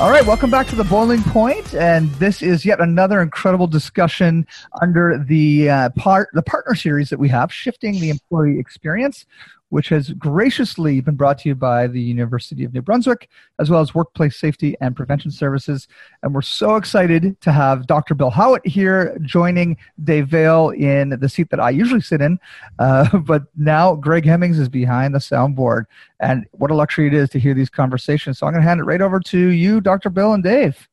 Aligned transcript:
All 0.00 0.10
right, 0.10 0.26
welcome 0.26 0.50
back 0.50 0.66
to 0.66 0.74
The 0.74 0.82
Boiling 0.82 1.22
Point, 1.22 1.74
and 1.74 2.10
this 2.14 2.42
is 2.42 2.64
yet 2.64 2.80
another 2.80 3.22
incredible 3.22 3.68
discussion 3.68 4.48
under 4.80 5.16
the 5.16 5.70
uh, 5.70 5.90
part 5.90 6.28
the 6.32 6.42
partner 6.42 6.74
series 6.74 7.08
that 7.10 7.20
we 7.20 7.28
have, 7.28 7.52
shifting 7.52 8.00
the 8.00 8.10
employee 8.10 8.58
experience 8.58 9.24
which 9.72 9.88
has 9.88 10.10
graciously 10.10 11.00
been 11.00 11.14
brought 11.14 11.38
to 11.38 11.48
you 11.48 11.54
by 11.54 11.86
the 11.86 11.98
University 11.98 12.62
of 12.62 12.74
New 12.74 12.82
Brunswick, 12.82 13.30
as 13.58 13.70
well 13.70 13.80
as 13.80 13.94
Workplace 13.94 14.36
Safety 14.36 14.76
and 14.82 14.94
Prevention 14.94 15.30
Services. 15.30 15.88
And 16.22 16.34
we're 16.34 16.42
so 16.42 16.76
excited 16.76 17.40
to 17.40 17.50
have 17.50 17.86
Dr. 17.86 18.14
Bill 18.14 18.30
Howatt 18.30 18.66
here 18.66 19.16
joining 19.22 19.78
Dave 20.04 20.28
Veale 20.28 20.78
in 20.78 21.18
the 21.18 21.26
seat 21.26 21.48
that 21.48 21.58
I 21.58 21.70
usually 21.70 22.02
sit 22.02 22.20
in. 22.20 22.38
Uh, 22.78 23.16
but 23.26 23.44
now 23.56 23.94
Greg 23.94 24.26
Hemmings 24.26 24.58
is 24.58 24.68
behind 24.68 25.14
the 25.14 25.18
soundboard. 25.20 25.86
And 26.20 26.44
what 26.50 26.70
a 26.70 26.74
luxury 26.74 27.06
it 27.06 27.14
is 27.14 27.30
to 27.30 27.40
hear 27.40 27.54
these 27.54 27.70
conversations. 27.70 28.40
So 28.40 28.46
I'm 28.46 28.52
going 28.52 28.62
to 28.62 28.68
hand 28.68 28.78
it 28.78 28.84
right 28.84 29.00
over 29.00 29.20
to 29.20 29.38
you, 29.38 29.80
Dr. 29.80 30.10
Bill 30.10 30.34
and 30.34 30.44
Dave. 30.44 30.86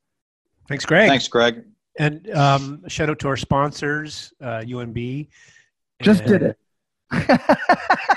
Thanks, 0.69 0.85
Greg. 0.85 1.09
Thanks, 1.09 1.27
Greg. 1.27 1.65
And 1.97 2.29
um, 2.31 2.87
shout 2.87 3.09
out 3.09 3.19
to 3.19 3.27
our 3.27 3.35
sponsors, 3.35 4.31
uh, 4.39 4.61
UNB. 4.61 5.27
Just 6.01 6.23
did 6.23 6.43
it. 6.43 6.57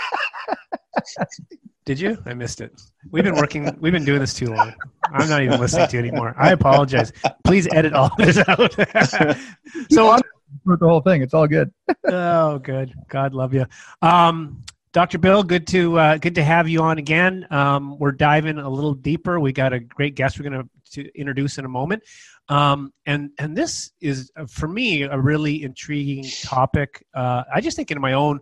Did 1.84 1.98
you? 1.98 2.17
I 2.27 2.34
missed 2.34 2.61
it. 2.61 2.81
We've 3.11 3.25
been 3.25 3.34
working. 3.34 3.77
We've 3.81 3.92
been 3.92 4.05
doing 4.05 4.20
this 4.20 4.34
too 4.34 4.47
long. 4.47 4.72
I'm 5.12 5.28
not 5.28 5.42
even 5.42 5.58
listening 5.58 5.89
to 5.89 5.97
you 5.97 6.03
anymore. 6.03 6.34
I 6.39 6.53
apologize. 6.53 7.12
Please 7.45 7.67
edit 7.72 7.92
all 7.92 8.11
this 8.19 8.39
out. 8.47 8.72
so 9.91 10.17
for 10.64 10.77
the 10.77 10.86
whole 10.86 11.00
thing, 11.00 11.23
it's 11.23 11.34
all 11.34 11.48
good. 11.48 11.73
oh, 12.05 12.58
good. 12.58 12.95
God 13.08 13.34
love 13.34 13.53
you, 13.53 13.67
um, 14.00 14.62
Dr. 14.92 15.19
Bill. 15.19 15.42
Good 15.42 15.67
to 15.69 15.98
uh, 15.98 16.19
good 16.19 16.36
to 16.36 16.45
have 16.45 16.69
you 16.69 16.83
on 16.83 16.98
again. 16.98 17.47
Um, 17.50 17.98
we're 17.98 18.12
diving 18.12 18.58
a 18.58 18.68
little 18.68 18.95
deeper. 18.95 19.41
We 19.41 19.52
got 19.52 19.73
a 19.73 19.80
great 19.80 20.14
guest. 20.14 20.39
We're 20.39 20.48
going 20.48 20.68
to 20.92 21.18
introduce 21.18 21.58
in 21.58 21.64
a 21.64 21.68
moment. 21.68 22.05
Um, 22.48 22.92
and 23.07 23.30
and 23.39 23.57
this 23.57 23.91
is 24.01 24.30
uh, 24.36 24.46
for 24.46 24.68
me 24.68 25.02
a 25.02 25.18
really 25.18 25.62
intriguing 25.62 26.24
topic. 26.42 27.05
Uh, 27.14 27.42
I 27.52 27.61
just 27.61 27.77
think 27.77 27.91
in 27.91 28.01
my 28.01 28.12
own 28.12 28.41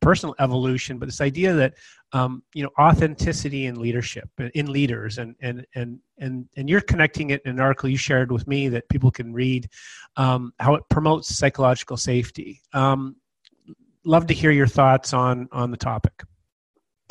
personal 0.00 0.34
evolution, 0.38 0.98
but 0.98 1.06
this 1.06 1.20
idea 1.20 1.52
that 1.54 1.74
um, 2.12 2.42
you 2.54 2.62
know 2.62 2.70
authenticity 2.78 3.66
in 3.66 3.80
leadership 3.80 4.28
in 4.54 4.72
leaders 4.72 5.18
and 5.18 5.36
and 5.40 5.66
and 5.74 6.00
and 6.18 6.48
and 6.56 6.68
you're 6.68 6.80
connecting 6.80 7.30
it 7.30 7.42
in 7.44 7.52
an 7.52 7.60
article 7.60 7.88
you 7.88 7.96
shared 7.96 8.32
with 8.32 8.46
me 8.46 8.68
that 8.68 8.88
people 8.88 9.10
can 9.10 9.32
read 9.32 9.68
um, 10.16 10.52
how 10.58 10.74
it 10.74 10.82
promotes 10.90 11.36
psychological 11.36 11.96
safety. 11.96 12.60
Um, 12.72 13.16
love 14.04 14.26
to 14.26 14.34
hear 14.34 14.50
your 14.50 14.66
thoughts 14.66 15.12
on 15.12 15.48
on 15.52 15.70
the 15.70 15.76
topic. 15.76 16.12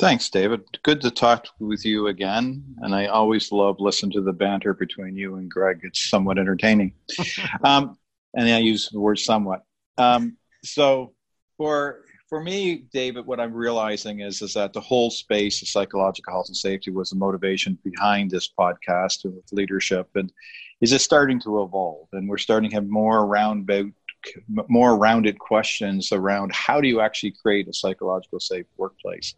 Thanks, 0.00 0.30
David. 0.30 0.62
Good 0.82 1.02
to 1.02 1.10
talk 1.10 1.46
with 1.58 1.84
you 1.84 2.06
again. 2.06 2.64
And 2.78 2.94
I 2.94 3.06
always 3.06 3.52
love 3.52 3.76
listening 3.80 4.12
to 4.12 4.22
the 4.22 4.32
banter 4.32 4.72
between 4.72 5.14
you 5.14 5.34
and 5.34 5.50
Greg. 5.50 5.80
It's 5.82 6.08
somewhat 6.08 6.38
entertaining. 6.38 6.94
um, 7.64 7.98
and 8.32 8.48
I 8.48 8.58
use 8.60 8.88
the 8.88 8.98
word 8.98 9.18
somewhat. 9.18 9.62
Um, 9.98 10.38
so 10.64 11.12
for 11.58 12.04
for 12.30 12.40
me, 12.40 12.84
David, 12.92 13.26
what 13.26 13.40
I'm 13.40 13.52
realizing 13.52 14.20
is 14.20 14.40
is 14.40 14.54
that 14.54 14.72
the 14.72 14.80
whole 14.80 15.10
space 15.10 15.60
of 15.62 15.68
psychological 15.68 16.32
health 16.32 16.46
and 16.46 16.56
safety 16.56 16.92
was 16.92 17.10
the 17.10 17.16
motivation 17.16 17.76
behind 17.82 18.30
this 18.30 18.48
podcast 18.48 19.24
with 19.24 19.52
leadership, 19.52 20.08
and 20.14 20.32
is 20.80 20.92
it 20.92 21.00
starting 21.00 21.40
to 21.40 21.62
evolve, 21.62 22.06
and 22.12 22.28
we're 22.28 22.38
starting 22.38 22.70
to 22.70 22.76
have 22.76 22.86
more 22.86 23.26
roundabout, 23.26 23.90
more 24.68 24.96
rounded 24.96 25.40
questions 25.40 26.12
around 26.12 26.54
how 26.54 26.80
do 26.80 26.86
you 26.86 27.00
actually 27.00 27.32
create 27.32 27.66
a 27.66 27.74
psychological 27.74 28.38
safe 28.38 28.66
workplace, 28.76 29.34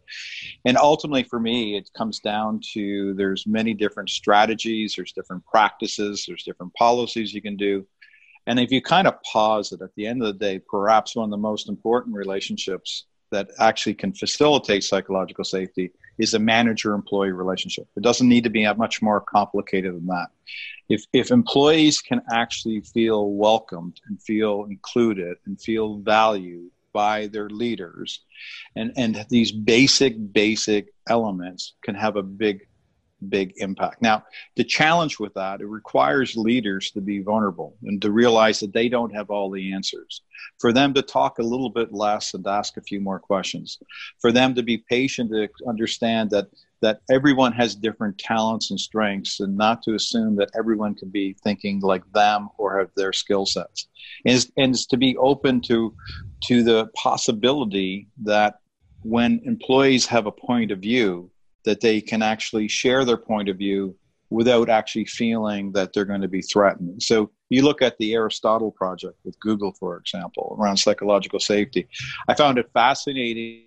and 0.63 0.77
ultimately 0.77 1.23
for 1.23 1.39
me, 1.39 1.75
it 1.75 1.89
comes 1.97 2.19
down 2.19 2.61
to 2.73 3.15
there's 3.15 3.47
many 3.47 3.73
different 3.73 4.11
strategies, 4.11 4.93
there's 4.95 5.13
different 5.13 5.43
practices, 5.47 6.25
there's 6.27 6.43
different 6.43 6.71
policies 6.75 7.33
you 7.33 7.41
can 7.41 7.57
do 7.57 7.87
and 8.47 8.59
if 8.59 8.71
you 8.71 8.81
kind 8.81 9.07
of 9.07 9.21
pause 9.23 9.71
it 9.71 9.81
at 9.81 9.95
the 9.95 10.05
end 10.05 10.21
of 10.21 10.27
the 10.27 10.33
day, 10.45 10.59
perhaps 10.59 11.15
one 11.15 11.25
of 11.25 11.31
the 11.31 11.37
most 11.37 11.69
important 11.69 12.15
relationships 12.15 13.05
that 13.31 13.49
actually 13.59 13.95
can 13.95 14.13
facilitate 14.13 14.83
psychological 14.83 15.43
safety 15.43 15.91
is 16.17 16.33
a 16.33 16.39
manager 16.39 16.93
employee 16.93 17.31
relationship. 17.31 17.87
It 17.95 18.03
doesn't 18.03 18.29
need 18.29 18.43
to 18.43 18.49
be 18.49 18.71
much 18.73 19.01
more 19.01 19.19
complicated 19.19 19.95
than 19.95 20.05
that. 20.07 20.27
If, 20.89 21.05
if 21.13 21.31
employees 21.31 22.01
can 22.01 22.21
actually 22.31 22.81
feel 22.81 23.31
welcomed 23.31 23.99
and 24.07 24.21
feel 24.21 24.65
included 24.65 25.37
and 25.45 25.59
feel 25.59 25.97
valued 25.97 26.69
by 26.93 27.25
their 27.27 27.49
leaders, 27.49 28.21
and, 28.75 28.93
and 28.95 29.25
these 29.29 29.51
basic, 29.51 30.15
basic 30.31 30.93
elements 31.09 31.73
can 31.83 31.95
have 31.95 32.17
a 32.17 32.23
big 32.23 32.67
big 33.29 33.53
impact. 33.57 34.01
Now, 34.01 34.23
the 34.55 34.63
challenge 34.63 35.19
with 35.19 35.33
that, 35.33 35.61
it 35.61 35.67
requires 35.67 36.35
leaders 36.35 36.91
to 36.91 37.01
be 37.01 37.21
vulnerable 37.21 37.75
and 37.83 38.01
to 38.01 38.11
realize 38.11 38.59
that 38.59 38.73
they 38.73 38.89
don't 38.89 39.13
have 39.15 39.29
all 39.29 39.49
the 39.49 39.73
answers. 39.73 40.21
For 40.59 40.73
them 40.73 40.93
to 40.93 41.01
talk 41.01 41.39
a 41.39 41.43
little 41.43 41.69
bit 41.69 41.93
less 41.93 42.33
and 42.33 42.45
ask 42.45 42.77
a 42.77 42.81
few 42.81 42.99
more 42.99 43.19
questions. 43.19 43.79
For 44.19 44.31
them 44.31 44.55
to 44.55 44.63
be 44.63 44.77
patient 44.77 45.31
to 45.31 45.49
understand 45.67 46.29
that 46.31 46.47
that 46.83 46.99
everyone 47.09 47.53
has 47.53 47.75
different 47.75 48.17
talents 48.17 48.69
and 48.69 48.77
strengths 48.77 49.39
and 49.39 49.55
not 49.55 49.81
to 49.81 49.95
assume 49.95 50.35
that 50.35 50.51
everyone 50.53 50.93
can 50.93 51.07
be 51.09 51.33
thinking 51.41 51.79
like 51.79 52.03
them 52.11 52.49
or 52.57 52.77
have 52.77 52.89
their 52.97 53.13
skill 53.13 53.45
sets. 53.45 53.87
And, 54.25 54.45
and 54.57 54.75
to 54.89 54.97
be 54.97 55.15
open 55.15 55.61
to 55.61 55.95
to 56.47 56.61
the 56.61 56.87
possibility 56.93 58.09
that 58.23 58.55
when 59.03 59.39
employees 59.45 60.05
have 60.07 60.25
a 60.25 60.31
point 60.31 60.71
of 60.71 60.79
view 60.79 61.31
that 61.65 61.81
they 61.81 62.01
can 62.01 62.21
actually 62.21 62.67
share 62.67 63.05
their 63.05 63.17
point 63.17 63.49
of 63.49 63.57
view 63.57 63.95
without 64.29 64.69
actually 64.69 65.05
feeling 65.05 65.71
that 65.71 65.93
they're 65.93 66.05
going 66.05 66.21
to 66.21 66.27
be 66.27 66.41
threatened. 66.41 67.01
So 67.01 67.29
you 67.49 67.61
look 67.61 67.81
at 67.81 67.97
the 67.99 68.13
Aristotle 68.13 68.71
project 68.71 69.15
with 69.23 69.39
Google, 69.39 69.73
for 69.73 69.97
example, 69.97 70.57
around 70.59 70.77
psychological 70.77 71.39
safety. 71.39 71.87
I 72.27 72.33
found 72.33 72.57
it 72.57 72.69
fascinating 72.73 73.65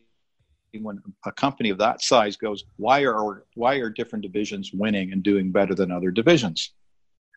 when 0.80 1.00
a 1.24 1.32
company 1.32 1.70
of 1.70 1.78
that 1.78 2.02
size 2.02 2.36
goes, 2.36 2.64
why 2.76 3.04
are 3.04 3.44
why 3.54 3.76
are 3.76 3.88
different 3.88 4.24
divisions 4.24 4.72
winning 4.74 5.12
and 5.12 5.22
doing 5.22 5.52
better 5.52 5.74
than 5.74 5.90
other 5.90 6.10
divisions? 6.10 6.72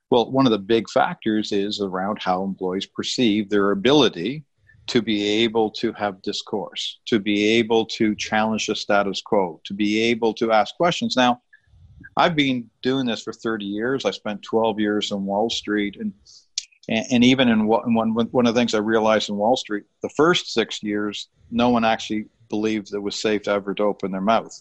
Well, 0.09 0.31
one 0.31 0.47
of 0.47 0.51
the 0.51 0.57
big 0.57 0.89
factors 0.89 1.51
is 1.51 1.81
around 1.81 2.17
how 2.19 2.43
employees 2.43 2.87
perceive 2.87 3.49
their 3.49 3.71
ability 3.71 4.43
to 4.89 5.01
be 5.01 5.43
able 5.43 5.69
to 5.69 5.93
have 5.93 6.21
discourse, 6.21 6.99
to 7.05 7.19
be 7.19 7.45
able 7.45 7.85
to 7.85 8.15
challenge 8.15 8.67
the 8.67 8.75
status 8.75 9.21
quo, 9.21 9.61
to 9.63 9.73
be 9.73 10.01
able 10.01 10.33
to 10.33 10.51
ask 10.51 10.75
questions. 10.75 11.15
Now, 11.15 11.41
I've 12.17 12.35
been 12.35 12.69
doing 12.81 13.05
this 13.05 13.21
for 13.21 13.31
30 13.31 13.65
years. 13.65 14.03
I 14.03 14.11
spent 14.11 14.41
12 14.41 14.79
years 14.79 15.11
in 15.11 15.25
Wall 15.25 15.49
Street, 15.49 15.97
and 15.99 16.13
and, 16.87 17.23
even 17.23 17.49
in 17.49 17.67
one 17.67 17.93
one 17.93 18.47
of 18.47 18.55
the 18.55 18.59
things 18.59 18.73
I 18.73 18.79
realized 18.79 19.29
in 19.29 19.37
Wall 19.37 19.55
Street, 19.55 19.83
the 20.01 20.09
first 20.09 20.51
six 20.51 20.81
years, 20.81 21.29
no 21.51 21.69
one 21.69 21.85
actually 21.85 22.25
believed 22.49 22.91
it 22.93 22.99
was 22.99 23.21
safe 23.21 23.47
ever 23.47 23.75
to 23.75 23.83
open 23.83 24.11
their 24.11 24.21
mouth. 24.21 24.59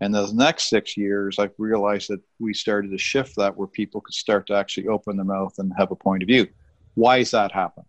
And 0.00 0.12
the 0.12 0.32
next 0.32 0.68
six 0.68 0.96
years, 0.96 1.38
I've 1.38 1.54
realized 1.58 2.10
that 2.10 2.20
we 2.40 2.54
started 2.54 2.90
to 2.90 2.98
shift 2.98 3.36
that 3.36 3.56
where 3.56 3.68
people 3.68 4.00
could 4.00 4.14
start 4.14 4.48
to 4.48 4.54
actually 4.54 4.88
open 4.88 5.16
their 5.16 5.24
mouth 5.24 5.54
and 5.58 5.72
have 5.78 5.92
a 5.92 5.96
point 5.96 6.24
of 6.24 6.26
view. 6.26 6.48
Why 6.94 7.18
is 7.18 7.30
that 7.30 7.52
happen? 7.52 7.84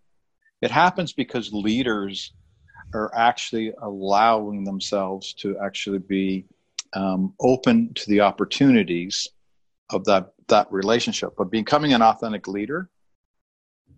It 0.61 0.71
happens 0.71 1.13
because 1.13 1.51
leaders 1.51 2.33
are 2.93 3.13
actually 3.15 3.73
allowing 3.81 4.63
themselves 4.63 5.33
to 5.33 5.57
actually 5.59 5.99
be 5.99 6.45
um, 6.93 7.33
open 7.39 7.93
to 7.93 8.09
the 8.09 8.21
opportunities 8.21 9.27
of 9.89 10.05
that 10.05 10.33
that 10.47 10.71
relationship. 10.71 11.33
But 11.37 11.51
becoming 11.51 11.93
an 11.93 12.01
authentic 12.01 12.47
leader 12.47 12.89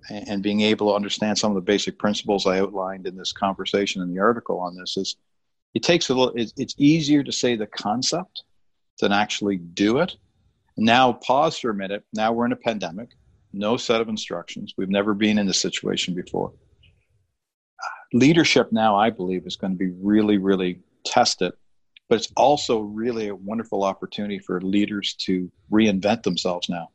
and, 0.10 0.28
and 0.28 0.44
being 0.44 0.62
able 0.62 0.90
to 0.90 0.96
understand 0.96 1.38
some 1.38 1.52
of 1.52 1.56
the 1.56 1.62
basic 1.62 1.98
principles 1.98 2.46
I 2.46 2.60
outlined 2.60 3.08
in 3.08 3.16
this 3.16 3.34
conversation 3.34 4.02
in 4.02 4.14
the 4.14 4.22
article 4.22 4.60
on 4.60 4.76
this 4.76 4.98
is 4.98 5.16
it 5.74 5.84
takes 5.84 6.10
a 6.10 6.14
little. 6.14 6.34
It's, 6.36 6.54
it's 6.56 6.76
easier 6.78 7.24
to 7.24 7.32
say 7.32 7.56
the 7.56 7.68
concept 7.68 8.44
than 9.00 9.12
actually 9.12 9.58
do 9.58 10.00
it. 10.00 10.16
Now 10.78 11.14
pause 11.14 11.58
for 11.58 11.72
a 11.72 11.76
minute. 11.76 12.04
Now 12.14 12.32
we're 12.32 12.46
in 12.46 12.52
a 12.52 12.58
pandemic. 12.58 13.10
No 13.54 13.78
set 13.78 14.02
of 14.02 14.10
instructions. 14.10 14.74
We've 14.78 14.90
never 14.90 15.14
been 15.14 15.38
in 15.38 15.46
this 15.48 15.62
situation 15.62 16.16
before 16.16 16.54
leadership 18.14 18.72
now, 18.72 18.96
I 18.96 19.10
believe, 19.10 19.46
is 19.46 19.56
going 19.56 19.74
to 19.74 19.78
be 19.78 19.92
really, 20.02 20.38
really 20.38 20.80
tested. 21.04 21.54
But 22.08 22.20
it's 22.20 22.32
also 22.38 22.80
really 22.80 23.30
a 23.30 23.36
wonderful 23.36 23.84
opportunity 23.84 24.40
for 24.40 24.62
leaders 24.62 25.16
to 25.22 25.52
reinvent 25.72 26.24
themselves 26.24 26.70
now. 26.70 26.90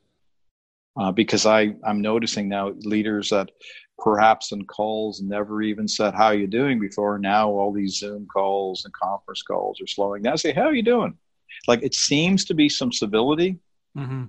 Uh, 0.99 1.13
because 1.13 1.47
I, 1.47 1.75
I'm 1.85 2.01
noticing 2.01 2.49
now 2.49 2.71
leaders 2.81 3.31
that 3.31 3.51
perhaps 3.99 4.53
in 4.53 4.65
calls 4.65 5.21
never 5.21 5.63
even 5.63 5.87
said 5.87 6.15
how 6.15 6.31
you 6.31 6.47
doing 6.47 6.81
before. 6.81 7.19
Now 7.19 7.51
all 7.51 7.73
these 7.73 7.99
Zoom 7.99 8.27
calls 8.27 8.85
and 8.85 8.95
conference 8.95 9.43
calls 9.43 9.81
are 9.81 9.87
slowing 9.87 10.23
down. 10.23 10.33
I 10.33 10.37
say, 10.37 10.53
how 10.53 10.63
are 10.63 10.75
you 10.75 10.83
doing? 10.83 11.17
Like 11.67 11.83
it 11.83 11.95
seems 11.95 12.45
to 12.47 12.55
be 12.55 12.69
some 12.69 12.93
civility, 12.93 13.59
mm-hmm. 13.97 14.25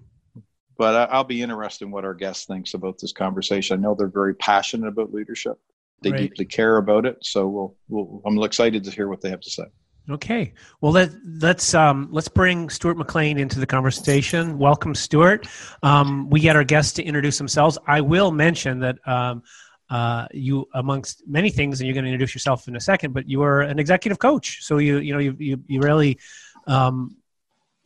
But 0.80 1.12
I'll 1.12 1.26
be 1.26 1.42
interested 1.42 1.84
in 1.84 1.92
what 1.92 2.06
our 2.06 2.14
guest 2.14 2.48
thinks 2.48 2.74
about 2.74 2.98
this 3.00 3.12
conversation. 3.12 3.78
I 3.78 3.82
know 3.82 3.96
they're 3.96 4.08
very 4.08 4.34
passionate 4.34 4.88
about 4.88 5.14
leadership. 5.14 5.60
They 6.02 6.12
right. 6.12 6.22
deeply 6.22 6.46
care 6.46 6.78
about 6.78 7.06
it. 7.06 7.18
So 7.22 7.50
we'll, 7.50 7.76
we'll, 7.90 8.22
I'm 8.26 8.42
excited 8.42 8.86
to 8.86 8.90
hear 8.90 9.10
what 9.10 9.20
they 9.20 9.30
have 9.30 9.42
to 9.42 9.50
say. 9.50 9.66
Okay. 10.10 10.54
Well, 10.80 10.94
let, 10.94 11.12
let's 11.42 11.74
um, 11.74 12.08
let's 12.12 12.30
bring 12.30 12.70
Stuart 12.70 12.96
MacLean 12.96 13.38
into 13.38 13.60
the 13.60 13.66
conversation. 13.66 14.58
Welcome, 14.58 14.96
Stuart. 14.96 15.50
Um, 15.84 16.30
we 16.30 16.40
get 16.40 16.56
our 16.56 16.64
guests 16.64 16.94
to 16.94 17.04
introduce 17.04 17.38
themselves. 17.38 17.78
I 17.86 18.00
will 18.00 18.32
mention 18.32 18.80
that 18.80 19.06
um, 19.06 19.44
uh, 19.90 20.28
you, 20.32 20.66
amongst 20.76 21.28
many 21.28 21.50
things, 21.50 21.82
and 21.82 21.88
you're 21.88 21.94
going 21.94 22.06
to 22.06 22.10
introduce 22.10 22.34
yourself 22.34 22.70
in 22.70 22.78
a 22.78 22.80
second, 22.80 23.14
but 23.14 23.28
you 23.28 23.44
are 23.44 23.62
an 23.62 23.80
executive 23.80 24.18
coach. 24.18 24.64
So 24.64 24.78
you 24.78 25.00
you 25.00 25.12
know 25.12 25.20
you 25.20 25.36
you, 25.38 25.62
you 25.68 25.82
really 25.82 26.20
um, 26.68 27.18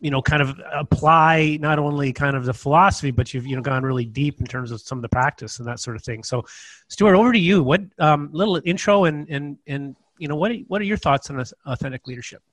you 0.04 0.12
know 0.12 0.22
kind 0.22 0.42
of 0.42 0.60
apply 0.74 1.58
not 1.62 1.80
only 1.80 2.12
kind 2.12 2.36
of 2.36 2.44
the 2.44 2.54
philosophy 2.54 3.10
but 3.10 3.34
you've 3.34 3.48
you 3.48 3.56
know 3.56 3.62
gone 3.62 3.84
really 3.84 4.06
deep 4.06 4.42
in 4.42 4.46
terms 4.46 4.70
of 4.70 4.82
some 4.82 4.98
of 4.98 5.02
the 5.02 5.08
practice 5.08 5.60
and 5.60 5.68
that 5.68 5.80
sort 5.80 5.96
of 5.96 6.04
thing. 6.04 6.24
So 6.24 6.46
stuart 6.90 7.16
over 7.16 7.32
to 7.32 7.40
you. 7.40 7.64
What 7.64 7.82
um, 8.00 8.30
little 8.34 8.62
intro 8.66 9.06
and 9.06 9.28
and 9.30 9.58
and 9.66 9.96
you 10.18 10.28
know 10.28 10.36
what 10.36 10.52
are, 10.52 10.56
what 10.68 10.82
are 10.82 10.86
your 10.86 10.98
thoughts 10.98 11.30
on 11.30 11.42
authentic 11.66 12.06
leadership? 12.06 12.44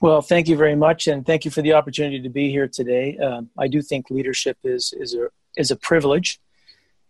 Well 0.00 0.22
thank 0.22 0.48
you 0.48 0.56
very 0.56 0.74
much 0.74 1.06
and 1.06 1.24
thank 1.24 1.44
you 1.44 1.50
for 1.50 1.60
the 1.60 1.74
opportunity 1.74 2.22
to 2.22 2.30
be 2.30 2.50
here 2.50 2.66
today. 2.66 3.18
Um, 3.18 3.50
i 3.58 3.68
do 3.68 3.82
think 3.82 4.10
leadership 4.10 4.56
is 4.64 4.94
is 4.98 5.14
a 5.14 5.28
is 5.56 5.70
a 5.70 5.76
privilege. 5.76 6.40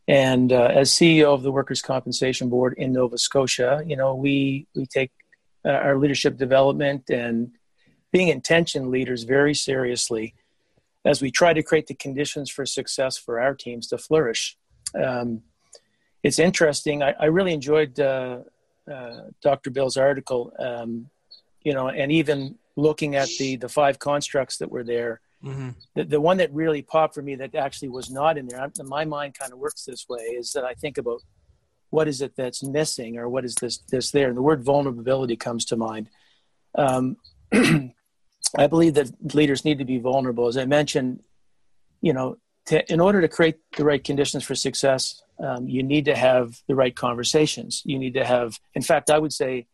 And 0.08 0.52
uh, 0.52 0.80
as 0.80 0.90
ceo 0.90 1.32
of 1.32 1.44
the 1.44 1.52
workers 1.52 1.80
compensation 1.80 2.48
board 2.48 2.74
in 2.76 2.92
nova 2.92 3.16
scotia 3.16 3.84
you 3.86 3.96
know 3.96 4.16
we 4.16 4.66
we 4.74 4.84
take 4.84 5.12
uh, 5.64 5.70
our 5.86 5.96
leadership 5.96 6.36
development 6.36 7.08
and 7.08 7.52
being 8.12 8.28
intention 8.28 8.90
leaders 8.90 9.24
very 9.24 9.54
seriously 9.54 10.34
as 11.04 11.20
we 11.20 11.30
try 11.30 11.52
to 11.52 11.62
create 11.62 11.86
the 11.86 11.94
conditions 11.94 12.50
for 12.50 12.64
success 12.64 13.18
for 13.18 13.40
our 13.40 13.54
teams 13.54 13.88
to 13.88 13.98
flourish. 13.98 14.56
Um, 14.94 15.42
it's 16.22 16.38
interesting. 16.38 17.02
I, 17.02 17.14
I 17.18 17.24
really 17.26 17.52
enjoyed 17.52 17.98
uh, 17.98 18.40
uh, 18.90 19.16
Dr. 19.42 19.70
Bill's 19.70 19.96
article, 19.96 20.52
um, 20.58 21.08
you 21.62 21.72
know, 21.72 21.88
and 21.88 22.12
even 22.12 22.56
looking 22.76 23.16
at 23.16 23.28
the 23.38 23.56
the 23.56 23.68
five 23.68 23.98
constructs 23.98 24.58
that 24.58 24.70
were 24.70 24.84
there. 24.84 25.20
Mm-hmm. 25.44 25.70
The, 25.96 26.04
the 26.04 26.20
one 26.20 26.36
that 26.36 26.52
really 26.52 26.82
popped 26.82 27.14
for 27.14 27.22
me 27.22 27.34
that 27.36 27.54
actually 27.56 27.88
was 27.88 28.10
not 28.10 28.38
in 28.38 28.46
there, 28.46 28.70
my 28.84 29.04
mind 29.04 29.36
kind 29.36 29.52
of 29.52 29.58
works 29.58 29.84
this 29.84 30.06
way, 30.08 30.20
is 30.20 30.52
that 30.52 30.64
I 30.64 30.74
think 30.74 30.98
about 30.98 31.20
what 31.90 32.06
is 32.06 32.22
it 32.22 32.36
that's 32.36 32.62
missing 32.62 33.18
or 33.18 33.28
what 33.28 33.44
is 33.44 33.56
this 33.56 33.78
this 33.90 34.12
there. 34.12 34.28
And 34.28 34.36
the 34.36 34.42
word 34.42 34.62
vulnerability 34.62 35.36
comes 35.36 35.64
to 35.66 35.76
mind. 35.76 36.08
Um, 36.76 37.16
I 38.56 38.66
believe 38.66 38.94
that 38.94 39.34
leaders 39.34 39.64
need 39.64 39.78
to 39.78 39.84
be 39.84 39.98
vulnerable. 39.98 40.46
As 40.46 40.56
I 40.56 40.66
mentioned, 40.66 41.22
you 42.00 42.12
know, 42.12 42.36
to, 42.66 42.92
in 42.92 43.00
order 43.00 43.20
to 43.20 43.28
create 43.28 43.56
the 43.76 43.84
right 43.84 44.02
conditions 44.02 44.44
for 44.44 44.54
success, 44.54 45.22
um, 45.38 45.68
you 45.68 45.82
need 45.82 46.04
to 46.04 46.14
have 46.14 46.60
the 46.68 46.74
right 46.74 46.94
conversations. 46.94 47.82
You 47.84 47.98
need 47.98 48.14
to 48.14 48.24
have, 48.24 48.60
in 48.74 48.82
fact, 48.82 49.10
I 49.10 49.18
would 49.18 49.32
say 49.32 49.66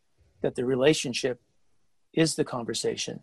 that 0.43 0.55
the 0.55 0.65
relationship 0.65 1.41
is 2.13 2.37
the 2.37 2.45
conversation 2.45 3.21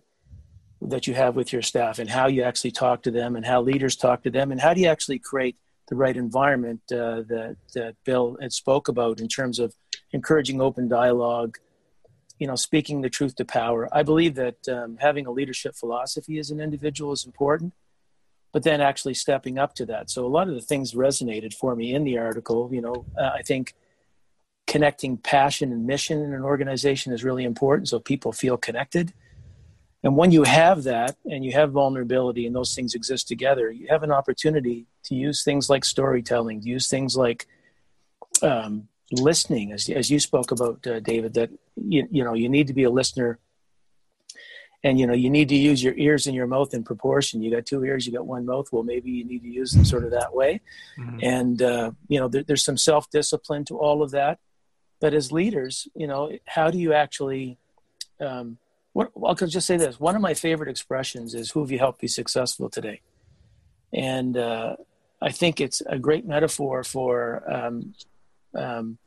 that 0.82 1.08
you 1.08 1.14
have 1.14 1.36
with 1.36 1.52
your 1.52 1.62
staff 1.62 2.00
and 2.00 2.10
how 2.10 2.28
you 2.28 2.44
actually 2.44 2.72
talk 2.72 3.02
to 3.04 3.12
them 3.12 3.36
and 3.36 3.46
how 3.46 3.62
leaders 3.62 3.96
talk 3.96 4.24
to 4.24 4.30
them 4.30 4.52
and 4.52 4.62
how 4.62 4.74
do 4.74 4.82
you 4.82 4.88
actually 4.88 5.20
create 5.20 5.56
the 5.88 5.96
right 5.96 6.18
environment 6.18 6.82
uh, 6.92 7.22
that, 7.28 7.56
that 7.74 7.96
Bill 8.04 8.38
had 8.42 8.52
spoke 8.52 8.88
about 8.88 9.20
in 9.20 9.28
terms 9.28 9.60
of 9.60 9.74
encouraging 10.12 10.62
open 10.62 10.88
dialogue, 10.88 11.58
you 12.40 12.48
know, 12.48 12.56
speaking 12.56 13.02
the 13.02 13.10
truth 13.10 13.36
to 13.36 13.46
power. 13.46 13.88
I 13.92 14.04
believe 14.04 14.36
that 14.36 14.68
um, 14.68 14.98
having 15.00 15.26
a 15.26 15.32
leadership 15.32 15.76
philosophy 15.76 16.38
as 16.38 16.52
an 16.52 16.60
individual 16.60 17.14
is 17.14 17.26
important, 17.26 17.74
but 18.52 18.64
then 18.64 18.82
actually 18.82 19.14
stepping 19.14 19.58
up 19.58 19.74
to 19.76 19.86
that. 19.86 20.10
So 20.10 20.26
a 20.26 20.28
lot 20.28 20.50
of 20.50 20.56
the 20.56 20.62
things 20.62 20.94
resonated 20.94 21.54
for 21.54 21.76
me 21.76 21.94
in 21.94 22.04
the 22.04 22.18
article. 22.18 22.70
You 22.72 22.82
know, 22.82 23.06
uh, 23.18 23.32
I 23.34 23.42
think 23.42 23.74
connecting 24.68 25.18
passion 25.18 25.72
and 25.72 25.86
mission 25.86 26.22
in 26.22 26.34
an 26.34 26.42
organization 26.42 27.14
is 27.14 27.24
really 27.24 27.44
important, 27.44 27.88
so 27.88 28.00
people 28.00 28.32
feel 28.32 28.58
connected. 28.58 29.14
And 30.04 30.16
when 30.16 30.32
you 30.32 30.44
have 30.44 30.84
that, 30.84 31.18
and 31.26 31.44
you 31.44 31.54
have 31.54 31.72
vulnerability, 31.72 32.46
and 32.46 32.56
those 32.56 32.76
things 32.76 32.94
exist 32.94 33.28
together, 33.28 33.72
you 33.72 33.88
have 33.90 34.04
an 34.04 34.12
opportunity 34.12 34.86
to 35.06 35.16
use 35.16 35.44
things 35.44 35.70
like 35.70 35.84
storytelling, 35.84 36.62
to 36.62 36.70
use 36.70 36.88
things 36.88 37.18
like 37.18 37.48
um, 38.42 38.88
listening, 39.12 39.72
as, 39.72 39.90
as 39.90 40.10
you 40.10 40.20
spoke 40.20 40.52
about, 40.52 40.86
uh, 40.88 41.00
David, 41.00 41.34
that 41.36 41.50
you, 41.76 42.08
you 42.12 42.24
know 42.24 42.34
you 42.34 42.50
need 42.50 42.68
to 42.68 42.74
be 42.74 42.84
a 42.84 42.90
listener, 42.90 43.40
and 44.84 45.00
you 45.00 45.08
know 45.08 45.14
you 45.14 45.30
need 45.30 45.50
to 45.50 45.56
use 45.56 45.84
your 45.84 45.94
ears 45.96 46.28
and 46.28 46.36
your 46.36 46.48
mouth 46.48 46.74
in 46.74 46.84
proportion. 46.84 47.42
You 47.42 47.52
got 47.52 47.66
two 47.66 47.84
ears, 47.84 48.06
you 48.06 48.14
got 48.14 48.26
one 48.26 48.46
mouth. 48.46 48.68
Well, 48.72 48.84
maybe 48.84 49.12
you 49.12 49.26
need 49.26 49.44
to 49.44 49.50
use 49.50 49.72
them 49.72 49.86
sort 49.86 50.06
of 50.06 50.12
that 50.12 50.34
way, 50.34 50.62
mm-hmm. 50.98 51.20
and 51.22 51.62
uh, 51.62 51.92
you 52.08 52.20
know 52.20 52.28
there, 52.28 52.44
there's 52.44 52.64
some 52.64 52.78
self 52.78 53.10
discipline 53.10 53.66
to 53.66 53.78
all 53.78 54.02
of 54.02 54.12
that. 54.12 54.40
But 55.02 55.14
as 55.14 55.32
leaders, 55.32 55.88
you 55.94 56.08
know, 56.08 56.32
how 56.46 56.72
do 56.72 56.80
you 56.80 56.94
actually 56.94 57.58
um, 58.20 58.58
what, 58.94 59.12
I'll 59.26 59.36
just 59.36 59.68
say 59.68 59.76
this. 59.76 60.00
One 60.00 60.16
of 60.16 60.22
my 60.22 60.34
favorite 60.34 60.70
expressions 60.70 61.34
is, 61.36 61.52
"Who 61.52 61.60
have 61.60 61.72
you 61.72 61.80
helped 61.80 62.00
be 62.00 62.08
successful 62.08 62.70
today?" 62.70 63.02
And 63.94 64.38
uh, 64.38 64.78
I 65.22 65.32
think 65.32 65.60
it's 65.60 65.82
a 65.82 66.00
great 66.00 66.26
metaphor 66.26 66.84
for 66.84 67.44
um, 67.52 67.94
um, 68.56 68.98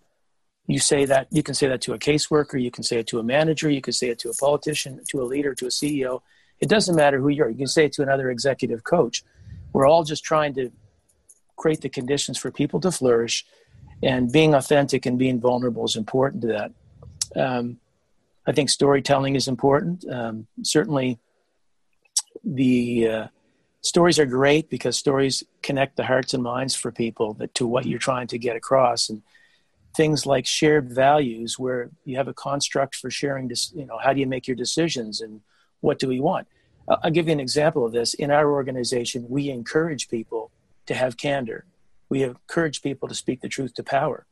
you 0.66 0.78
say 0.78 1.06
that 1.06 1.28
you 1.30 1.42
can 1.42 1.54
say 1.54 1.66
that 1.68 1.80
to 1.82 1.94
a 1.94 1.98
caseworker, 1.98 2.60
you 2.60 2.70
can 2.70 2.84
say 2.84 2.98
it 2.98 3.06
to 3.08 3.18
a 3.18 3.22
manager, 3.22 3.70
you 3.70 3.80
can 3.80 3.94
say 3.94 4.08
it 4.08 4.18
to 4.20 4.30
a 4.30 4.34
politician, 4.34 5.00
to 5.08 5.22
a 5.22 5.24
leader, 5.24 5.54
to 5.54 5.66
a 5.66 5.70
CEO. 5.70 6.20
It 6.60 6.68
doesn't 6.68 6.94
matter 6.94 7.18
who 7.18 7.28
you 7.28 7.44
are. 7.44 7.50
You 7.50 7.56
can 7.56 7.66
say 7.66 7.86
it 7.86 7.92
to 7.94 8.02
another 8.02 8.30
executive 8.30 8.84
coach. 8.84 9.24
We're 9.72 9.86
all 9.86 10.04
just 10.04 10.24
trying 10.24 10.54
to 10.54 10.70
create 11.56 11.80
the 11.80 11.88
conditions 11.88 12.36
for 12.38 12.50
people 12.50 12.80
to 12.80 12.90
flourish, 12.90 13.46
and 14.02 14.30
being 14.30 14.54
authentic 14.54 15.06
and 15.06 15.18
being 15.18 15.40
vulnerable 15.40 15.84
is 15.84 15.96
important 15.96 16.42
to 16.42 16.48
that. 16.48 16.72
Um, 17.34 17.78
I 18.46 18.52
think 18.52 18.70
storytelling 18.70 19.36
is 19.36 19.48
important. 19.48 20.04
Um, 20.10 20.46
certainly, 20.62 21.18
the 22.44 23.08
uh, 23.08 23.26
stories 23.80 24.18
are 24.18 24.26
great 24.26 24.68
because 24.68 24.96
stories 24.96 25.42
connect 25.62 25.96
the 25.96 26.04
hearts 26.04 26.34
and 26.34 26.42
minds 26.42 26.74
for 26.74 26.92
people 26.92 27.34
that, 27.34 27.54
to 27.54 27.66
what 27.66 27.86
you're 27.86 27.98
trying 27.98 28.26
to 28.28 28.38
get 28.38 28.56
across 28.56 29.08
and 29.08 29.22
things 29.96 30.26
like 30.26 30.46
shared 30.46 30.90
values 30.90 31.58
where 31.58 31.90
you 32.04 32.16
have 32.16 32.28
a 32.28 32.34
construct 32.34 32.94
for 32.94 33.10
sharing 33.10 33.48
this 33.48 33.72
you 33.74 33.86
know 33.86 33.98
how 33.98 34.12
do 34.12 34.20
you 34.20 34.26
make 34.26 34.46
your 34.46 34.56
decisions 34.56 35.20
and 35.20 35.40
what 35.80 35.98
do 35.98 36.08
we 36.08 36.20
want? 36.20 36.46
I'll 36.88 37.10
give 37.10 37.26
you 37.26 37.32
an 37.32 37.40
example 37.40 37.84
of 37.84 37.92
this. 37.92 38.14
In 38.14 38.30
our 38.30 38.50
organization 38.50 39.26
we 39.28 39.50
encourage 39.50 40.08
people 40.08 40.50
to 40.86 40.94
have 40.94 41.16
candor. 41.16 41.64
We 42.08 42.22
encourage 42.22 42.82
people 42.82 43.08
to 43.08 43.14
speak 43.14 43.40
the 43.40 43.48
truth 43.48 43.74
to 43.74 43.82
power. 43.82 44.26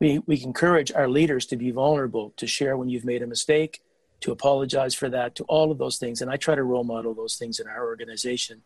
We, 0.00 0.18
we 0.26 0.42
encourage 0.42 0.90
our 0.90 1.08
leaders 1.08 1.46
to 1.46 1.56
be 1.56 1.70
vulnerable 1.70 2.34
to 2.36 2.46
share 2.46 2.76
when 2.76 2.88
you've 2.88 3.04
made 3.04 3.22
a 3.22 3.26
mistake 3.26 3.82
to 4.22 4.32
apologize 4.32 4.94
for 4.94 5.08
that, 5.10 5.34
to 5.34 5.44
all 5.44 5.70
of 5.70 5.78
those 5.78 5.98
things. 5.98 6.22
And 6.22 6.30
I 6.30 6.36
try 6.36 6.54
to 6.54 6.62
role 6.62 6.84
model 6.84 7.12
those 7.12 7.36
things 7.36 7.60
in 7.60 7.66
our 7.66 7.84
organization. 7.84 8.62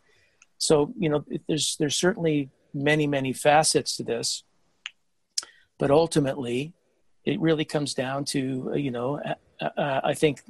So, 0.58 0.92
you 0.98 1.08
know, 1.08 1.24
there's, 1.48 1.76
there's 1.78 1.96
certainly 1.96 2.50
many, 2.72 3.06
many 3.06 3.32
facets 3.32 3.96
to 3.96 4.02
this, 4.02 4.44
but 5.78 5.90
ultimately 5.90 6.72
it 7.24 7.40
really 7.40 7.64
comes 7.64 7.94
down 7.94 8.24
to, 8.24 8.72
you 8.76 8.90
know, 8.90 9.20
uh, 9.60 9.68
uh, 9.76 10.00
I 10.04 10.14
think 10.14 10.42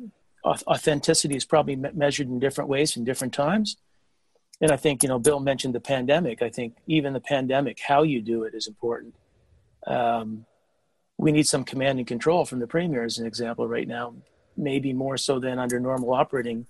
authenticity 0.44 1.36
is 1.36 1.44
probably 1.44 1.76
measured 1.76 2.28
in 2.28 2.38
different 2.38 2.68
ways 2.70 2.96
in 2.96 3.04
different 3.04 3.34
times. 3.34 3.76
And 4.60 4.70
I 4.70 4.76
think, 4.76 5.02
you 5.02 5.08
know, 5.08 5.18
Bill 5.18 5.40
mentioned 5.40 5.74
the 5.74 5.80
pandemic. 5.80 6.42
I 6.42 6.50
think 6.50 6.76
even 6.86 7.12
the 7.12 7.20
pandemic, 7.20 7.78
how 7.80 8.02
you 8.04 8.22
do 8.22 8.44
it 8.44 8.54
is 8.54 8.66
important. 8.66 9.14
um, 9.86 10.46
we 11.18 11.32
need 11.32 11.46
some 11.46 11.64
command 11.64 11.98
and 11.98 12.06
control 12.06 12.44
from 12.44 12.58
the 12.58 12.66
premier, 12.66 13.04
as 13.04 13.18
an 13.18 13.26
example, 13.26 13.66
right 13.66 13.88
now, 13.88 14.14
maybe 14.56 14.92
more 14.92 15.16
so 15.16 15.38
than 15.38 15.58
under 15.58 15.80
normal 15.80 16.12
operating 16.12 16.66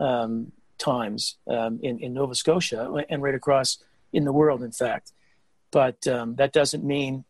um, 0.00 0.50
times 0.78 1.36
um, 1.48 1.78
in, 1.82 2.00
in 2.00 2.14
Nova 2.14 2.34
Scotia 2.34 2.92
and 3.08 3.22
right 3.22 3.34
across 3.34 3.78
in 4.12 4.24
the 4.24 4.32
world, 4.32 4.62
in 4.62 4.72
fact. 4.72 5.12
But 5.70 6.06
um, 6.08 6.36
that 6.36 6.52
doesn't 6.52 6.84
mean 6.84 7.24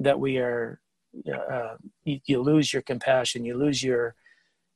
that 0.00 0.18
we 0.18 0.38
are, 0.38 0.80
uh, 1.32 1.76
you, 2.04 2.20
you, 2.26 2.42
lose 2.42 2.72
your 2.72 2.82
compassion, 2.82 3.44
you 3.44 3.56
lose 3.56 3.82
your, 3.82 4.14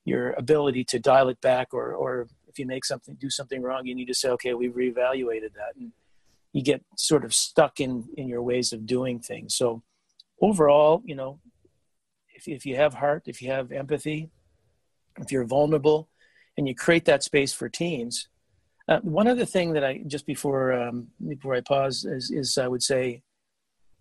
your 0.04 0.32
ability 0.32 0.84
to 0.84 0.98
dial 0.98 1.28
it 1.28 1.40
back, 1.40 1.68
or, 1.72 1.92
or 1.92 2.28
if 2.46 2.58
you 2.58 2.66
make 2.66 2.84
something, 2.84 3.16
do 3.20 3.30
something 3.30 3.62
wrong, 3.62 3.86
you 3.86 3.94
need 3.94 4.06
to 4.08 4.14
say, 4.14 4.28
okay, 4.30 4.54
we've 4.54 4.74
reevaluated 4.74 5.52
that. 5.54 5.74
And 5.76 5.92
you 6.52 6.62
get 6.62 6.82
sort 6.96 7.24
of 7.24 7.34
stuck 7.34 7.80
in, 7.80 8.08
in 8.16 8.28
your 8.28 8.42
ways 8.42 8.72
of 8.72 8.86
doing 8.86 9.20
things. 9.20 9.54
So 9.54 9.82
overall, 10.40 11.02
you 11.04 11.14
know, 11.14 11.40
if, 12.34 12.48
if 12.48 12.64
you 12.64 12.76
have 12.76 12.94
heart, 12.94 13.24
if 13.26 13.42
you 13.42 13.50
have 13.50 13.72
empathy, 13.72 14.30
if 15.20 15.32
you're 15.32 15.44
vulnerable, 15.44 16.08
and 16.56 16.66
you 16.66 16.74
create 16.74 17.04
that 17.06 17.22
space 17.22 17.52
for 17.52 17.68
teams. 17.68 18.28
Uh, 18.88 19.00
one 19.00 19.28
other 19.28 19.44
thing 19.44 19.72
that 19.74 19.84
I 19.84 20.02
just 20.06 20.26
before 20.26 20.72
um, 20.72 21.08
before 21.26 21.54
I 21.54 21.60
pause 21.60 22.04
is, 22.04 22.30
is 22.30 22.58
I 22.58 22.66
would 22.66 22.82
say, 22.82 23.22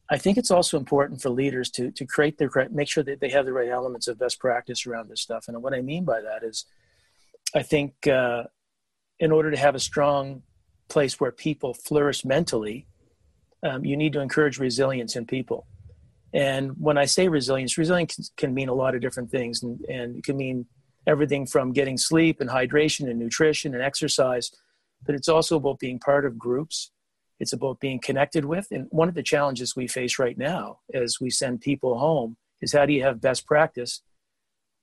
I 0.09 0.17
think 0.17 0.37
it's 0.37 0.51
also 0.51 0.77
important 0.77 1.21
for 1.21 1.29
leaders 1.29 1.69
to 1.71 1.91
to 1.91 2.05
create 2.05 2.37
their 2.37 2.49
make 2.71 2.87
sure 2.87 3.03
that 3.03 3.19
they 3.19 3.29
have 3.29 3.45
the 3.45 3.53
right 3.53 3.69
elements 3.69 4.07
of 4.07 4.17
best 4.17 4.39
practice 4.39 4.87
around 4.87 5.09
this 5.09 5.21
stuff. 5.21 5.47
And 5.47 5.61
what 5.61 5.73
I 5.73 5.81
mean 5.81 6.05
by 6.05 6.21
that 6.21 6.43
is, 6.43 6.65
I 7.53 7.63
think 7.63 8.07
uh, 8.07 8.43
in 9.19 9.31
order 9.31 9.51
to 9.51 9.57
have 9.57 9.75
a 9.75 9.79
strong 9.79 10.43
place 10.87 11.19
where 11.19 11.31
people 11.31 11.73
flourish 11.73 12.23
mentally, 12.23 12.87
um, 13.63 13.83
you 13.83 13.97
need 13.97 14.13
to 14.13 14.21
encourage 14.21 14.59
resilience 14.59 15.15
in 15.15 15.25
people. 15.25 15.67
And 16.33 16.71
when 16.77 16.97
I 16.97 17.05
say 17.05 17.27
resilience, 17.27 17.77
resilience 17.77 18.31
can 18.37 18.53
mean 18.53 18.69
a 18.69 18.73
lot 18.73 18.95
of 18.95 19.01
different 19.01 19.31
things, 19.31 19.63
and, 19.63 19.81
and 19.89 20.17
it 20.17 20.23
can 20.23 20.37
mean 20.37 20.65
everything 21.05 21.45
from 21.45 21.71
getting 21.71 21.97
sleep 21.97 22.41
and 22.41 22.49
hydration 22.49 23.09
and 23.09 23.17
nutrition 23.17 23.73
and 23.73 23.81
exercise, 23.81 24.51
but 25.05 25.15
it's 25.15 25.29
also 25.29 25.55
about 25.55 25.79
being 25.79 25.99
part 25.99 26.25
of 26.25 26.37
groups. 26.37 26.91
It's 27.39 27.53
about 27.53 27.79
being 27.79 27.99
connected 27.99 28.45
with. 28.45 28.67
And 28.71 28.87
one 28.89 29.09
of 29.09 29.15
the 29.15 29.23
challenges 29.23 29.75
we 29.75 29.87
face 29.87 30.19
right 30.19 30.37
now 30.37 30.79
as 30.93 31.19
we 31.21 31.29
send 31.29 31.61
people 31.61 31.99
home 31.99 32.37
is 32.61 32.73
how 32.73 32.85
do 32.85 32.93
you 32.93 33.03
have 33.03 33.21
best 33.21 33.45
practice 33.45 34.01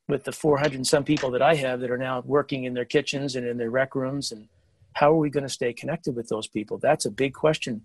with 0.08 0.24
the 0.24 0.32
400 0.32 0.74
and 0.74 0.86
some 0.86 1.04
people 1.04 1.30
that 1.32 1.42
I 1.42 1.54
have 1.56 1.80
that 1.80 1.90
are 1.90 1.98
now 1.98 2.22
working 2.24 2.64
in 2.64 2.74
their 2.74 2.84
kitchens 2.84 3.36
and 3.36 3.46
in 3.46 3.58
their 3.58 3.70
rec 3.70 3.94
rooms? 3.94 4.30
And 4.30 4.48
how 4.94 5.12
are 5.12 5.16
we 5.16 5.30
going 5.30 5.44
to 5.44 5.48
stay 5.48 5.72
connected 5.72 6.14
with 6.14 6.28
those 6.28 6.46
people? 6.46 6.78
That's 6.78 7.06
a 7.06 7.10
big 7.10 7.34
question 7.34 7.82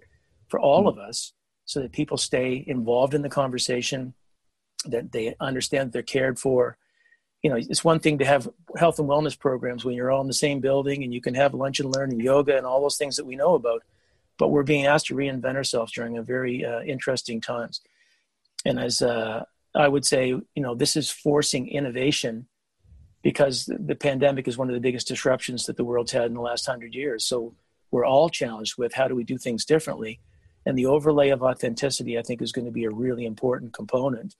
for 0.47 0.59
all 0.59 0.87
of 0.87 0.97
us 0.97 1.33
so 1.65 1.79
that 1.81 1.91
people 1.91 2.17
stay 2.17 2.63
involved 2.67 3.13
in 3.13 3.21
the 3.21 3.29
conversation, 3.29 4.13
that 4.85 5.11
they 5.11 5.35
understand 5.39 5.91
they're 5.91 6.01
cared 6.01 6.39
for, 6.39 6.77
you 7.41 7.49
know, 7.49 7.55
it's 7.55 7.83
one 7.83 7.99
thing 7.99 8.17
to 8.17 8.25
have 8.25 8.49
health 8.77 8.99
and 8.99 9.07
wellness 9.07 9.37
programs 9.37 9.85
when 9.85 9.95
you're 9.95 10.11
all 10.11 10.21
in 10.21 10.27
the 10.27 10.33
same 10.33 10.59
building 10.59 11.03
and 11.03 11.13
you 11.13 11.21
can 11.21 11.33
have 11.35 11.53
lunch 11.53 11.79
and 11.79 11.95
learn 11.95 12.11
and 12.11 12.21
yoga 12.21 12.57
and 12.57 12.65
all 12.65 12.81
those 12.81 12.97
things 12.97 13.15
that 13.15 13.25
we 13.25 13.35
know 13.35 13.55
about. 13.55 13.81
But 14.39 14.49
we're 14.49 14.63
being 14.63 14.87
asked 14.87 15.07
to 15.07 15.15
reinvent 15.15 15.55
ourselves 15.55 15.91
during 15.91 16.17
a 16.17 16.23
very 16.23 16.65
uh, 16.65 16.81
interesting 16.81 17.39
times. 17.41 17.81
And 18.65 18.79
as 18.79 19.01
uh, 19.03 19.43
I 19.75 19.87
would 19.87 20.05
say, 20.05 20.29
you 20.29 20.63
know, 20.63 20.73
this 20.73 20.95
is 20.95 21.11
forcing 21.11 21.67
innovation 21.67 22.47
because 23.21 23.65
the 23.67 23.95
pandemic 23.95 24.47
is 24.47 24.57
one 24.57 24.69
of 24.69 24.73
the 24.73 24.79
biggest 24.79 25.07
disruptions 25.07 25.65
that 25.65 25.77
the 25.77 25.83
world's 25.83 26.13
had 26.13 26.25
in 26.25 26.33
the 26.33 26.41
last 26.41 26.65
hundred 26.65 26.95
years. 26.95 27.25
So 27.25 27.53
we're 27.91 28.05
all 28.05 28.29
challenged 28.29 28.77
with 28.77 28.93
how 28.93 29.07
do 29.07 29.15
we 29.15 29.23
do 29.23 29.37
things 29.37 29.65
differently. 29.65 30.19
And 30.65 30.77
the 30.77 30.85
overlay 30.85 31.29
of 31.29 31.43
authenticity, 31.43 32.17
I 32.17 32.21
think, 32.21 32.41
is 32.41 32.51
going 32.51 32.65
to 32.65 32.71
be 32.71 32.85
a 32.85 32.89
really 32.91 33.25
important 33.25 33.73
component 33.73 34.35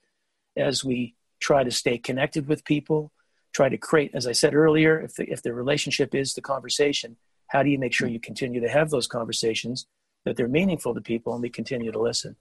as 0.56 0.84
we 0.84 1.14
try 1.40 1.62
to 1.64 1.70
stay 1.70 1.98
connected 1.98 2.48
with 2.48 2.64
people, 2.64 3.12
try 3.52 3.68
to 3.68 3.78
create, 3.78 4.12
as 4.14 4.26
I 4.26 4.32
said 4.32 4.54
earlier, 4.54 5.00
if 5.00 5.14
the, 5.14 5.30
if 5.30 5.42
the 5.42 5.52
relationship 5.52 6.14
is 6.14 6.34
the 6.34 6.42
conversation, 6.42 7.16
how 7.50 7.62
do 7.62 7.70
you 7.70 7.78
make 7.78 7.92
sure 7.92 8.08
you 8.08 8.20
continue 8.20 8.60
to 8.60 8.68
have 8.68 8.90
those 8.90 9.06
conversations 9.06 9.86
that 10.24 10.36
they're 10.36 10.48
meaningful 10.48 10.94
to 10.94 11.00
people 11.00 11.34
and 11.34 11.42
they 11.42 11.48
continue 11.48 11.90
to 11.90 12.00
listen? 12.00 12.36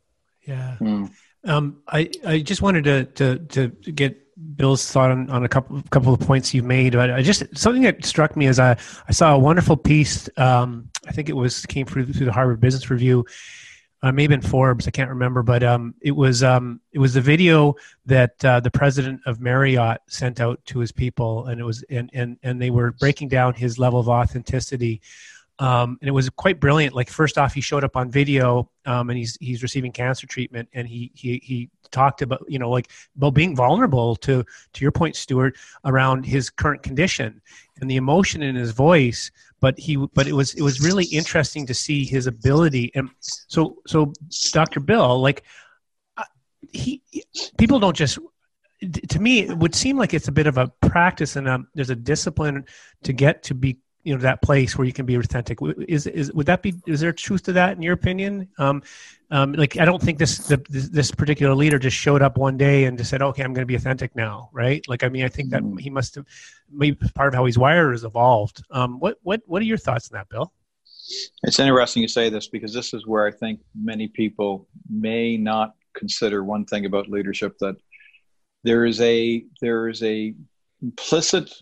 Yeah. 0.45 0.77
Mm. 0.79 1.11
Um, 1.45 1.81
I, 1.87 2.11
I 2.25 2.39
just 2.39 2.61
wanted 2.61 2.83
to, 2.83 3.05
to, 3.05 3.39
to 3.39 3.91
get 3.91 4.29
Bill's 4.55 4.89
thought 4.89 5.11
on, 5.11 5.29
on 5.29 5.43
a 5.43 5.49
couple 5.49 5.81
couple 5.89 6.13
of 6.13 6.19
points 6.21 6.53
you've 6.53 6.65
made. 6.65 6.93
But 6.93 7.11
I 7.11 7.21
just 7.21 7.43
something 7.57 7.83
that 7.83 8.05
struck 8.05 8.37
me 8.37 8.47
as 8.47 8.59
I, 8.59 8.77
I 9.07 9.11
saw 9.11 9.35
a 9.35 9.39
wonderful 9.39 9.75
piece. 9.75 10.29
Um, 10.37 10.89
I 11.07 11.11
think 11.11 11.29
it 11.29 11.35
was 11.35 11.65
came 11.65 11.85
through 11.85 12.13
through 12.13 12.25
the 12.25 12.31
Harvard 12.31 12.61
Business 12.61 12.89
Review, 12.89 13.25
uh, 14.01 14.11
maybe 14.11 14.33
in 14.33 14.41
Forbes, 14.41 14.87
I 14.87 14.91
can't 14.91 15.09
remember, 15.09 15.43
but 15.43 15.61
um, 15.61 15.93
it 16.01 16.11
was 16.11 16.41
um, 16.41 16.79
it 16.93 16.99
was 16.99 17.13
the 17.13 17.21
video 17.21 17.75
that 18.05 18.43
uh, 18.45 18.59
the 18.61 18.71
president 18.71 19.21
of 19.25 19.41
Marriott 19.41 19.99
sent 20.07 20.39
out 20.39 20.63
to 20.67 20.79
his 20.79 20.91
people, 20.91 21.47
and 21.47 21.59
it 21.59 21.65
was 21.65 21.83
and 21.89 22.09
and 22.13 22.37
and 22.43 22.61
they 22.61 22.69
were 22.69 22.91
breaking 22.91 23.27
down 23.27 23.53
his 23.53 23.77
level 23.77 23.99
of 23.99 24.07
authenticity. 24.07 25.01
Um, 25.59 25.97
and 25.99 26.07
it 26.07 26.11
was 26.11 26.29
quite 26.29 26.61
brilliant. 26.61 26.95
Like 26.95 27.09
first 27.09 27.37
off, 27.37 27.53
he 27.53 27.59
showed 27.59 27.83
up 27.83 27.97
on 27.97 28.09
video, 28.09 28.69
um, 28.85 29.09
and 29.09 29.17
he's 29.17 29.37
he's 29.41 29.61
receiving 29.61 29.91
cancer 29.91 30.25
treatment, 30.27 30.69
and 30.71 30.87
he 30.87 31.11
he 31.13 31.41
he 31.43 31.69
talked 31.91 32.21
about 32.21 32.45
you 32.47 32.57
know 32.57 32.69
like 32.69 32.89
about 33.17 33.33
being 33.33 33.53
vulnerable 33.53 34.15
to 34.15 34.45
to 34.73 34.81
your 34.81 34.93
point, 34.93 35.17
Stuart, 35.17 35.57
around 35.83 36.25
his 36.25 36.49
current 36.49 36.83
condition 36.83 37.41
and 37.81 37.89
the 37.89 37.97
emotion 37.97 38.41
in 38.41 38.55
his 38.55 38.71
voice 38.71 39.31
but 39.59 39.77
he 39.77 39.95
but 40.13 40.27
it 40.27 40.33
was 40.33 40.53
it 40.53 40.61
was 40.61 40.81
really 40.81 41.05
interesting 41.05 41.65
to 41.67 41.73
see 41.73 42.05
his 42.05 42.27
ability. 42.27 42.91
And 42.95 43.09
so 43.21 43.77
so 43.87 44.13
dr 44.51 44.79
bill 44.81 45.19
like 45.19 45.43
uh, 46.17 46.23
he 46.71 47.01
people 47.57 47.79
don't 47.79 47.95
just 47.95 48.19
to 49.09 49.19
me 49.19 49.41
it 49.41 49.57
would 49.57 49.75
seem 49.75 49.97
like 49.97 50.13
it's 50.13 50.27
a 50.27 50.31
bit 50.31 50.47
of 50.47 50.57
a 50.57 50.67
practice 50.81 51.35
and 51.35 51.47
um, 51.47 51.67
there's 51.75 51.89
a 51.89 51.95
discipline 51.95 52.65
to 53.03 53.13
get 53.13 53.43
to 53.43 53.53
be 53.53 53.77
you 54.09 54.15
know 54.15 54.21
that 54.21 54.41
place 54.41 54.75
where 54.75 54.87
you 54.87 54.91
can 54.91 55.05
be 55.05 55.13
authentic. 55.13 55.59
Is 55.87 56.07
is 56.07 56.33
would 56.33 56.47
that 56.47 56.63
be 56.63 56.73
is 56.87 56.99
there 56.99 57.13
truth 57.13 57.43
to 57.43 57.53
that 57.53 57.77
in 57.77 57.83
your 57.83 57.93
opinion? 57.93 58.49
Um, 58.57 58.81
um, 59.29 59.53
like 59.53 59.77
i 59.77 59.85
don't 59.85 60.01
think 60.01 60.17
this 60.17 60.39
the, 60.47 60.57
this 60.69 61.11
particular 61.11 61.53
leader 61.53 61.77
just 61.77 61.95
showed 61.95 62.23
up 62.23 62.35
one 62.39 62.57
day 62.57 62.85
and 62.85 62.97
just 62.97 63.11
said 63.11 63.21
okay 63.21 63.43
i'm 63.43 63.53
going 63.53 63.61
to 63.61 63.67
be 63.67 63.75
authentic 63.75 64.15
now 64.15 64.49
right? 64.51 64.83
Like 64.89 65.03
i 65.03 65.09
mean 65.09 65.23
i 65.23 65.27
think 65.27 65.51
that 65.51 65.61
mm. 65.61 65.79
he 65.79 65.91
must 65.91 66.15
have 66.15 66.25
maybe 66.71 66.97
part 67.13 67.27
of 67.27 67.35
how 67.35 67.45
he's 67.45 67.59
wired 67.59 67.91
has 67.91 68.03
evolved. 68.03 68.63
Um, 68.71 68.99
what 68.99 69.19
what 69.21 69.41
what 69.45 69.61
are 69.61 69.65
your 69.65 69.77
thoughts 69.77 70.11
on 70.11 70.17
that 70.17 70.29
bill? 70.29 70.51
It's 71.43 71.59
interesting 71.59 72.01
you 72.01 72.07
say 72.07 72.31
this 72.31 72.47
because 72.47 72.73
this 72.73 72.95
is 72.95 73.05
where 73.05 73.27
i 73.27 73.31
think 73.31 73.59
many 73.75 74.07
people 74.07 74.67
may 74.89 75.37
not 75.37 75.75
consider 75.93 76.43
one 76.43 76.65
thing 76.65 76.85
about 76.85 77.07
leadership 77.07 77.55
that 77.59 77.75
there 78.63 78.85
is 78.85 78.99
a 79.01 79.45
there 79.61 79.87
is 79.87 80.01
a 80.01 80.33
implicit 80.81 81.53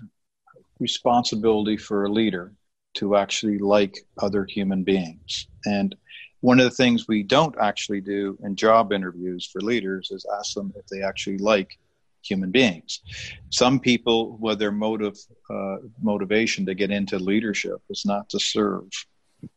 responsibility 0.80 1.78
for 1.78 2.06
a 2.06 2.12
leader 2.12 2.54
to 2.96 3.16
actually 3.16 3.58
like 3.60 3.98
other 4.20 4.46
human 4.46 4.84
beings. 4.84 5.48
And 5.66 5.96
one 6.42 6.60
of 6.60 6.66
the 6.66 6.72
things 6.72 7.08
we 7.08 7.24
don't 7.24 7.56
actually 7.60 8.02
do 8.02 8.38
in 8.44 8.56
job 8.56 8.94
interviews 8.94 9.50
for 9.52 9.62
leaders 9.62 10.10
is 10.12 10.26
ask 10.38 10.54
them 10.54 10.72
if 10.76 10.86
they 10.88 11.02
actually 11.02 11.38
like 11.40 11.78
human 12.22 12.52
beings. 12.52 13.02
Some 13.50 13.80
people, 13.80 14.38
with 14.38 14.60
their 14.60 14.72
motive 14.72 15.18
uh, 15.50 15.78
motivation 16.02 16.66
to 16.66 16.76
get 16.76 16.92
into 16.92 17.18
leadership 17.18 17.82
is 17.90 18.04
not 18.06 18.30
to 18.30 18.40
serve 18.40 18.84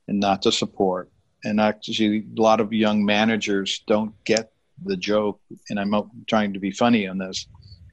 and 0.08 0.20
not 0.20 0.42
to 0.42 0.52
support. 0.52 1.10
And 1.44 1.60
actually, 1.60 2.18
a 2.36 2.40
lot 2.40 2.60
of 2.60 2.72
young 2.72 3.04
managers 3.04 3.82
don't 3.86 4.14
get 4.24 4.52
the 4.84 4.96
joke. 4.96 5.40
And 5.68 5.80
I'm 5.80 5.94
trying 6.28 6.52
to 6.52 6.60
be 6.60 6.70
funny 6.70 7.06
on 7.06 7.18
this. 7.18 7.46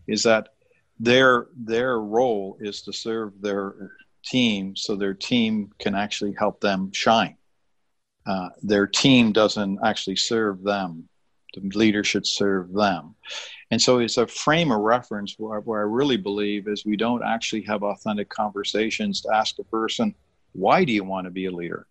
Is 0.08 0.24
that 0.24 0.50
their 1.00 1.48
their 1.56 2.00
role 2.00 2.58
is 2.60 2.82
to 2.84 2.94
serve 2.94 3.40
their 3.42 3.92
team 4.24 4.76
so 4.76 4.96
their 4.96 5.14
team 5.14 5.72
can 5.80 5.96
actually 5.96 6.34
help 6.38 6.60
them 6.60 6.92
shine. 6.92 7.38
Uh, 8.26 8.50
their 8.62 8.88
team 8.88 9.32
doesn't 9.32 9.80
actually 9.84 10.16
serve 10.16 10.62
them. 10.64 11.08
The 11.54 11.62
leader 11.78 12.04
should 12.04 12.28
serve 12.28 12.74
them. 12.74 13.16
And 13.72 13.82
so 13.82 14.00
it's 14.00 14.18
a 14.18 14.28
frame 14.28 14.72
of 14.72 14.80
reference 14.82 15.36
where, 15.38 15.62
where 15.62 15.80
I 15.80 15.84
really 15.84 16.18
believe 16.18 16.68
is 16.68 16.86
we 16.86 16.98
don't 16.98 17.24
actually 17.24 17.62
have 17.64 17.84
authentic 17.84 18.30
conversations 18.30 19.22
to 19.22 19.34
ask 19.34 19.58
a 19.60 19.64
person, 19.64 20.14
why 20.52 20.84
do 20.84 20.92
you 20.92 21.04
want 21.04 21.26
to 21.26 21.32
be 21.32 21.46
a 21.46 21.52
leader? 21.52 21.88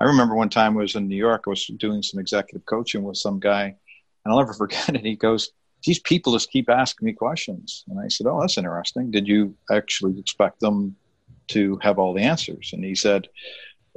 I 0.00 0.04
remember 0.04 0.34
one 0.34 0.50
time 0.50 0.76
I 0.76 0.82
was 0.82 0.94
in 0.94 1.08
New 1.08 1.16
York, 1.16 1.44
I 1.46 1.50
was 1.50 1.66
doing 1.66 2.02
some 2.02 2.20
executive 2.20 2.64
coaching 2.66 3.02
with 3.02 3.16
some 3.16 3.40
guy, 3.40 3.64
and 3.64 4.32
I'll 4.32 4.38
never 4.38 4.52
forget 4.54 4.90
it. 4.90 5.04
He 5.04 5.16
goes, 5.16 5.50
these 5.84 5.98
people 5.98 6.32
just 6.32 6.50
keep 6.50 6.68
asking 6.68 7.06
me 7.06 7.12
questions. 7.12 7.84
And 7.88 7.98
I 8.00 8.08
said, 8.08 8.26
Oh, 8.26 8.40
that's 8.40 8.58
interesting. 8.58 9.10
Did 9.10 9.28
you 9.28 9.54
actually 9.70 10.18
expect 10.18 10.60
them 10.60 10.96
to 11.48 11.78
have 11.82 11.98
all 11.98 12.14
the 12.14 12.22
answers? 12.22 12.70
And 12.72 12.84
he 12.84 12.94
said, 12.94 13.28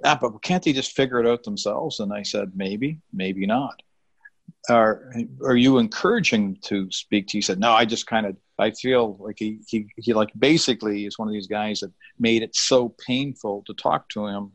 ah, 0.04 0.18
but 0.20 0.42
can't 0.42 0.64
they 0.64 0.74
just 0.74 0.96
figure 0.96 1.20
it 1.20 1.28
out 1.28 1.44
themselves? 1.44 2.00
And 2.00 2.14
I 2.14 2.24
said, 2.24 2.52
Maybe, 2.56 3.00
maybe 3.14 3.46
not. 3.46 3.82
Are 4.70 5.12
are 5.44 5.56
you 5.56 5.80
encouraging 5.80 6.58
to 6.64 6.92
speak 6.92 7.28
to? 7.28 7.38
He 7.38 7.42
said, 7.42 7.60
No, 7.60 7.72
I 7.72 7.86
just 7.86 8.06
kind 8.06 8.26
of 8.26 8.36
I 8.60 8.72
feel 8.72 9.18
like 9.20 9.38
he, 9.40 9.60
he 9.68 9.88
he 9.98 10.14
like 10.14 10.30
basically 10.38 11.06
is 11.06 11.18
one 11.18 11.28
of 11.28 11.34
these 11.34 11.48
guys 11.48 11.80
that 11.80 11.92
made 12.20 12.44
it 12.44 12.56
so 12.56 12.90
painful 12.90 13.64
to 13.66 13.74
talk 13.74 14.08
to 14.10 14.28
him. 14.28 14.52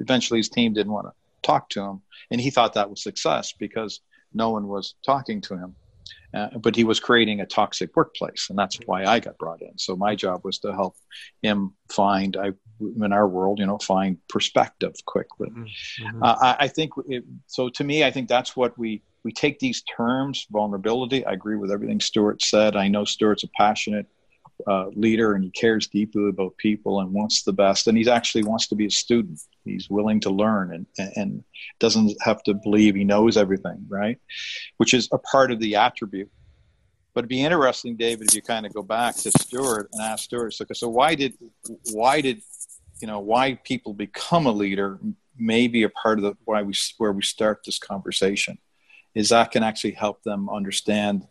Eventually 0.00 0.38
his 0.38 0.50
team 0.50 0.74
didn't 0.74 0.92
want 0.92 1.06
to 1.06 1.12
talk 1.42 1.70
to 1.70 1.82
him. 1.82 2.02
And 2.30 2.40
he 2.40 2.50
thought 2.50 2.74
that 2.74 2.90
was 2.90 3.02
success 3.02 3.52
because 3.58 4.00
no 4.34 4.50
one 4.50 4.68
was 4.68 4.94
talking 5.04 5.40
to 5.42 5.54
him 5.56 5.74
uh, 6.34 6.48
but 6.58 6.76
he 6.76 6.84
was 6.84 7.00
creating 7.00 7.40
a 7.40 7.46
toxic 7.46 7.94
workplace, 7.96 8.46
and 8.50 8.58
that's 8.58 8.78
why 8.86 9.04
I 9.04 9.20
got 9.20 9.38
brought 9.38 9.62
in. 9.62 9.76
So 9.78 9.96
my 9.96 10.14
job 10.14 10.42
was 10.44 10.58
to 10.60 10.72
help 10.72 10.96
him 11.42 11.74
find, 11.90 12.36
I, 12.36 12.52
in 12.80 13.12
our 13.12 13.26
world, 13.26 13.58
you 13.58 13.66
know, 13.66 13.78
find 13.78 14.18
perspective 14.28 14.94
quickly. 15.06 15.48
Mm-hmm. 15.50 16.22
Uh, 16.22 16.36
I, 16.40 16.56
I, 16.60 16.68
think 16.68 16.92
it, 17.08 17.24
so. 17.46 17.68
To 17.70 17.84
me, 17.84 18.04
I 18.04 18.10
think 18.10 18.28
that's 18.28 18.56
what 18.56 18.78
we 18.78 19.02
we 19.24 19.32
take 19.32 19.58
these 19.58 19.82
terms, 19.82 20.46
vulnerability. 20.50 21.24
I 21.24 21.32
agree 21.32 21.56
with 21.56 21.70
everything 21.70 22.00
Stuart 22.00 22.42
said. 22.42 22.76
I 22.76 22.88
know 22.88 23.04
Stuart's 23.04 23.44
a 23.44 23.48
passionate 23.56 24.06
uh, 24.66 24.86
leader 24.94 25.34
and 25.34 25.44
he 25.44 25.50
cares 25.50 25.86
deeply 25.86 26.28
about 26.28 26.56
people 26.56 27.00
and 27.00 27.12
wants 27.12 27.42
the 27.42 27.52
best. 27.52 27.86
And 27.86 27.96
he 27.96 28.08
actually 28.10 28.44
wants 28.44 28.66
to 28.68 28.74
be 28.74 28.86
a 28.86 28.90
student. 28.90 29.40
He's 29.64 29.88
willing 29.88 30.20
to 30.20 30.30
learn 30.30 30.86
and, 30.98 31.12
and 31.16 31.44
doesn't 31.78 32.16
have 32.22 32.42
to 32.44 32.54
believe 32.54 32.94
he 32.94 33.04
knows 33.04 33.36
everything, 33.36 33.86
right? 33.88 34.18
Which 34.78 34.94
is 34.94 35.08
a 35.12 35.18
part 35.18 35.52
of 35.52 35.60
the 35.60 35.76
attribute. 35.76 36.30
But 37.14 37.20
it'd 37.20 37.28
be 37.28 37.42
interesting, 37.42 37.96
David, 37.96 38.28
if 38.28 38.34
you 38.34 38.42
kind 38.42 38.66
of 38.66 38.72
go 38.72 38.82
back 38.82 39.16
to 39.16 39.30
Stuart 39.32 39.88
and 39.92 40.02
ask 40.02 40.24
Stuart, 40.24 40.54
so, 40.54 40.64
so 40.72 40.88
why 40.88 41.14
did, 41.14 41.34
why 41.92 42.20
did, 42.20 42.42
you 43.00 43.08
know, 43.08 43.20
why 43.20 43.54
people 43.54 43.92
become 43.92 44.46
a 44.46 44.52
leader 44.52 44.98
may 45.36 45.68
be 45.68 45.82
a 45.82 45.88
part 45.88 46.18
of 46.18 46.24
the, 46.24 46.36
why 46.44 46.62
we, 46.62 46.74
where 46.98 47.12
we 47.12 47.22
start 47.22 47.60
this 47.64 47.78
conversation 47.78 48.58
is 49.14 49.30
that 49.30 49.50
can 49.50 49.62
actually 49.62 49.92
help 49.92 50.22
them 50.22 50.48
understand 50.48 51.26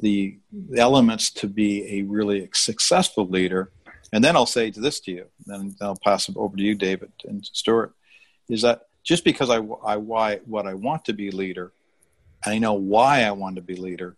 the 0.00 0.38
elements 0.76 1.30
to 1.30 1.48
be 1.48 1.98
a 1.98 2.02
really 2.02 2.48
successful 2.52 3.26
leader. 3.26 3.72
And 4.12 4.22
then 4.22 4.36
I'll 4.36 4.46
say 4.46 4.70
to 4.70 4.80
this 4.80 5.00
to 5.00 5.12
you, 5.12 5.26
and 5.46 5.76
I'll 5.80 5.98
pass 6.02 6.28
it 6.28 6.36
over 6.36 6.56
to 6.56 6.62
you, 6.62 6.74
David 6.74 7.12
and 7.24 7.44
Stuart, 7.44 7.94
is 8.48 8.62
that 8.62 8.82
just 9.04 9.24
because 9.24 9.50
I, 9.50 9.56
I 9.84 9.96
why 9.96 10.36
what 10.44 10.66
I 10.66 10.74
want 10.74 11.04
to 11.06 11.12
be 11.12 11.30
leader, 11.30 11.72
and 12.44 12.54
I 12.54 12.58
know 12.58 12.74
why 12.74 13.22
I 13.22 13.32
want 13.32 13.56
to 13.56 13.62
be 13.62 13.76
leader, 13.76 14.16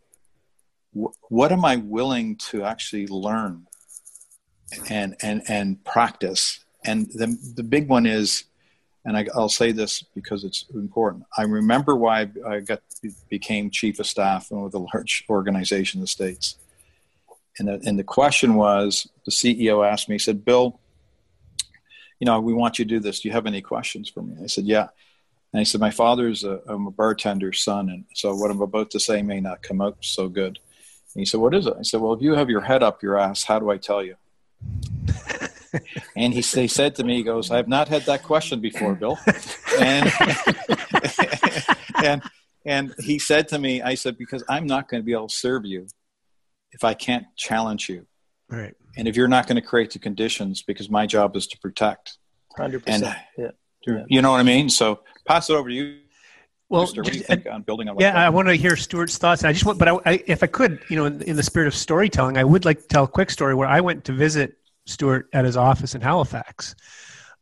wh- 0.92 1.14
what 1.30 1.52
am 1.52 1.64
I 1.64 1.76
willing 1.76 2.36
to 2.50 2.64
actually 2.64 3.06
learn 3.06 3.66
and 4.88 5.16
and 5.22 5.42
and 5.48 5.84
practice? 5.84 6.64
And 6.84 7.06
the 7.08 7.36
the 7.56 7.62
big 7.62 7.88
one 7.88 8.06
is 8.06 8.44
and 9.10 9.18
I, 9.18 9.26
will 9.34 9.48
say 9.48 9.72
this 9.72 10.04
because 10.14 10.44
it's 10.44 10.66
important. 10.72 11.24
I 11.36 11.42
remember 11.42 11.96
why 11.96 12.30
I 12.46 12.60
got 12.60 12.80
became 13.28 13.68
chief 13.68 13.98
of 13.98 14.06
staff 14.06 14.52
with 14.52 14.72
a 14.74 14.78
large 14.78 15.24
organization 15.28 15.98
in 15.98 16.02
the 16.02 16.06
states, 16.06 16.54
and 17.58 17.66
the, 17.66 17.80
and 17.84 17.98
the 17.98 18.04
question 18.04 18.54
was 18.54 19.08
the 19.24 19.32
CEO 19.32 19.84
asked 19.84 20.08
me. 20.08 20.14
He 20.14 20.20
said, 20.20 20.44
"Bill, 20.44 20.78
you 22.20 22.24
know, 22.24 22.40
we 22.40 22.52
want 22.52 22.78
you 22.78 22.84
to 22.84 22.88
do 22.88 23.00
this. 23.00 23.18
Do 23.18 23.28
you 23.28 23.32
have 23.32 23.46
any 23.46 23.60
questions 23.60 24.08
for 24.08 24.22
me?" 24.22 24.36
I 24.44 24.46
said, 24.46 24.64
"Yeah." 24.64 24.88
And 25.52 25.58
he 25.58 25.64
said, 25.64 25.80
"My 25.80 25.90
father's 25.90 26.44
a, 26.44 26.60
I'm 26.68 26.86
a 26.86 26.92
bartender's 26.92 27.64
son, 27.64 27.88
and 27.88 28.04
so 28.14 28.32
what 28.36 28.52
I'm 28.52 28.62
about 28.62 28.92
to 28.92 29.00
say 29.00 29.22
may 29.22 29.40
not 29.40 29.62
come 29.62 29.80
out 29.80 29.96
so 30.02 30.28
good." 30.28 30.60
And 31.14 31.20
he 31.20 31.24
said, 31.24 31.40
"What 31.40 31.54
is 31.54 31.66
it?" 31.66 31.74
I 31.76 31.82
said, 31.82 32.00
"Well, 32.00 32.12
if 32.12 32.22
you 32.22 32.36
have 32.36 32.48
your 32.48 32.60
head 32.60 32.84
up 32.84 33.02
your 33.02 33.18
ass, 33.18 33.42
how 33.42 33.58
do 33.58 33.70
I 33.70 33.76
tell 33.76 34.04
you?" 34.04 34.14
And 36.16 36.32
he, 36.32 36.40
he 36.40 36.68
said 36.68 36.94
to 36.96 37.04
me, 37.04 37.16
he 37.16 37.22
goes, 37.22 37.50
I 37.50 37.56
have 37.56 37.68
not 37.68 37.88
had 37.88 38.02
that 38.02 38.22
question 38.22 38.60
before, 38.60 38.94
Bill. 38.94 39.18
And, 39.78 40.12
and, 42.04 42.22
and 42.64 42.94
he 42.98 43.18
said 43.18 43.48
to 43.48 43.58
me, 43.58 43.82
I 43.82 43.94
said, 43.94 44.18
because 44.18 44.44
I'm 44.48 44.66
not 44.66 44.88
going 44.88 45.02
to 45.02 45.04
be 45.04 45.12
able 45.12 45.28
to 45.28 45.34
serve 45.34 45.64
you 45.64 45.86
if 46.72 46.84
I 46.84 46.94
can't 46.94 47.26
challenge 47.36 47.88
you. 47.88 48.06
Right. 48.48 48.74
And 48.96 49.06
if 49.06 49.16
you're 49.16 49.28
not 49.28 49.46
going 49.46 49.56
to 49.56 49.66
create 49.66 49.92
the 49.92 49.98
conditions, 49.98 50.62
because 50.62 50.90
my 50.90 51.06
job 51.06 51.36
is 51.36 51.46
to 51.48 51.58
protect. 51.58 52.18
100%. 52.58 52.82
And, 52.86 53.16
yeah. 53.38 53.50
You 54.08 54.20
know 54.22 54.32
what 54.32 54.40
I 54.40 54.42
mean? 54.42 54.68
So 54.68 55.00
pass 55.26 55.48
it 55.48 55.54
over 55.54 55.68
to 55.68 55.74
you. 55.74 56.00
Well, 56.68 56.86
Mr. 56.86 56.98
what 56.98 57.12
do 57.12 57.18
you 57.18 57.24
think 57.24 57.46
uh, 57.46 57.50
on 57.50 57.62
building 57.62 57.88
on? 57.88 57.96
Yeah, 57.98 58.14
I 58.14 58.28
want 58.28 58.46
to 58.46 58.54
hear 58.54 58.76
Stuart's 58.76 59.18
thoughts. 59.18 59.42
I 59.42 59.52
just 59.52 59.64
want, 59.64 59.78
but 59.78 59.88
I, 59.88 59.94
I, 60.06 60.22
if 60.26 60.44
I 60.44 60.46
could, 60.46 60.80
you 60.88 60.96
know, 60.96 61.06
in, 61.06 61.20
in, 61.22 61.34
the 61.34 61.42
spirit 61.42 61.66
of 61.66 61.74
storytelling, 61.74 62.38
I 62.38 62.44
would 62.44 62.64
like 62.64 62.82
to 62.82 62.86
tell 62.86 63.04
a 63.04 63.08
quick 63.08 63.30
story 63.30 63.56
where 63.56 63.66
I 63.66 63.80
went 63.80 64.04
to 64.04 64.12
visit 64.12 64.56
Stuart 64.90 65.28
at 65.32 65.44
his 65.44 65.56
office 65.56 65.94
in 65.94 66.00
Halifax. 66.00 66.74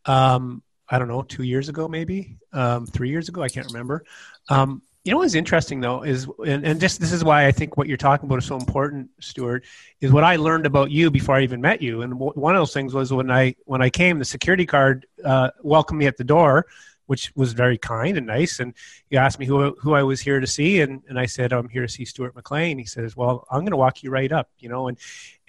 Um, 0.04 0.62
I 0.88 0.98
don't 0.98 1.08
know, 1.08 1.22
two 1.22 1.42
years 1.42 1.68
ago, 1.68 1.88
maybe 1.88 2.38
um, 2.52 2.86
three 2.86 3.10
years 3.10 3.28
ago. 3.28 3.42
I 3.42 3.48
can't 3.48 3.66
remember. 3.66 4.04
Um, 4.48 4.82
you 5.04 5.12
know 5.12 5.18
what's 5.18 5.34
interesting 5.34 5.80
though 5.80 6.02
is, 6.02 6.26
and, 6.46 6.66
and 6.66 6.80
just 6.80 7.00
this 7.00 7.12
is 7.12 7.24
why 7.24 7.46
I 7.46 7.52
think 7.52 7.76
what 7.76 7.88
you're 7.88 7.96
talking 7.96 8.26
about 8.26 8.38
is 8.38 8.44
so 8.44 8.56
important, 8.56 9.08
Stuart, 9.20 9.64
is 10.00 10.12
what 10.12 10.24
I 10.24 10.36
learned 10.36 10.66
about 10.66 10.90
you 10.90 11.10
before 11.10 11.36
I 11.36 11.42
even 11.42 11.60
met 11.60 11.80
you. 11.80 12.02
And 12.02 12.12
w- 12.12 12.32
one 12.32 12.54
of 12.54 12.60
those 12.60 12.74
things 12.74 12.92
was 12.92 13.12
when 13.12 13.30
I 13.30 13.54
when 13.64 13.80
I 13.80 13.88
came, 13.90 14.18
the 14.18 14.24
security 14.24 14.66
guard 14.66 15.06
uh, 15.24 15.50
welcomed 15.62 15.98
me 15.98 16.06
at 16.06 16.18
the 16.18 16.24
door 16.24 16.66
which 17.08 17.32
was 17.34 17.54
very 17.54 17.78
kind 17.78 18.18
and 18.18 18.26
nice. 18.26 18.60
And 18.60 18.74
he 19.08 19.16
asked 19.16 19.38
me 19.38 19.46
who, 19.46 19.74
who 19.80 19.94
I 19.94 20.02
was 20.02 20.20
here 20.20 20.40
to 20.40 20.46
see. 20.46 20.82
And, 20.82 21.02
and 21.08 21.18
I 21.18 21.24
said, 21.24 21.54
I'm 21.54 21.68
here 21.70 21.80
to 21.80 21.88
see 21.88 22.04
Stuart 22.04 22.36
MacLean. 22.36 22.76
He 22.76 22.84
says, 22.84 23.16
well, 23.16 23.46
I'm 23.50 23.60
going 23.60 23.70
to 23.70 23.78
walk 23.78 24.02
you 24.02 24.10
right 24.10 24.30
up, 24.30 24.50
you 24.58 24.68
know, 24.68 24.88
and, 24.88 24.98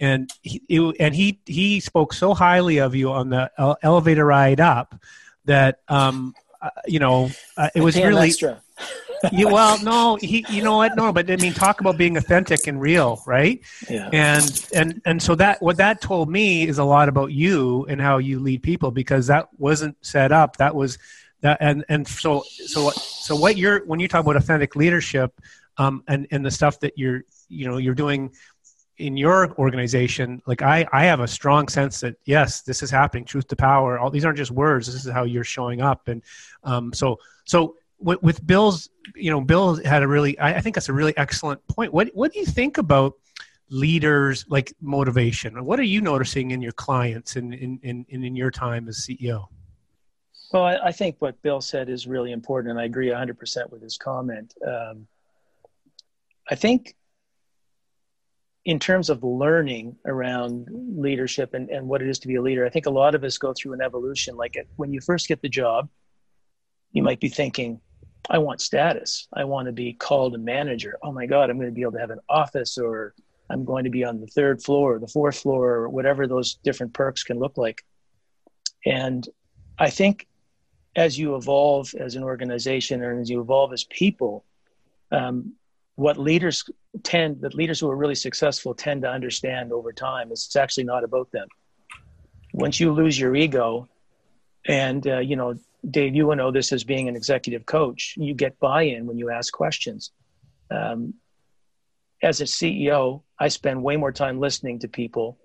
and 0.00 0.30
he, 0.40 0.62
it, 0.70 0.96
and 0.98 1.14
he, 1.14 1.38
he 1.44 1.78
spoke 1.80 2.14
so 2.14 2.32
highly 2.32 2.78
of 2.78 2.94
you 2.94 3.12
on 3.12 3.28
the 3.28 3.50
elevator 3.82 4.24
ride 4.24 4.58
up 4.58 4.94
that, 5.44 5.80
um, 5.88 6.34
uh, 6.62 6.70
you 6.86 6.98
know, 6.98 7.30
uh, 7.58 7.68
it 7.74 7.82
was 7.82 7.94
really, 7.94 8.28
extra. 8.28 8.62
you, 9.32 9.48
well, 9.48 9.82
no, 9.82 10.16
he, 10.16 10.46
you 10.48 10.62
know 10.62 10.78
what? 10.78 10.96
No, 10.96 11.12
but 11.12 11.30
I 11.30 11.36
mean, 11.36 11.52
talk 11.52 11.82
about 11.82 11.98
being 11.98 12.16
authentic 12.16 12.66
and 12.66 12.80
real, 12.80 13.22
right? 13.26 13.60
Yeah. 13.88 14.08
And 14.12 14.68
and 14.74 15.02
and 15.04 15.22
so 15.22 15.34
that 15.34 15.60
what 15.60 15.76
that 15.76 16.00
told 16.00 16.30
me 16.30 16.66
is 16.66 16.78
a 16.78 16.84
lot 16.84 17.10
about 17.10 17.32
you 17.32 17.84
and 17.86 18.00
how 18.00 18.16
you 18.16 18.38
lead 18.38 18.62
people 18.62 18.90
because 18.90 19.26
that 19.26 19.48
wasn't 19.58 19.96
set 20.00 20.32
up. 20.32 20.56
That 20.56 20.74
was 20.74 20.98
that 21.40 21.58
and 21.60 21.84
and 21.88 22.06
so 22.06 22.42
so 22.66 22.90
so 22.90 23.36
what 23.36 23.56
you're 23.56 23.84
when 23.86 24.00
you 24.00 24.08
talk 24.08 24.20
about 24.20 24.36
authentic 24.36 24.76
leadership 24.76 25.32
um, 25.78 26.02
and 26.08 26.26
and 26.30 26.44
the 26.44 26.50
stuff 26.50 26.80
that 26.80 26.96
you're 26.98 27.22
you 27.48 27.68
know 27.68 27.76
you're 27.76 27.94
doing 27.94 28.32
in 28.98 29.16
your 29.16 29.52
organization 29.54 30.42
like 30.46 30.60
i 30.60 30.86
i 30.92 31.04
have 31.04 31.20
a 31.20 31.28
strong 31.28 31.68
sense 31.68 32.00
that 32.00 32.16
yes 32.26 32.60
this 32.62 32.82
is 32.82 32.90
happening 32.90 33.24
truth 33.24 33.48
to 33.48 33.56
power 33.56 33.98
all 33.98 34.10
these 34.10 34.24
aren't 34.24 34.36
just 34.36 34.50
words 34.50 34.86
this 34.86 35.06
is 35.06 35.10
how 35.10 35.24
you're 35.24 35.44
showing 35.44 35.80
up 35.80 36.08
and 36.08 36.22
um, 36.64 36.92
so 36.92 37.18
so 37.44 37.76
with, 37.98 38.22
with 38.22 38.46
bill's 38.46 38.90
you 39.14 39.30
know 39.30 39.40
bill 39.40 39.82
had 39.84 40.02
a 40.02 40.08
really 40.08 40.38
I, 40.38 40.54
I 40.56 40.60
think 40.60 40.74
that's 40.74 40.88
a 40.88 40.92
really 40.92 41.16
excellent 41.16 41.66
point. 41.66 41.92
What 41.92 42.10
what 42.14 42.32
do 42.32 42.38
you 42.38 42.46
think 42.46 42.78
about 42.78 43.14
leaders 43.70 44.44
like 44.48 44.72
motivation? 44.80 45.64
What 45.64 45.78
are 45.78 45.84
you 45.84 46.00
noticing 46.00 46.50
in 46.50 46.60
your 46.60 46.72
clients 46.72 47.36
and 47.36 47.54
in, 47.54 47.78
in, 47.82 48.04
in, 48.08 48.24
in 48.24 48.36
your 48.36 48.50
time 48.50 48.88
as 48.88 49.06
ceo 49.06 49.46
well, 50.52 50.64
I, 50.64 50.76
I, 50.86 50.92
think 50.92 51.16
what 51.20 51.40
Bill 51.42 51.60
said 51.60 51.88
is 51.88 52.06
really 52.06 52.32
important, 52.32 52.72
and 52.72 52.80
I 52.80 52.84
agree 52.84 53.08
100% 53.08 53.70
with 53.70 53.82
his 53.82 53.96
comment. 53.96 54.54
Um, 54.66 55.06
I 56.50 56.54
think, 56.54 56.96
in 58.64 58.78
terms 58.78 59.10
of 59.10 59.22
learning 59.22 59.96
around 60.04 60.68
leadership 60.70 61.54
and, 61.54 61.70
and 61.70 61.88
what 61.88 62.02
it 62.02 62.08
is 62.08 62.18
to 62.20 62.28
be 62.28 62.34
a 62.34 62.42
leader, 62.42 62.66
I 62.66 62.68
think 62.68 62.86
a 62.86 62.90
lot 62.90 63.14
of 63.14 63.24
us 63.24 63.38
go 63.38 63.54
through 63.54 63.72
an 63.74 63.80
evolution. 63.80 64.36
Like 64.36 64.56
when 64.76 64.92
you 64.92 65.00
first 65.00 65.28
get 65.28 65.40
the 65.40 65.48
job, 65.48 65.88
you 66.92 67.02
might 67.02 67.20
be 67.20 67.28
thinking, 67.28 67.80
I 68.28 68.38
want 68.38 68.60
status. 68.60 69.28
I 69.32 69.44
want 69.44 69.66
to 69.66 69.72
be 69.72 69.92
called 69.94 70.34
a 70.34 70.38
manager. 70.38 70.98
Oh 71.02 71.12
my 71.12 71.26
God, 71.26 71.48
I'm 71.48 71.56
going 71.56 71.70
to 71.70 71.74
be 71.74 71.82
able 71.82 71.92
to 71.92 72.00
have 72.00 72.10
an 72.10 72.20
office, 72.28 72.76
or 72.76 73.14
I'm 73.48 73.64
going 73.64 73.84
to 73.84 73.90
be 73.90 74.04
on 74.04 74.20
the 74.20 74.26
third 74.26 74.62
floor, 74.62 74.96
or 74.96 74.98
the 74.98 75.08
fourth 75.08 75.38
floor, 75.38 75.70
or 75.70 75.88
whatever 75.88 76.26
those 76.26 76.56
different 76.56 76.92
perks 76.92 77.22
can 77.22 77.38
look 77.38 77.56
like. 77.56 77.84
And 78.84 79.26
I 79.78 79.90
think 79.90 80.26
as 80.96 81.18
you 81.18 81.36
evolve 81.36 81.94
as 81.98 82.16
an 82.16 82.22
organization 82.22 83.02
and 83.02 83.20
as 83.20 83.30
you 83.30 83.40
evolve 83.40 83.72
as 83.72 83.84
people, 83.84 84.44
um, 85.12 85.54
what 85.94 86.16
leaders 86.16 86.64
tend, 87.02 87.40
that 87.42 87.54
leaders 87.54 87.80
who 87.80 87.88
are 87.90 87.96
really 87.96 88.14
successful 88.14 88.74
tend 88.74 89.02
to 89.02 89.08
understand 89.10 89.72
over 89.72 89.92
time 89.92 90.32
is 90.32 90.46
it's 90.46 90.56
actually 90.56 90.84
not 90.84 91.04
about 91.04 91.30
them. 91.30 91.46
Once 92.52 92.80
you 92.80 92.92
lose 92.92 93.18
your 93.18 93.36
ego, 93.36 93.88
and 94.66 95.06
uh, 95.06 95.18
you 95.18 95.36
know, 95.36 95.54
Dave, 95.88 96.14
you 96.14 96.26
will 96.26 96.36
know 96.36 96.50
this 96.50 96.72
as 96.72 96.84
being 96.84 97.08
an 97.08 97.16
executive 97.16 97.64
coach, 97.64 98.14
you 98.16 98.34
get 98.34 98.58
buy-in 98.58 99.06
when 99.06 99.18
you 99.18 99.30
ask 99.30 99.52
questions. 99.52 100.10
Um, 100.70 101.14
as 102.22 102.40
a 102.40 102.44
CEO, 102.44 103.22
I 103.38 103.48
spend 103.48 103.82
way 103.82 103.96
more 103.96 104.12
time 104.12 104.40
listening 104.40 104.80
to 104.80 104.88
people. 104.88 105.38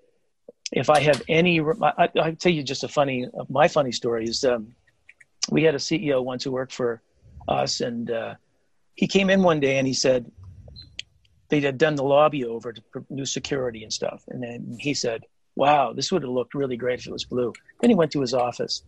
If 0.72 0.90
I 0.90 1.00
have 1.00 1.22
any, 1.28 1.60
I, 1.60 2.08
I 2.20 2.30
tell 2.32 2.52
you 2.52 2.62
just 2.62 2.84
a 2.84 2.88
funny, 2.88 3.28
my 3.48 3.68
funny 3.68 3.92
story 3.92 4.24
is 4.24 4.44
um, 4.44 4.74
we 5.50 5.62
had 5.62 5.74
a 5.74 5.78
CEO 5.78 6.22
once 6.24 6.44
who 6.44 6.52
worked 6.52 6.72
for 6.72 7.02
us, 7.48 7.80
and 7.80 8.10
uh, 8.10 8.34
he 8.94 9.06
came 9.06 9.30
in 9.30 9.42
one 9.42 9.60
day 9.60 9.78
and 9.78 9.86
he 9.86 9.94
said 9.94 10.30
they 11.48 11.60
had 11.60 11.78
done 11.78 11.94
the 11.94 12.02
lobby 12.02 12.44
over 12.44 12.72
to 12.72 12.82
new 13.10 13.26
security 13.26 13.82
and 13.82 13.92
stuff, 13.92 14.24
and 14.28 14.42
then 14.42 14.76
he 14.80 14.94
said, 14.94 15.24
"Wow, 15.54 15.92
this 15.92 16.10
would 16.10 16.22
have 16.22 16.30
looked 16.30 16.54
really 16.54 16.76
great 16.76 17.00
if 17.00 17.06
it 17.06 17.12
was 17.12 17.24
blue." 17.24 17.52
Then 17.80 17.90
he 17.90 17.96
went 17.96 18.12
to 18.12 18.20
his 18.20 18.34
office. 18.34 18.82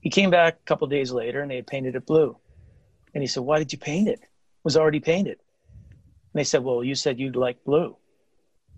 He 0.00 0.10
came 0.10 0.30
back 0.30 0.54
a 0.54 0.64
couple 0.64 0.86
days 0.86 1.12
later, 1.12 1.42
and 1.42 1.50
they 1.50 1.56
had 1.56 1.66
painted 1.66 1.96
it 1.96 2.06
blue. 2.06 2.36
And 3.14 3.22
he 3.22 3.26
said, 3.26 3.42
"Why 3.42 3.58
did 3.58 3.72
you 3.72 3.78
paint 3.78 4.08
it? 4.08 4.20
It 4.20 4.64
was 4.64 4.76
already 4.76 5.00
painted." 5.00 5.38
And 6.32 6.40
they 6.40 6.44
said, 6.44 6.62
"Well, 6.62 6.84
you 6.84 6.94
said 6.94 7.18
you'd 7.18 7.36
like 7.36 7.64
blue." 7.64 7.96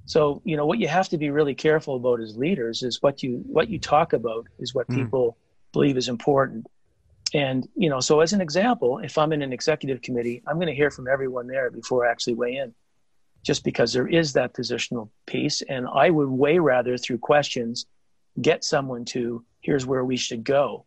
So 0.04 0.42
you 0.44 0.56
know 0.56 0.66
what 0.66 0.78
you 0.78 0.88
have 0.88 1.08
to 1.10 1.18
be 1.18 1.30
really 1.30 1.54
careful 1.54 1.96
about 1.96 2.20
as 2.20 2.36
leaders 2.36 2.82
is 2.82 3.02
what 3.02 3.22
you 3.22 3.42
what 3.46 3.68
you 3.68 3.78
talk 3.78 4.12
about 4.12 4.46
is 4.58 4.74
what 4.74 4.88
mm. 4.88 4.96
people 4.96 5.36
believe 5.72 5.96
is 5.96 6.08
important 6.08 6.66
and, 7.34 7.68
you 7.74 7.88
know, 7.88 8.00
so 8.00 8.20
as 8.20 8.32
an 8.32 8.40
example, 8.40 8.98
if 8.98 9.16
I'm 9.18 9.32
in 9.32 9.42
an 9.42 9.52
executive 9.52 10.02
committee, 10.02 10.42
I'm 10.46 10.56
going 10.56 10.68
to 10.68 10.74
hear 10.74 10.90
from 10.90 11.08
everyone 11.08 11.46
there 11.46 11.70
before 11.70 12.06
I 12.06 12.10
actually 12.10 12.34
weigh 12.34 12.56
in. 12.56 12.74
just 13.42 13.64
because 13.64 13.92
there 13.92 14.06
is 14.06 14.32
that 14.32 14.54
positional 14.54 15.10
piece. 15.26 15.62
And 15.62 15.86
I 15.92 16.10
would 16.10 16.28
way 16.28 16.58
rather, 16.58 16.96
through 16.96 17.18
questions, 17.18 17.86
get 18.40 18.64
someone 18.64 19.04
to 19.06 19.44
here's 19.60 19.86
where 19.86 20.04
we 20.04 20.16
should 20.16 20.44
go, 20.44 20.86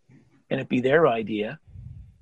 and 0.49 0.59
it 0.59 0.67
be 0.67 0.81
their 0.81 1.07
idea, 1.07 1.59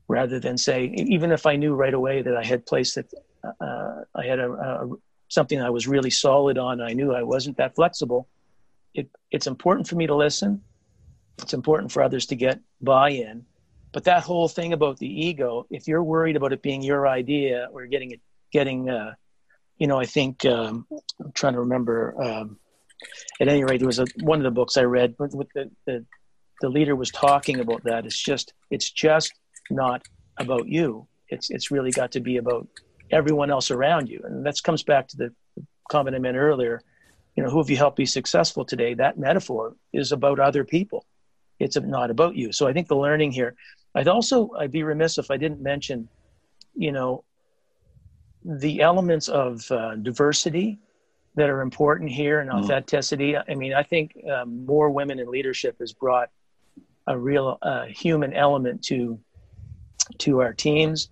rather 0.08 0.40
than 0.40 0.58
say 0.58 0.86
even 0.86 1.32
if 1.32 1.46
I 1.46 1.56
knew 1.56 1.74
right 1.74 1.94
away 1.94 2.22
that 2.22 2.36
I 2.36 2.44
had 2.44 2.66
placed 2.66 2.96
that 2.96 3.12
uh, 3.60 4.02
I 4.16 4.26
had 4.26 4.40
a, 4.40 4.52
a, 4.52 4.90
something 5.30 5.60
I 5.62 5.70
was 5.70 5.88
really 5.88 6.12
solid 6.12 6.58
on, 6.58 6.82
I 6.82 6.94
knew 6.94 7.14
I 7.14 7.24
wasn't 7.24 7.58
that 7.58 7.76
flexible. 7.76 8.28
It, 8.94 9.10
it's 9.32 9.48
important 9.48 9.88
for 9.88 9.96
me 9.96 10.08
to 10.08 10.16
listen. 10.16 10.62
It's 11.40 11.54
important 11.54 11.92
for 11.92 12.04
others 12.04 12.28
to 12.28 12.36
get 12.36 12.60
buy-in. 12.82 13.46
But 13.93 14.06
that 14.06 14.23
whole 14.23 14.47
thing 14.47 14.73
about 14.73 14.97
the 14.97 15.08
ego, 15.08 15.65
if 15.69 15.88
you're 15.88 16.03
worried 16.03 16.36
about 16.36 16.51
it 16.51 16.62
being 16.62 16.82
your 16.82 17.08
idea 17.08 17.69
or 17.71 17.86
getting 17.86 18.12
it, 18.12 18.21
getting, 18.51 18.89
uh, 18.89 19.13
you 19.77 19.88
know, 19.88 19.99
I 19.99 20.06
think 20.06 20.45
um, 20.45 20.88
I'm 21.23 21.32
trying 21.34 21.53
to 21.53 21.62
remember. 21.62 22.21
Um, 22.21 22.60
at 23.39 23.47
any 23.47 23.63
rate, 23.63 23.82
it 23.82 23.86
was 23.86 23.99
a, 23.99 24.06
one 24.21 24.39
of 24.39 24.43
the 24.43 24.51
books 24.51 24.77
I 24.77 24.84
read 24.84 25.15
with, 25.19 25.36
with 25.36 25.47
the, 25.53 25.69
the 25.86 26.06
the 26.62 26.69
leader 26.69 26.95
was 26.95 27.12
talking 27.12 27.60
about 27.60 27.84
that. 27.84 28.06
It's 28.06 28.21
just 28.21 28.53
it's 28.71 28.89
just 28.89 29.34
not 29.69 30.01
about 30.38 30.67
you. 30.67 31.08
It's 31.27 31.49
it's 31.49 31.71
really 31.71 31.91
got 31.91 32.13
to 32.13 32.19
be 32.19 32.38
about 32.38 32.67
everyone 33.12 33.51
else 33.51 33.69
around 33.69 34.10
you, 34.10 34.21
and 34.23 34.45
that 34.45 34.56
comes 34.63 34.84
back 34.84 35.10
to 35.10 35.17
the 35.17 35.34
comment 35.91 36.15
I 36.15 36.19
made 36.19 36.36
earlier. 36.36 36.82
You 37.36 37.43
know, 37.43 37.49
who 37.49 37.58
have 37.58 37.69
you 37.69 37.77
helped 37.77 37.97
be 37.97 38.06
successful 38.06 38.63
today? 38.63 38.93
That 38.93 39.17
metaphor 39.17 39.75
is 39.91 40.12
about 40.12 40.39
other 40.39 40.63
people. 40.63 41.06
It's 41.60 41.77
not 41.77 42.12
about 42.12 42.36
you. 42.36 42.51
So 42.51 42.67
I 42.67 42.73
think 42.73 42.88
the 42.88 42.95
learning 42.95 43.32
here. 43.32 43.56
I'd 43.95 44.08
also 44.08 44.51
I'd 44.58 44.71
be 44.71 44.84
remiss 44.84 45.17
if 45.17 45.29
I 45.29 45.38
didn't 45.38 45.62
mention, 45.62 46.08
you 46.75 46.91
know, 46.91 47.23
the 48.43 48.82
elements 48.82 49.29
of 49.29 49.69
uh, 49.71 49.95
diversity 49.95 50.79
that 51.36 51.49
are 51.49 51.62
important 51.62 52.10
here 52.10 52.39
and 52.39 52.49
mm. 52.49 52.56
authenticity. 52.56 53.38
I 53.38 53.56
mean, 53.56 53.73
I 53.73 53.84
think 53.84 54.15
um, 54.32 54.65
more 54.65 54.89
women 54.89 55.19
in 55.19 55.29
leadership 55.29 55.77
has 55.79 55.93
brought 55.93 56.29
a 57.08 57.17
real 57.17 57.58
uh, 57.62 57.86
human 57.86 58.34
element 58.34 58.84
to 58.86 59.19
to 60.19 60.41
our 60.41 60.53
teams, 60.53 61.10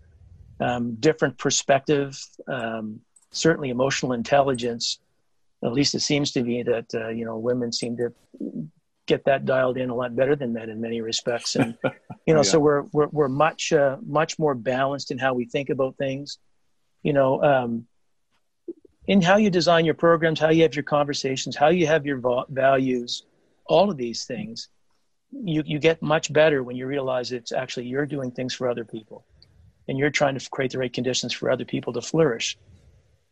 um, 0.59 0.95
different 0.95 1.37
perspective, 1.37 2.19
um, 2.47 2.99
certainly 3.31 3.69
emotional 3.69 4.13
intelligence. 4.13 4.99
At 5.63 5.73
least 5.73 5.95
it 5.95 6.01
seems 6.01 6.31
to 6.31 6.43
be 6.43 6.63
that 6.63 6.93
uh, 6.93 7.09
you 7.09 7.25
know 7.25 7.37
women 7.37 7.71
seem 7.71 7.97
to 7.97 8.13
get 9.13 9.25
that 9.25 9.45
dialed 9.45 9.77
in 9.77 9.89
a 9.89 9.95
lot 9.95 10.15
better 10.15 10.35
than 10.35 10.53
men 10.53 10.69
in 10.69 10.79
many 10.79 10.99
respects, 11.01 11.55
and 11.55 11.77
you 12.27 12.33
know 12.33 12.45
yeah. 12.45 12.51
so 12.51 12.59
we're 12.59 12.83
we're 12.95 13.11
we're 13.17 13.33
much 13.47 13.73
uh, 13.73 13.97
much 14.19 14.39
more 14.39 14.55
balanced 14.55 15.11
in 15.11 15.17
how 15.17 15.33
we 15.33 15.45
think 15.45 15.69
about 15.69 15.97
things. 15.97 16.39
You 17.03 17.13
know, 17.13 17.31
um, 17.51 17.87
in 19.07 19.21
how 19.21 19.37
you 19.37 19.49
design 19.49 19.83
your 19.85 19.99
programs, 20.05 20.39
how 20.39 20.49
you 20.49 20.63
have 20.63 20.75
your 20.75 20.89
conversations, 20.97 21.55
how 21.55 21.69
you 21.69 21.87
have 21.87 22.05
your 22.05 22.19
values, 22.49 23.25
all 23.65 23.89
of 23.89 23.97
these 23.97 24.25
things 24.25 24.69
you, 25.31 25.63
you 25.65 25.79
get 25.79 26.01
much 26.01 26.31
better 26.31 26.63
when 26.63 26.75
you 26.75 26.85
realize 26.85 27.31
it's 27.31 27.51
actually 27.51 27.87
you're 27.87 28.05
doing 28.05 28.31
things 28.31 28.53
for 28.53 28.69
other 28.69 28.85
people 28.85 29.25
and 29.87 29.97
you're 29.97 30.09
trying 30.09 30.37
to 30.37 30.49
create 30.49 30.71
the 30.71 30.77
right 30.77 30.93
conditions 30.93 31.33
for 31.33 31.49
other 31.49 31.65
people 31.65 31.93
to 31.93 32.01
flourish 32.01 32.57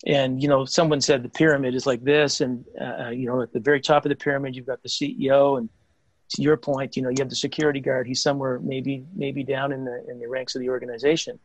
and 0.05 0.41
you 0.41 0.47
know 0.47 0.65
someone 0.65 1.01
said 1.01 1.23
the 1.23 1.29
pyramid 1.29 1.75
is 1.75 1.85
like 1.85 2.03
this 2.03 2.41
and 2.41 2.63
uh, 2.79 3.05
uh 3.05 3.09
you 3.09 3.25
know 3.25 3.41
at 3.41 3.51
the 3.51 3.59
very 3.59 3.81
top 3.81 4.05
of 4.05 4.09
the 4.09 4.15
pyramid 4.15 4.55
you've 4.55 4.65
got 4.65 4.81
the 4.81 4.89
ceo 4.89 5.57
and 5.57 5.69
to 6.29 6.41
your 6.41 6.55
point 6.55 6.95
you 6.95 7.01
know 7.01 7.09
you 7.09 7.15
have 7.19 7.29
the 7.29 7.35
security 7.35 7.79
guard 7.79 8.07
he's 8.07 8.21
somewhere 8.21 8.59
maybe 8.59 9.03
maybe 9.15 9.43
down 9.43 9.71
in 9.71 9.83
the 9.83 10.05
in 10.09 10.19
the 10.19 10.27
ranks 10.27 10.55
of 10.55 10.61
the 10.61 10.69
organization 10.69 11.37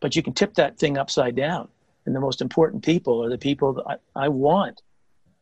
but 0.00 0.14
you 0.14 0.22
can 0.22 0.32
tip 0.32 0.54
that 0.54 0.78
thing 0.78 0.96
upside 0.96 1.34
down 1.34 1.68
and 2.06 2.14
the 2.14 2.20
most 2.20 2.40
important 2.40 2.84
people 2.84 3.24
are 3.24 3.30
the 3.30 3.38
people 3.38 3.72
that 3.74 3.84
I, 4.14 4.24
I 4.24 4.28
want 4.28 4.80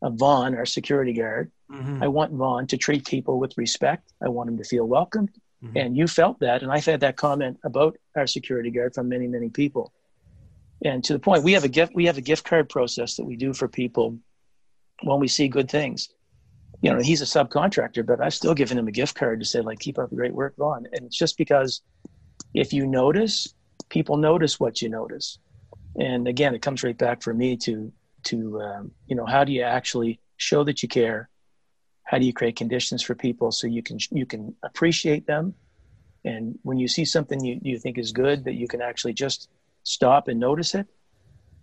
a 0.02 0.10
Vaughn, 0.10 0.54
our 0.54 0.66
security 0.66 1.14
guard, 1.14 1.50
Mm-hmm. 1.70 2.02
I 2.02 2.08
want 2.08 2.32
Vaughn 2.32 2.66
to 2.68 2.76
treat 2.76 3.06
people 3.06 3.38
with 3.38 3.56
respect. 3.58 4.12
I 4.22 4.28
want 4.28 4.48
him 4.48 4.58
to 4.58 4.64
feel 4.64 4.84
welcomed. 4.84 5.30
Mm-hmm. 5.64 5.76
And 5.76 5.96
you 5.96 6.06
felt 6.06 6.38
that. 6.40 6.62
And 6.62 6.70
I've 6.70 6.84
had 6.84 7.00
that 7.00 7.16
comment 7.16 7.58
about 7.64 7.96
our 8.14 8.26
security 8.26 8.70
guard 8.70 8.94
from 8.94 9.08
many, 9.08 9.26
many 9.26 9.48
people. 9.48 9.92
And 10.84 11.02
to 11.04 11.12
the 11.12 11.18
point, 11.18 11.42
we 11.42 11.52
have 11.52 11.64
a 11.64 11.68
gift, 11.68 11.94
we 11.94 12.06
have 12.06 12.18
a 12.18 12.22
gift 12.22 12.44
card 12.44 12.68
process 12.68 13.16
that 13.16 13.24
we 13.24 13.36
do 13.36 13.52
for 13.52 13.68
people 13.68 14.18
when 15.02 15.20
we 15.20 15.28
see 15.28 15.48
good 15.48 15.70
things. 15.70 16.08
You 16.82 16.92
know, 16.92 17.00
he's 17.00 17.22
a 17.22 17.24
subcontractor, 17.24 18.04
but 18.04 18.20
I've 18.20 18.34
still 18.34 18.54
given 18.54 18.78
him 18.78 18.86
a 18.86 18.92
gift 18.92 19.14
card 19.14 19.40
to 19.40 19.46
say, 19.46 19.60
like, 19.60 19.78
keep 19.78 19.98
up 19.98 20.10
the 20.10 20.16
great 20.16 20.34
work, 20.34 20.54
Vaughn. 20.56 20.86
And 20.92 21.06
it's 21.06 21.16
just 21.16 21.38
because 21.38 21.80
if 22.52 22.72
you 22.72 22.86
notice, 22.86 23.54
people 23.88 24.18
notice 24.18 24.60
what 24.60 24.82
you 24.82 24.90
notice. 24.90 25.38
And 25.98 26.28
again, 26.28 26.54
it 26.54 26.60
comes 26.60 26.82
right 26.82 26.96
back 26.96 27.22
for 27.22 27.32
me 27.32 27.56
to, 27.58 27.90
to, 28.24 28.60
um, 28.60 28.90
you 29.06 29.16
know, 29.16 29.24
how 29.24 29.44
do 29.44 29.52
you 29.52 29.62
actually 29.62 30.20
show 30.36 30.64
that 30.64 30.82
you 30.82 30.88
care? 30.88 31.30
how 32.06 32.18
do 32.18 32.24
you 32.24 32.32
create 32.32 32.56
conditions 32.56 33.02
for 33.02 33.14
people 33.14 33.52
so 33.52 33.66
you 33.66 33.82
can 33.82 33.98
you 34.10 34.24
can 34.24 34.54
appreciate 34.62 35.26
them 35.26 35.54
and 36.24 36.58
when 36.62 36.78
you 36.78 36.88
see 36.88 37.04
something 37.04 37.44
you, 37.44 37.60
you 37.62 37.78
think 37.78 37.98
is 37.98 38.12
good 38.12 38.44
that 38.44 38.54
you 38.54 38.66
can 38.66 38.80
actually 38.80 39.12
just 39.12 39.50
stop 39.86 40.28
and 40.28 40.40
notice 40.40 40.74
it. 40.74 40.86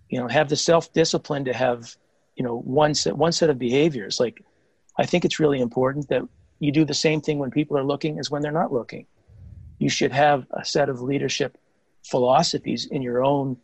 You 0.09 0.19
know 0.19 0.27
have 0.27 0.49
the 0.49 0.55
self-discipline 0.55 1.45
to 1.45 1.53
have 1.53 1.95
you 2.35 2.43
know 2.43 2.57
one 2.59 2.93
set 2.93 3.15
one 3.17 3.31
set 3.31 3.49
of 3.49 3.59
behaviors. 3.59 4.19
Like 4.19 4.43
i 4.97 5.05
think 5.05 5.25
it's 5.25 5.39
really 5.39 5.59
important 5.59 6.07
that 6.09 6.21
you 6.59 6.71
do 6.71 6.85
the 6.85 6.93
same 6.93 7.19
thing 7.19 7.39
when 7.39 7.51
people 7.51 7.77
are 7.77 7.83
looking 7.83 8.19
as 8.19 8.31
when 8.31 8.41
they're 8.41 8.51
not 8.51 8.71
looking. 8.71 9.05
You 9.79 9.89
should 9.89 10.11
have 10.11 10.45
a 10.51 10.63
set 10.63 10.87
of 10.87 11.01
leadership 11.01 11.57
philosophies 12.03 12.85
in 12.85 13.01
your 13.01 13.23
own 13.23 13.57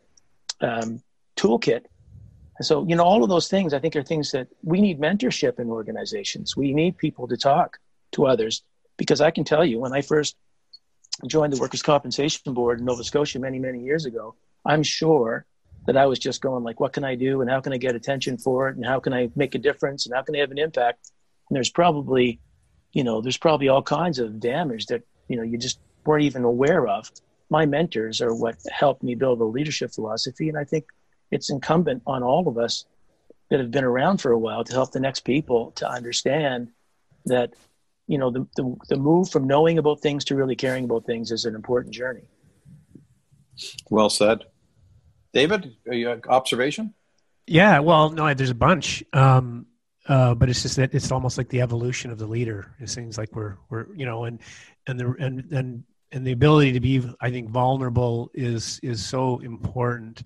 um, 0.60 1.02
toolkit. 1.38 1.86
And 2.58 2.66
so, 2.66 2.86
you 2.86 2.96
know, 2.96 3.04
all 3.04 3.24
of 3.24 3.30
those 3.30 3.48
things 3.48 3.74
I 3.74 3.80
think 3.80 3.96
are 3.96 4.04
things 4.04 4.32
that 4.32 4.48
we 4.64 4.82
need 4.82 5.00
mentorship 5.00 5.60
in 5.60 5.70
organizations. 5.70 6.58
We 6.58 6.74
need 6.74 6.98
people 6.98 7.28
to 7.30 7.38
talk 7.38 7.78
to 8.14 8.26
others. 8.26 8.64
Because 8.98 9.22
I 9.22 9.32
can 9.32 9.46
tell 9.46 9.64
you 9.64 9.80
when 9.80 9.94
I 9.94 10.02
first 10.02 10.36
joined 11.26 11.54
the 11.54 11.60
Workers' 11.60 11.82
Compensation 11.82 12.54
Board 12.54 12.80
in 12.80 12.86
Nova 12.86 13.04
Scotia 13.04 13.40
many, 13.40 13.60
many 13.60 13.82
years 13.82 14.06
ago, 14.06 14.36
I'm 14.66 14.84
sure 14.84 15.46
that 15.86 15.98
I 15.98 16.06
was 16.06 16.20
just 16.20 16.42
going 16.42 16.64
like, 16.64 16.80
what 16.80 16.94
can 16.94 17.04
I 17.04 17.16
do 17.16 17.42
and 17.42 17.50
how 17.50 17.62
can 17.62 17.74
I 17.74 17.78
get 17.78 17.96
attention 17.96 18.38
for 18.38 18.70
it 18.70 18.76
and 18.76 18.86
how 18.86 19.00
can 19.00 19.14
I 19.14 19.30
make 19.36 19.56
a 19.56 19.60
difference 19.60 20.06
and 20.06 20.16
how 20.16 20.22
can 20.22 20.36
I 20.36 20.40
have 20.40 20.52
an 20.52 20.58
impact? 20.58 21.12
And 21.50 21.56
there's 21.56 21.70
probably, 21.70 22.40
you 22.94 23.04
know, 23.04 23.22
there's 23.22 23.38
probably 23.38 23.70
all 23.70 23.82
kinds 23.82 24.20
of 24.20 24.40
damage 24.40 24.88
that, 24.88 25.04
you 25.28 25.38
know, 25.38 25.44
you 25.44 25.58
just 25.58 25.80
weren't 26.06 26.26
even 26.26 26.44
aware 26.44 26.88
of. 26.88 27.10
My 27.50 27.66
mentors 27.66 28.22
are 28.22 28.36
what 28.36 28.58
helped 28.72 29.02
me 29.02 29.16
build 29.16 29.42
a 29.42 29.46
leadership 29.46 29.92
philosophy. 29.92 30.50
And 30.50 30.58
I 30.58 30.64
think 30.64 30.86
it's 31.32 31.50
incumbent 31.50 32.04
on 32.06 32.22
all 32.24 32.48
of 32.48 32.58
us 32.58 32.86
that 33.50 33.60
have 33.60 33.72
been 33.72 33.84
around 33.84 34.22
for 34.22 34.32
a 34.32 34.38
while 34.38 34.64
to 34.64 34.74
help 34.74 34.92
the 34.92 35.00
next 35.00 35.22
people 35.22 35.72
to 35.72 35.90
understand 35.90 36.70
that 37.26 37.54
you 38.08 38.18
know 38.18 38.32
the, 38.32 38.48
the, 38.56 38.76
the 38.90 38.96
move 38.96 39.30
from 39.30 39.48
knowing 39.48 39.78
about 39.78 40.02
things 40.02 40.26
to 40.26 40.36
really 40.36 40.56
caring 40.56 40.86
about 40.86 41.06
things 41.06 41.32
is 41.32 41.46
an 41.46 41.56
important 41.56 41.94
journey 41.94 42.24
well 43.90 44.10
said. 44.10 44.46
David 45.34 45.76
observation? 46.28 46.94
Yeah 47.46 47.80
well 47.80 48.10
no 48.10 48.34
there's 48.34 48.50
a 48.50 48.56
bunch 48.56 49.04
um, 49.14 49.66
uh, 50.10 50.34
but 50.34 50.50
it's 50.50 50.64
just 50.64 50.76
that 50.78 50.94
it's 50.94 51.12
almost 51.12 51.38
like 51.38 51.50
the 51.50 51.62
evolution 51.62 52.10
of 52.10 52.18
the 52.18 52.26
leader. 52.26 52.76
It 52.80 52.90
seems 52.90 53.18
like 53.18 53.36
we're 53.36 53.58
we're 53.70 53.94
you 53.96 54.06
know 54.06 54.24
and 54.26 54.40
and 54.88 55.00
the 55.00 55.16
and 55.20 55.52
and 55.52 55.84
and 56.12 56.26
the 56.26 56.32
ability 56.32 56.72
to 56.72 56.80
be 56.80 57.08
i 57.22 57.30
think 57.30 57.50
vulnerable 57.50 58.32
is 58.34 58.80
is 58.82 59.06
so 59.06 59.38
important. 59.40 60.24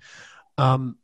Um, 0.57 0.97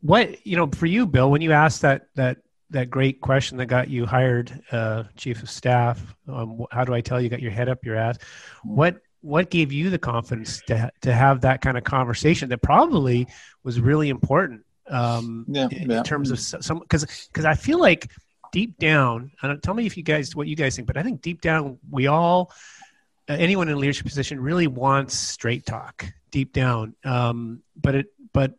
what 0.00 0.46
you 0.46 0.56
know 0.56 0.68
for 0.68 0.86
you, 0.86 1.04
Bill, 1.06 1.30
when 1.30 1.42
you 1.42 1.50
asked 1.50 1.82
that 1.82 2.06
that 2.14 2.38
that 2.70 2.90
great 2.90 3.20
question 3.20 3.58
that 3.58 3.66
got 3.66 3.88
you 3.88 4.06
hired, 4.06 4.62
uh, 4.70 5.04
chief 5.16 5.42
of 5.42 5.50
staff, 5.50 6.14
um, 6.28 6.64
how 6.70 6.84
do 6.84 6.94
I 6.94 7.00
tell 7.00 7.20
you 7.20 7.28
got 7.28 7.42
your 7.42 7.50
head 7.50 7.68
up 7.68 7.84
your 7.84 7.96
ass? 7.96 8.18
What 8.62 9.00
what 9.20 9.50
gave 9.50 9.72
you 9.72 9.90
the 9.90 9.98
confidence 9.98 10.60
to 10.66 10.90
to 11.02 11.12
have 11.12 11.40
that 11.42 11.60
kind 11.60 11.76
of 11.76 11.84
conversation 11.84 12.48
that 12.50 12.62
probably 12.62 13.26
was 13.64 13.80
really 13.80 14.08
important 14.08 14.64
um, 14.90 15.44
yeah, 15.48 15.68
in, 15.70 15.90
yeah. 15.90 15.98
in 15.98 16.04
terms 16.04 16.30
of 16.30 16.38
some 16.38 16.78
because 16.78 17.28
because 17.32 17.44
I 17.44 17.54
feel 17.54 17.80
like 17.80 18.10
deep 18.52 18.78
down, 18.78 19.32
and 19.42 19.62
tell 19.62 19.74
me 19.74 19.86
if 19.86 19.96
you 19.96 20.02
guys 20.02 20.34
what 20.34 20.46
you 20.46 20.56
guys 20.56 20.76
think, 20.76 20.86
but 20.86 20.96
I 20.96 21.02
think 21.02 21.20
deep 21.20 21.40
down 21.40 21.78
we 21.90 22.06
all 22.06 22.52
uh, 23.28 23.34
anyone 23.34 23.68
in 23.68 23.74
a 23.74 23.78
leadership 23.78 24.06
position 24.06 24.40
really 24.40 24.66
wants 24.66 25.14
straight 25.14 25.66
talk 25.66 26.06
deep 26.30 26.52
down, 26.52 26.94
um, 27.04 27.62
but 27.76 27.94
it 27.94 28.06
but 28.32 28.54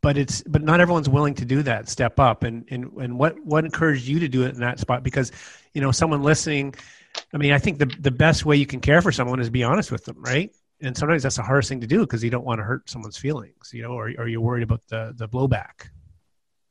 but 0.00 0.16
it's 0.16 0.42
but 0.42 0.62
not 0.62 0.80
everyone's 0.80 1.08
willing 1.08 1.34
to 1.34 1.44
do 1.44 1.62
that 1.62 1.88
step 1.88 2.18
up. 2.18 2.42
And 2.42 2.66
and 2.70 2.92
and 2.94 3.18
what 3.18 3.38
what 3.44 3.64
encouraged 3.64 4.06
you 4.06 4.20
to 4.20 4.28
do 4.28 4.44
it 4.44 4.54
in 4.54 4.60
that 4.60 4.78
spot? 4.80 5.02
Because 5.02 5.32
you 5.74 5.80
know 5.80 5.92
someone 5.92 6.22
listening 6.22 6.74
i 7.32 7.36
mean 7.36 7.52
i 7.52 7.58
think 7.58 7.78
the 7.78 7.86
the 8.00 8.10
best 8.10 8.44
way 8.44 8.56
you 8.56 8.66
can 8.66 8.80
care 8.80 9.02
for 9.02 9.12
someone 9.12 9.40
is 9.40 9.50
be 9.50 9.62
honest 9.62 9.90
with 9.90 10.04
them 10.04 10.16
right 10.18 10.54
and 10.80 10.96
sometimes 10.96 11.22
that's 11.22 11.36
the 11.36 11.42
hardest 11.42 11.68
thing 11.68 11.80
to 11.80 11.86
do 11.86 12.00
because 12.00 12.22
you 12.22 12.30
don't 12.30 12.44
want 12.44 12.58
to 12.58 12.64
hurt 12.64 12.88
someone's 12.88 13.16
feelings 13.16 13.70
you 13.72 13.82
know 13.82 13.90
or, 13.90 14.12
or 14.18 14.28
you're 14.28 14.40
worried 14.40 14.62
about 14.62 14.80
the 14.88 15.12
the 15.16 15.28
blowback 15.28 15.88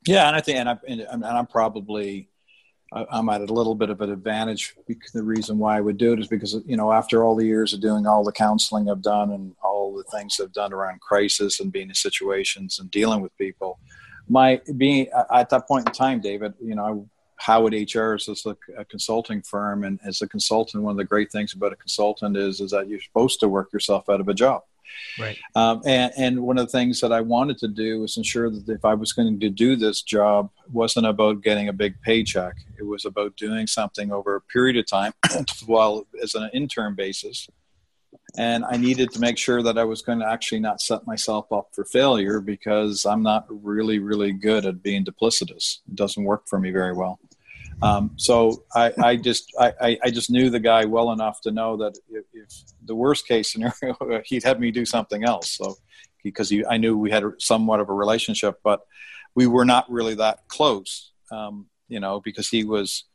yeah 0.05 0.27
and 0.27 0.35
i 0.35 0.41
think 0.41 0.57
and 0.57 0.69
i'm 0.69 0.79
and 0.87 1.25
i'm 1.25 1.47
probably 1.47 2.29
I'm 2.93 3.27
at 3.27 3.41
a 3.41 3.53
little 3.53 3.75
bit 3.75 3.89
of 3.89 3.99
an 3.99 4.11
advantage. 4.11 4.73
The 5.13 5.23
reason 5.23 5.57
why 5.57 5.77
I 5.77 5.81
would 5.81 5.97
do 5.97 6.13
it 6.13 6.19
is 6.19 6.27
because 6.27 6.55
you 6.65 6.77
know 6.77 6.93
after 6.93 7.23
all 7.23 7.35
the 7.35 7.45
years 7.45 7.73
of 7.73 7.81
doing 7.81 8.07
all 8.07 8.23
the 8.23 8.31
counseling 8.31 8.89
I've 8.89 9.01
done 9.01 9.31
and 9.31 9.55
all 9.61 9.93
the 9.95 10.03
things 10.03 10.39
I've 10.39 10.53
done 10.53 10.71
around 10.71 11.01
crisis 11.01 11.59
and 11.59 11.71
being 11.71 11.89
in 11.89 11.95
situations 11.95 12.79
and 12.79 12.89
dealing 12.89 13.21
with 13.21 13.37
people, 13.37 13.79
my 14.29 14.61
being 14.77 15.09
at 15.33 15.49
that 15.49 15.67
point 15.67 15.87
in 15.87 15.93
time, 15.93 16.21
David, 16.21 16.53
you 16.61 16.75
know, 16.75 17.09
Howatt 17.41 17.73
HR 17.73 18.15
is 18.15 18.45
a, 18.45 18.57
a 18.77 18.85
consulting 18.85 19.41
firm, 19.41 19.83
and 19.83 19.99
as 20.03 20.21
a 20.21 20.27
consultant, 20.27 20.83
one 20.83 20.91
of 20.91 20.97
the 20.97 21.03
great 21.03 21.31
things 21.31 21.53
about 21.53 21.73
a 21.73 21.75
consultant 21.75 22.35
is 22.35 22.59
is 22.59 22.71
that 22.71 22.87
you're 22.87 22.99
supposed 22.99 23.39
to 23.41 23.47
work 23.47 23.71
yourself 23.71 24.09
out 24.09 24.19
of 24.19 24.27
a 24.27 24.33
job. 24.33 24.63
Right. 25.19 25.37
Um, 25.55 25.81
and, 25.85 26.11
and 26.17 26.39
one 26.41 26.57
of 26.57 26.65
the 26.65 26.71
things 26.71 27.01
that 27.01 27.11
I 27.11 27.21
wanted 27.21 27.57
to 27.59 27.67
do 27.67 28.01
was 28.01 28.17
ensure 28.17 28.49
that 28.49 28.67
if 28.69 28.85
I 28.85 28.93
was 28.93 29.13
going 29.13 29.39
to 29.39 29.49
do 29.49 29.75
this 29.75 30.01
job, 30.01 30.49
wasn't 30.71 31.05
about 31.05 31.41
getting 31.41 31.67
a 31.67 31.73
big 31.73 32.01
paycheck. 32.01 32.55
It 32.79 32.83
was 32.83 33.05
about 33.05 33.35
doing 33.35 33.67
something 33.67 34.11
over 34.11 34.35
a 34.35 34.41
period 34.41 34.77
of 34.77 34.87
time, 34.87 35.13
while 35.65 36.07
as 36.21 36.35
an 36.35 36.49
intern 36.53 36.95
basis. 36.95 37.49
And 38.35 38.65
I 38.65 38.77
needed 38.77 39.11
to 39.11 39.19
make 39.19 39.37
sure 39.37 39.63
that 39.63 39.77
I 39.77 39.83
was 39.83 40.01
going 40.01 40.19
to 40.19 40.27
actually 40.27 40.59
not 40.59 40.81
set 40.81 41.07
myself 41.07 41.51
up 41.51 41.69
for 41.73 41.85
failure 41.85 42.41
because 42.41 43.05
I'm 43.05 43.23
not 43.23 43.45
really, 43.49 43.99
really 43.99 44.33
good 44.33 44.65
at 44.65 44.83
being 44.83 45.05
duplicitous. 45.05 45.79
It 45.87 45.95
doesn't 45.95 46.23
work 46.23 46.47
for 46.47 46.59
me 46.59 46.71
very 46.71 46.93
well. 46.93 47.19
Um, 47.81 48.11
so 48.15 48.63
I, 48.75 48.91
I 49.01 49.15
just 49.15 49.53
I, 49.59 49.99
I, 50.03 50.09
just 50.09 50.31
knew 50.31 50.49
the 50.49 50.59
guy 50.59 50.85
well 50.85 51.11
enough 51.11 51.41
to 51.41 51.51
know 51.51 51.77
that 51.77 51.95
if, 52.09 52.25
if, 52.33 52.49
the 52.83 52.95
worst 52.95 53.27
case 53.27 53.51
scenario, 53.53 53.95
he'd 54.25 54.43
have 54.43 54.59
me 54.59 54.71
do 54.71 54.83
something 54.83 55.23
else. 55.23 55.51
So 55.51 55.75
because 56.23 56.49
he, 56.49 56.65
I 56.65 56.77
knew 56.77 56.97
we 56.97 57.11
had 57.11 57.23
somewhat 57.37 57.79
of 57.79 57.89
a 57.89 57.93
relationship, 57.93 58.59
but 58.63 58.81
we 59.35 59.45
were 59.45 59.65
not 59.65 59.89
really 59.91 60.15
that 60.15 60.47
close. 60.47 61.11
Um, 61.31 61.67
you 61.87 61.99
know, 61.99 62.19
because 62.19 62.49
he 62.49 62.63
was, 62.63 63.05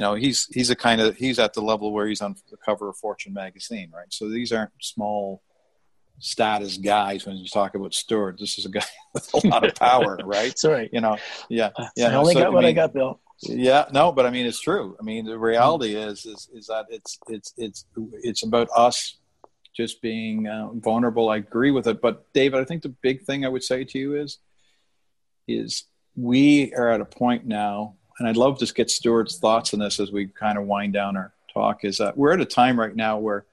you 0.00 0.06
know, 0.06 0.14
he's 0.14 0.46
he's 0.50 0.70
a 0.70 0.74
kind 0.74 0.98
of 0.98 1.14
he's 1.14 1.38
at 1.38 1.52
the 1.52 1.60
level 1.60 1.92
where 1.92 2.06
he's 2.06 2.22
on 2.22 2.34
the 2.50 2.56
cover 2.56 2.88
of 2.88 2.96
Fortune 2.96 3.34
magazine, 3.34 3.92
right? 3.94 4.06
So 4.08 4.30
these 4.30 4.50
aren't 4.50 4.70
small 4.80 5.42
status 6.20 6.78
guys 6.78 7.26
when 7.26 7.36
you 7.36 7.46
talk 7.46 7.74
about 7.74 7.92
Stuart. 7.92 8.38
This 8.40 8.58
is 8.58 8.64
a 8.64 8.70
guy 8.70 8.86
with 9.12 9.28
a 9.34 9.48
lot 9.48 9.68
of 9.68 9.74
power, 9.74 10.18
right? 10.24 10.58
Sorry, 10.58 10.88
you 10.90 11.02
know, 11.02 11.18
yeah, 11.50 11.68
yeah. 11.98 12.12
I 12.12 12.14
only 12.14 12.32
so, 12.32 12.40
got 12.40 12.52
what 12.54 12.64
I, 12.64 12.68
mean, 12.68 12.78
I 12.78 12.80
got, 12.80 12.94
Bill. 12.94 13.20
Yeah, 13.42 13.88
no, 13.92 14.10
but 14.10 14.24
I 14.24 14.30
mean, 14.30 14.46
it's 14.46 14.62
true. 14.62 14.96
I 14.98 15.02
mean, 15.02 15.26
the 15.26 15.38
reality 15.38 15.94
is, 15.94 16.24
is, 16.24 16.48
is 16.54 16.68
that 16.68 16.86
it's, 16.88 17.18
it's, 17.28 17.52
it's, 17.58 17.84
it's 18.22 18.42
about 18.42 18.68
us 18.74 19.18
just 19.76 20.00
being 20.00 20.48
uh, 20.48 20.68
vulnerable. 20.76 21.28
I 21.28 21.36
agree 21.36 21.72
with 21.72 21.86
it. 21.86 22.00
But 22.00 22.32
David, 22.32 22.60
I 22.60 22.64
think 22.64 22.80
the 22.80 22.94
big 23.02 23.24
thing 23.24 23.44
I 23.44 23.50
would 23.50 23.64
say 23.64 23.84
to 23.84 23.98
you 23.98 24.16
is, 24.16 24.38
is 25.46 25.84
we 26.16 26.72
are 26.72 26.88
at 26.88 27.02
a 27.02 27.06
point 27.06 27.46
now, 27.46 27.96
and 28.20 28.28
I'd 28.28 28.36
love 28.36 28.58
to 28.58 28.72
get 28.72 28.88
Stuart's 28.88 29.38
thoughts 29.38 29.74
on 29.74 29.80
this 29.80 29.98
as 29.98 30.12
we 30.12 30.28
kind 30.28 30.56
of 30.56 30.66
wind 30.66 30.92
down 30.92 31.16
our 31.16 31.32
talk. 31.52 31.84
Is 31.84 31.98
that 31.98 32.16
we're 32.16 32.32
at 32.32 32.40
a 32.40 32.44
time 32.44 32.78
right 32.78 32.94
now 32.94 33.18
where 33.18 33.44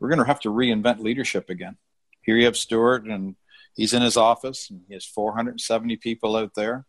we're 0.00 0.08
going 0.08 0.20
to 0.20 0.24
have 0.24 0.40
to 0.40 0.48
reinvent 0.48 1.00
leadership 1.00 1.50
again. 1.50 1.76
Here 2.22 2.36
you 2.36 2.46
have 2.46 2.56
Stuart, 2.56 3.04
and 3.04 3.36
he's 3.76 3.92
in 3.92 4.00
his 4.00 4.16
office, 4.16 4.70
and 4.70 4.80
he 4.88 4.94
has 4.94 5.04
470 5.04 5.96
people 5.96 6.36
out 6.36 6.54
there 6.54 6.86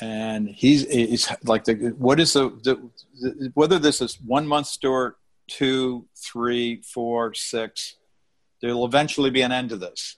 and 0.00 0.48
he's 0.48 0.84
it's 0.84 1.28
like 1.44 1.64
the 1.64 1.74
what 1.98 2.18
is 2.18 2.32
the, 2.32 2.48
the, 2.62 2.90
the, 3.20 3.50
whether 3.54 3.78
this 3.78 4.00
is 4.00 4.18
one 4.20 4.46
month 4.46 4.66
Stuart, 4.66 5.16
two, 5.48 6.06
three, 6.16 6.80
four, 6.82 7.34
six, 7.34 7.96
there 8.60 8.74
will 8.74 8.86
eventually 8.86 9.30
be 9.30 9.42
an 9.42 9.52
end 9.52 9.70
to 9.70 9.76
this. 9.76 10.16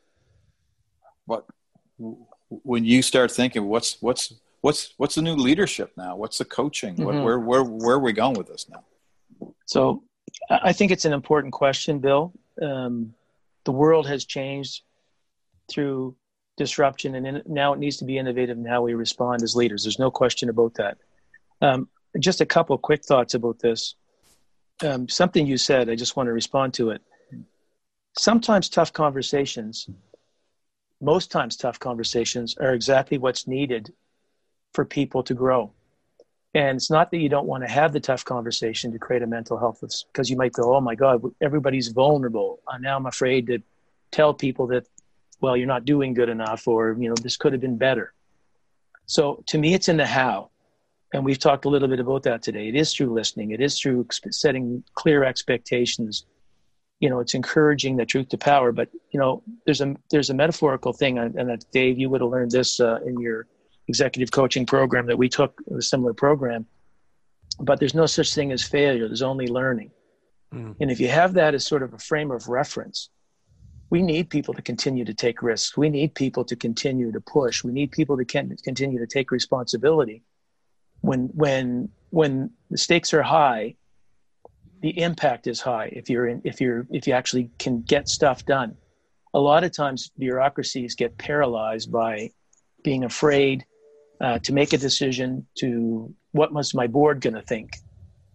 But 1.27 1.47
when 2.49 2.85
you 2.85 3.03
start 3.03 3.33
thinking, 3.33 3.64
what's 3.64 4.01
what's 4.01 4.35
what's 4.64 4.94
what's 4.96 5.14
the 5.14 5.20
new 5.20 5.35
leadership 5.35 5.92
now? 5.94 6.16
What's 6.16 6.38
the 6.38 6.46
coaching? 6.46 6.94
Mm-hmm. 6.94 7.05
What, 7.05 7.22
where 7.22 7.38
where 7.38 7.62
where 7.62 7.96
are 7.96 8.00
we 8.00 8.14
going 8.14 8.35
with 8.35 8.46
this 8.46 8.66
now? 8.70 8.83
So, 9.66 10.03
I 10.50 10.72
think 10.72 10.90
it's 10.90 11.05
an 11.05 11.12
important 11.12 11.53
question, 11.53 11.98
Bill. 11.98 12.33
Um, 12.62 13.14
the 13.64 13.72
world 13.72 14.07
has 14.09 14.24
changed 14.24 14.83
through 15.70 16.16
disruption, 16.57 17.14
and 17.14 17.27
in, 17.27 17.42
now 17.44 17.74
it 17.74 17.79
needs 17.79 17.98
to 17.98 18.07
be 18.07 18.16
innovative 18.16 18.57
in 18.57 18.64
how 18.64 18.81
we 18.81 18.94
respond 18.94 19.42
as 19.42 19.55
leaders. 19.55 19.85
There's 19.85 19.98
no 19.98 20.11
question 20.11 20.48
about 20.48 20.72
that. 20.74 20.96
Um, 21.61 21.88
just 22.18 22.40
a 22.40 22.46
couple 22.46 22.79
quick 22.79 23.05
thoughts 23.05 23.35
about 23.35 23.59
this. 23.59 23.96
Um, 24.83 25.09
something 25.11 25.46
you 25.46 25.59
said, 25.59 25.90
I 25.90 25.94
just 25.94 26.16
want 26.16 26.29
to 26.29 26.33
respond 26.33 26.72
to 26.74 26.90
it. 26.90 27.03
Sometimes 28.16 28.70
tough 28.70 28.94
conversations, 28.94 29.90
most 31.03 31.31
times 31.31 31.57
tough 31.57 31.79
conversations, 31.79 32.57
are 32.57 32.72
exactly 32.72 33.18
what's 33.18 33.46
needed 33.46 33.92
for 34.75 34.85
people 34.85 35.23
to 35.23 35.35
grow. 35.35 35.73
And 36.55 36.77
it's 36.77 36.91
not 36.91 37.11
that 37.11 37.19
you 37.19 37.29
don't 37.29 37.47
want 37.47 37.65
to 37.65 37.71
have 37.71 37.93
the 37.93 38.01
tough 38.01 38.25
conversation 38.25 38.93
to 38.93 38.99
create 38.99 39.23
a 39.23 39.27
mental 39.27 39.59
health 39.59 39.83
because 40.13 40.31
you 40.31 40.37
might 40.37 40.53
go, 40.53 40.75
oh 40.77 40.81
my 40.81 40.95
God, 40.95 41.23
everybody's 41.41 41.89
vulnerable. 41.89 42.61
Now 42.81 42.97
I'm 42.97 43.07
afraid 43.07 43.49
to 43.49 43.59
tell 44.13 44.33
people 44.33 44.69
that 44.69 44.87
well 45.41 45.57
you're 45.57 45.67
not 45.67 45.85
doing 45.85 46.15
good 46.15 46.29
enough 46.29 46.69
or 46.69 46.97
you 46.99 47.09
know 47.09 47.15
this 47.21 47.37
could 47.37 47.53
have 47.53 47.61
been 47.61 47.77
better. 47.77 48.13
So 49.07 49.43
to 49.49 49.59
me 49.59 49.75
it's 49.75 49.89
in 49.89 49.97
the 49.97 50.07
how. 50.07 50.51
And 51.13 51.25
we've 51.25 51.39
talked 51.39 51.65
a 51.65 51.69
little 51.69 51.87
bit 51.87 52.01
about 52.01 52.25
that 52.25 52.43
today. 52.43 52.69
It 52.69 52.75
is 52.75 52.93
through 52.93 53.13
listening. 53.13 53.53
It 53.53 53.61
is 53.61 53.79
through 53.79 54.07
setting 54.11 54.83
clear 54.95 55.23
expectations. 55.23 56.25
You 57.01 57.11
know 57.11 57.19
it's 57.19 57.35
encouraging 57.35 57.97
the 57.97 58.07
truth 58.07 58.29
to 58.29 58.39
power. 58.39 58.71
But 58.71 58.91
you 59.11 59.19
know 59.19 59.43
there's 59.67 59.81
a 59.81 59.97
there's 60.13 60.31
a 60.31 60.35
metaphorical 60.35 60.93
thing 60.93 61.19
and 61.19 61.65
dave 61.73 61.99
you 61.99 62.09
would 62.11 62.21
have 62.21 62.31
learned 62.31 62.53
this 62.53 62.79
uh, 62.79 63.01
in 63.05 63.19
your 63.21 63.49
executive 63.88 64.31
coaching 64.31 64.66
program 64.66 65.07
that 65.07 65.18
we 65.18 65.29
took 65.29 65.61
a 65.77 65.83
similar 65.83 66.14
program 66.14 66.66
but 67.61 67.79
there's 67.79 67.94
no 67.94 68.07
such 68.07 68.35
thing 68.35 68.51
as 68.53 68.62
failure 68.62 69.07
there's 69.07 69.23
only 69.23 69.47
learning 69.47 69.90
mm. 70.53 70.75
and 70.81 70.90
if 70.90 71.01
you 71.01 71.09
have 71.09 71.35
that 71.35 71.55
as 71.55 71.66
sort 71.66 71.83
of 71.83 71.92
a 71.92 71.99
frame 71.99 72.31
of 72.31 72.49
reference 72.49 73.11
we 73.94 74.03
need 74.03 74.29
people 74.29 74.55
to 74.55 74.62
continue 74.62 75.05
to 75.05 75.14
take 75.14 75.40
risks. 75.40 75.77
We 75.77 75.88
need 75.88 76.16
people 76.16 76.44
to 76.47 76.57
continue 76.57 77.12
to 77.12 77.20
push. 77.20 77.62
We 77.62 77.70
need 77.70 77.92
people 77.92 78.16
to 78.16 78.25
can, 78.25 78.57
continue 78.64 78.99
to 78.99 79.07
take 79.07 79.31
responsibility. 79.31 80.25
When 81.03 81.31
when 81.35 81.90
when 82.11 82.51
the 82.70 82.79
stakes 82.79 83.14
are 83.14 83.23
high, 83.23 83.77
the 84.81 84.99
impact 85.01 85.47
is 85.47 85.61
high. 85.61 85.90
If 85.92 86.11
you're 86.11 86.27
in, 86.27 86.40
if 86.42 86.61
you're 86.61 86.88
if 86.90 87.07
you 87.07 87.12
actually 87.12 87.51
can 87.61 87.83
get 87.83 88.09
stuff 88.09 88.44
done, 88.44 88.77
a 89.33 89.38
lot 89.38 89.62
of 89.62 89.70
times 89.70 90.11
bureaucracies 90.18 90.97
get 90.97 91.16
paralyzed 91.16 91.92
by 91.92 92.31
being 92.83 93.05
afraid 93.05 93.64
uh, 94.20 94.38
to 94.40 94.53
make 94.53 94.72
a 94.72 94.79
decision. 94.79 95.46
To 95.59 96.14
what 96.33 96.53
must 96.53 96.74
my 96.74 96.87
board 96.87 97.20
going 97.20 97.35
to 97.35 97.42
think? 97.42 97.77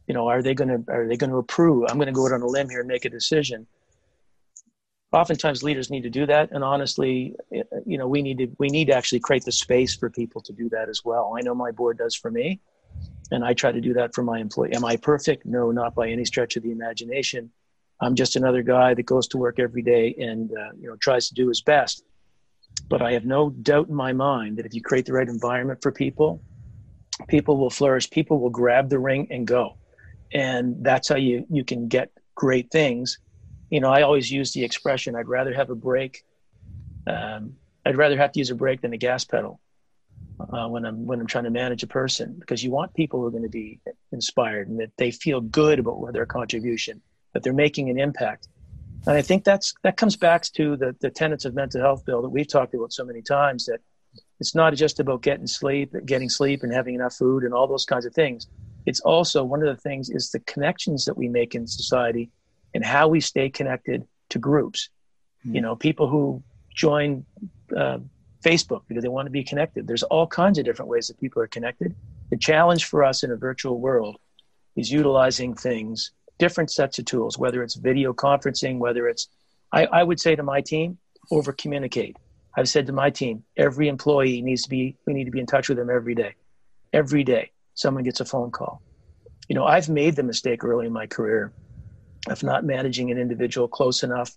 You 0.08 0.14
know, 0.14 0.28
are 0.28 0.42
they 0.42 0.54
going 0.54 0.70
to 0.70 0.92
are 0.92 1.08
they 1.08 1.18
going 1.18 1.32
to 1.32 1.38
approve? 1.38 1.86
I'm 1.90 1.98
going 1.98 2.08
to 2.08 2.14
go 2.14 2.26
out 2.26 2.34
on 2.34 2.42
a 2.42 2.48
limb 2.48 2.70
here 2.70 2.80
and 2.80 2.88
make 2.88 3.06
a 3.06 3.10
decision 3.10 3.68
oftentimes 5.12 5.64
leaders 5.64 5.90
need 5.90 6.04
to 6.04 6.10
do 6.10 6.26
that 6.26 6.52
and 6.52 6.64
honestly 6.64 7.36
you 7.86 7.98
know 7.98 8.08
we 8.08 8.22
need 8.22 8.38
to 8.38 8.48
we 8.60 8.68
need 8.68 8.86
to 8.86 8.94
actually 8.94 9.20
create 9.20 9.44
the 9.44 9.52
space 9.52 9.96
for 9.96 10.10
people 10.10 10.42
to 10.42 10.54
do 10.54 10.70
that 10.70 10.88
as 10.88 11.04
well 11.04 11.34
i 11.38 11.42
know 11.42 11.56
my 11.56 11.72
board 11.72 11.98
does 11.98 12.16
for 12.16 12.30
me 12.30 12.60
and 13.32 13.44
i 13.44 13.54
try 13.54 13.72
to 13.72 13.82
do 13.82 13.94
that 13.94 14.14
for 14.14 14.24
my 14.24 14.40
employee 14.40 14.72
am 14.74 14.86
i 14.86 14.96
perfect 14.96 15.46
no 15.46 15.72
not 15.72 15.96
by 15.96 16.08
any 16.08 16.24
stretch 16.24 16.56
of 16.56 16.64
the 16.64 16.72
imagination 16.72 17.50
i'm 18.02 18.14
just 18.14 18.36
another 18.36 18.62
guy 18.62 18.94
that 18.94 19.04
goes 19.04 19.28
to 19.28 19.38
work 19.38 19.58
every 19.60 19.82
day 19.82 20.14
and 20.20 20.52
uh, 20.52 20.70
you 20.80 20.88
know 20.88 20.96
tries 20.98 21.28
to 21.28 21.34
do 21.34 21.48
his 21.48 21.62
best 21.62 22.04
but 22.82 23.02
i 23.02 23.12
have 23.12 23.26
no 23.26 23.50
doubt 23.50 23.90
in 23.90 23.96
my 23.96 24.14
mind 24.14 24.58
that 24.58 24.66
if 24.66 24.74
you 24.74 24.82
create 24.82 25.06
the 25.06 25.14
right 25.14 25.28
environment 25.28 25.80
for 25.82 25.92
people 25.92 26.42
people 27.28 27.58
will 27.58 27.70
flourish 27.70 28.10
people 28.10 28.40
will 28.40 28.50
grab 28.50 28.90
the 28.90 29.00
ring 29.00 29.28
and 29.30 29.46
go 29.46 29.78
and 30.34 30.84
that's 30.84 31.10
how 31.10 31.16
you 31.16 31.46
you 31.50 31.64
can 31.64 31.88
get 31.88 32.12
great 32.36 32.72
things 32.72 33.18
you 33.70 33.80
know, 33.80 33.90
I 33.90 34.02
always 34.02 34.32
use 34.32 34.52
the 34.54 34.64
expression, 34.64 35.16
I'd 35.16 35.28
rather 35.28 35.54
have 35.54 35.70
a 35.70 35.76
brake." 35.76 36.24
Um, 37.08 37.56
I'd 37.86 37.98
rather 37.98 38.18
have 38.18 38.32
to 38.34 38.40
use 38.40 38.52
a 38.52 38.56
brake 38.56 38.82
than 38.82 38.94
a 38.94 38.98
gas 38.98 39.24
pedal 39.24 39.60
uh, 40.40 40.68
when 40.68 40.86
I'm 40.86 41.06
when 41.06 41.20
I'm 41.20 41.28
trying 41.28 41.46
to 41.46 41.50
manage 41.50 41.82
a 41.82 41.88
person 41.88 42.36
because 42.40 42.64
you 42.64 42.72
want 42.72 42.94
people 42.94 43.20
who 43.20 43.28
are 43.28 43.32
going 43.32 43.44
to 43.44 43.50
be 43.50 43.80
inspired 44.12 44.68
and 44.68 44.80
that 44.80 44.92
they 44.98 45.12
feel 45.12 45.42
good 45.42 45.80
about 45.80 46.14
their 46.14 46.26
contribution, 46.26 47.02
that 47.34 47.44
they're 47.44 47.54
making 47.54 47.90
an 47.90 48.00
impact. 48.00 48.48
And 49.08 49.18
I 49.18 49.22
think 49.22 49.44
that's 49.44 49.74
that 49.84 49.98
comes 49.98 50.16
back 50.16 50.44
to 50.54 50.76
the 50.76 50.96
the 51.00 51.10
tenets 51.10 51.46
of 51.46 51.54
mental 51.56 51.82
health 51.82 52.06
bill 52.06 52.22
that 52.22 52.30
we've 52.30 52.48
talked 52.48 52.74
about 52.74 52.94
so 52.94 53.06
many 53.06 53.22
times 53.22 53.66
that 53.66 53.80
it's 54.40 54.56
not 54.56 54.74
just 54.76 55.00
about 55.00 55.22
getting 55.22 55.48
sleep, 55.48 55.94
getting 56.06 56.30
sleep 56.30 56.64
and 56.64 56.74
having 56.74 56.96
enough 56.96 57.16
food 57.16 57.44
and 57.44 57.54
all 57.54 57.68
those 57.68 57.86
kinds 57.86 58.06
of 58.06 58.14
things. 58.14 58.48
It's 58.86 59.02
also 59.02 59.44
one 59.44 59.62
of 59.62 59.76
the 59.76 59.82
things 59.82 60.10
is 60.10 60.32
the 60.32 60.40
connections 60.42 61.06
that 61.06 61.18
we 61.18 61.28
make 61.28 61.56
in 61.56 61.68
society 61.68 62.32
and 62.74 62.84
how 62.84 63.08
we 63.08 63.20
stay 63.20 63.50
connected 63.50 64.08
to 64.30 64.40
groups. 64.40 64.90
Mm-hmm. 65.46 65.56
You 65.56 65.62
know, 65.62 65.76
people 65.76 66.08
who 66.08 66.42
join 66.74 67.26
uh, 67.76 68.00
Facebook 68.44 68.84
because 68.88 69.04
they 69.04 69.10
want 69.10 69.26
to 69.26 69.32
be 69.32 69.44
connected. 69.44 69.88
There's 69.88 70.04
all 70.04 70.28
kinds 70.28 70.58
of 70.58 70.66
different 70.66 70.90
ways 70.90 71.08
that 71.08 71.20
people 71.20 71.42
are 71.42 71.48
connected. 71.48 71.96
The 72.30 72.38
challenge 72.38 72.86
for 72.86 73.04
us 73.04 73.24
in 73.24 73.32
a 73.32 73.36
virtual 73.36 73.80
world 73.80 74.18
is 74.76 74.92
utilizing 74.92 75.56
things, 75.56 76.12
different 76.40 76.72
sets 76.72 76.98
of 76.98 77.06
tools, 77.06 77.38
whether 77.38 77.62
it's 77.62 77.76
video 77.76 78.14
conferencing, 78.14 78.80
whether 78.80 79.08
it's, 79.08 79.28
I, 79.72 79.86
I 79.86 80.04
would 80.04 80.20
say 80.20 80.36
to 80.36 80.44
my 80.44 80.62
team, 80.62 80.98
over 81.32 81.52
communicate. 81.54 82.18
I've 82.58 82.68
said 82.68 82.88
to 82.88 82.94
my 82.94 83.12
team, 83.12 83.44
every 83.56 83.88
employee 83.88 84.42
needs 84.42 84.64
to 84.64 84.70
be, 84.70 84.98
we 85.06 85.14
need 85.14 85.26
to 85.26 85.32
be 85.32 85.40
in 85.40 85.46
touch 85.46 85.70
with 85.70 85.78
them 85.78 85.90
every 85.90 86.16
day, 86.16 86.34
every 86.92 87.24
day 87.24 87.52
someone 87.76 88.04
gets 88.04 88.20
a 88.20 88.26
phone 88.26 88.50
call. 88.50 88.82
You 89.48 89.56
know, 89.56 89.66
I've 89.66 89.90
made 89.90 90.16
the 90.16 90.24
mistake 90.24 90.64
early 90.64 90.88
in 90.88 90.94
my 90.94 91.08
career 91.08 91.54
of 92.28 92.42
not 92.44 92.64
managing 92.64 93.12
an 93.12 93.18
individual 93.18 93.68
close 93.68 94.04
enough, 94.04 94.32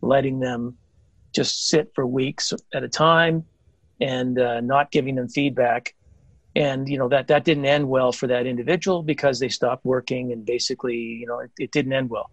letting 0.00 0.40
them 0.40 0.76
just 1.34 1.68
sit 1.68 1.90
for 1.94 2.06
weeks 2.06 2.52
at 2.72 2.82
a 2.82 2.88
time 2.88 3.44
and 4.00 4.38
uh, 4.38 4.60
not 4.60 4.90
giving 4.90 5.14
them 5.14 5.28
feedback 5.28 5.94
and 6.56 6.88
you 6.88 6.98
know 6.98 7.08
that 7.08 7.28
that 7.28 7.44
didn't 7.44 7.64
end 7.64 7.88
well 7.88 8.12
for 8.12 8.26
that 8.26 8.46
individual 8.46 9.02
because 9.02 9.38
they 9.38 9.48
stopped 9.48 9.84
working 9.84 10.32
and 10.32 10.44
basically 10.44 10.96
you 10.96 11.26
know 11.26 11.40
it, 11.40 11.50
it 11.58 11.72
didn't 11.72 11.92
end 11.92 12.10
well. 12.10 12.30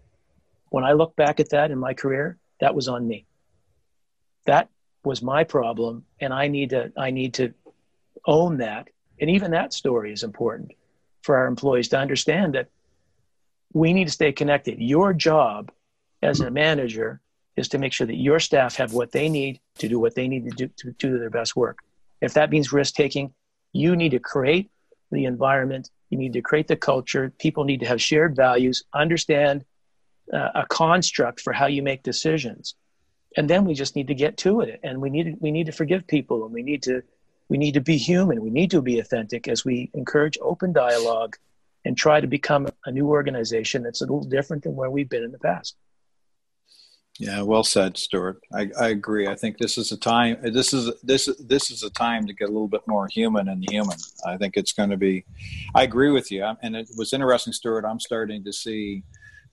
When 0.70 0.84
i 0.84 0.92
look 0.92 1.14
back 1.16 1.40
at 1.40 1.50
that 1.50 1.70
in 1.70 1.78
my 1.78 1.94
career 1.94 2.38
that 2.60 2.74
was 2.74 2.88
on 2.88 3.06
me. 3.06 3.26
That 4.46 4.68
was 5.04 5.22
my 5.22 5.44
problem 5.44 6.04
and 6.20 6.32
i 6.32 6.48
need 6.48 6.70
to 6.70 6.92
i 6.96 7.10
need 7.10 7.34
to 7.34 7.52
own 8.26 8.58
that. 8.58 8.88
And 9.20 9.30
even 9.30 9.50
that 9.52 9.72
story 9.72 10.12
is 10.12 10.22
important 10.22 10.72
for 11.22 11.36
our 11.36 11.46
employees 11.46 11.88
to 11.88 11.98
understand 11.98 12.54
that 12.54 12.68
we 13.72 13.92
need 13.92 14.06
to 14.06 14.12
stay 14.12 14.32
connected. 14.32 14.80
Your 14.80 15.12
job 15.12 15.70
as 16.22 16.40
a 16.40 16.50
manager 16.50 17.20
is 17.56 17.68
to 17.68 17.78
make 17.78 17.92
sure 17.92 18.06
that 18.06 18.16
your 18.16 18.40
staff 18.40 18.76
have 18.76 18.92
what 18.92 19.12
they 19.12 19.28
need 19.28 19.60
to 19.78 19.88
do 19.88 19.98
what 19.98 20.14
they 20.14 20.28
need 20.28 20.44
to 20.44 20.50
do 20.50 20.68
to 20.76 20.92
do 20.92 21.18
their 21.18 21.30
best 21.30 21.56
work. 21.56 21.78
If 22.20 22.34
that 22.34 22.50
means 22.50 22.72
risk 22.72 22.94
taking 22.94 23.32
you 23.72 23.96
need 23.96 24.10
to 24.10 24.18
create 24.18 24.70
the 25.10 25.24
environment. 25.24 25.90
You 26.10 26.18
need 26.18 26.32
to 26.34 26.42
create 26.42 26.68
the 26.68 26.76
culture. 26.76 27.32
People 27.38 27.64
need 27.64 27.80
to 27.80 27.86
have 27.86 28.00
shared 28.00 28.36
values 28.36 28.84
understand 28.94 29.64
uh, 30.32 30.50
a 30.54 30.66
construct 30.66 31.40
for 31.40 31.52
how 31.52 31.66
you 31.66 31.82
make 31.82 32.02
decisions. 32.02 32.74
And 33.36 33.48
then 33.48 33.64
we 33.64 33.74
just 33.74 33.96
need 33.96 34.08
to 34.08 34.14
get 34.14 34.36
to 34.38 34.60
it. 34.60 34.80
And 34.82 35.00
we 35.00 35.10
need 35.10 35.36
we 35.40 35.50
need 35.50 35.66
to 35.66 35.72
forgive 35.72 36.06
people 36.06 36.44
and 36.44 36.52
we 36.52 36.62
need 36.62 36.82
to 36.84 37.02
we 37.48 37.58
need 37.58 37.74
to 37.74 37.80
be 37.80 37.96
human. 37.96 38.42
We 38.42 38.50
need 38.50 38.70
to 38.72 38.82
be 38.82 38.98
authentic 38.98 39.48
as 39.48 39.64
we 39.64 39.90
encourage 39.94 40.38
open 40.40 40.72
dialogue 40.72 41.36
and 41.84 41.96
try 41.96 42.20
to 42.20 42.26
become 42.26 42.68
a 42.86 42.92
new 42.92 43.08
organization 43.08 43.82
that's 43.82 44.00
a 44.00 44.04
little 44.04 44.22
different 44.22 44.62
than 44.62 44.76
where 44.76 44.90
we've 44.90 45.08
been 45.08 45.24
in 45.24 45.32
the 45.32 45.38
past 45.38 45.76
yeah, 47.18 47.42
well 47.42 47.62
said, 47.62 47.96
Stuart. 47.98 48.42
I, 48.52 48.70
I 48.78 48.88
agree. 48.88 49.28
I 49.28 49.34
think 49.34 49.58
this 49.58 49.76
is 49.76 49.92
a 49.92 49.96
time. 49.98 50.38
This 50.42 50.72
is 50.72 50.90
this 51.02 51.28
this 51.38 51.70
is 51.70 51.82
a 51.82 51.90
time 51.90 52.26
to 52.26 52.32
get 52.32 52.48
a 52.48 52.52
little 52.52 52.68
bit 52.68 52.82
more 52.88 53.06
human 53.06 53.48
and 53.48 53.64
human. 53.70 53.98
I 54.26 54.38
think 54.38 54.56
it's 54.56 54.72
going 54.72 54.90
to 54.90 54.96
be. 54.96 55.24
I 55.74 55.82
agree 55.82 56.10
with 56.10 56.32
you, 56.32 56.44
and 56.62 56.74
it 56.74 56.88
was 56.96 57.12
interesting, 57.12 57.52
Stuart. 57.52 57.84
I'm 57.84 58.00
starting 58.00 58.42
to 58.44 58.52
see 58.52 59.02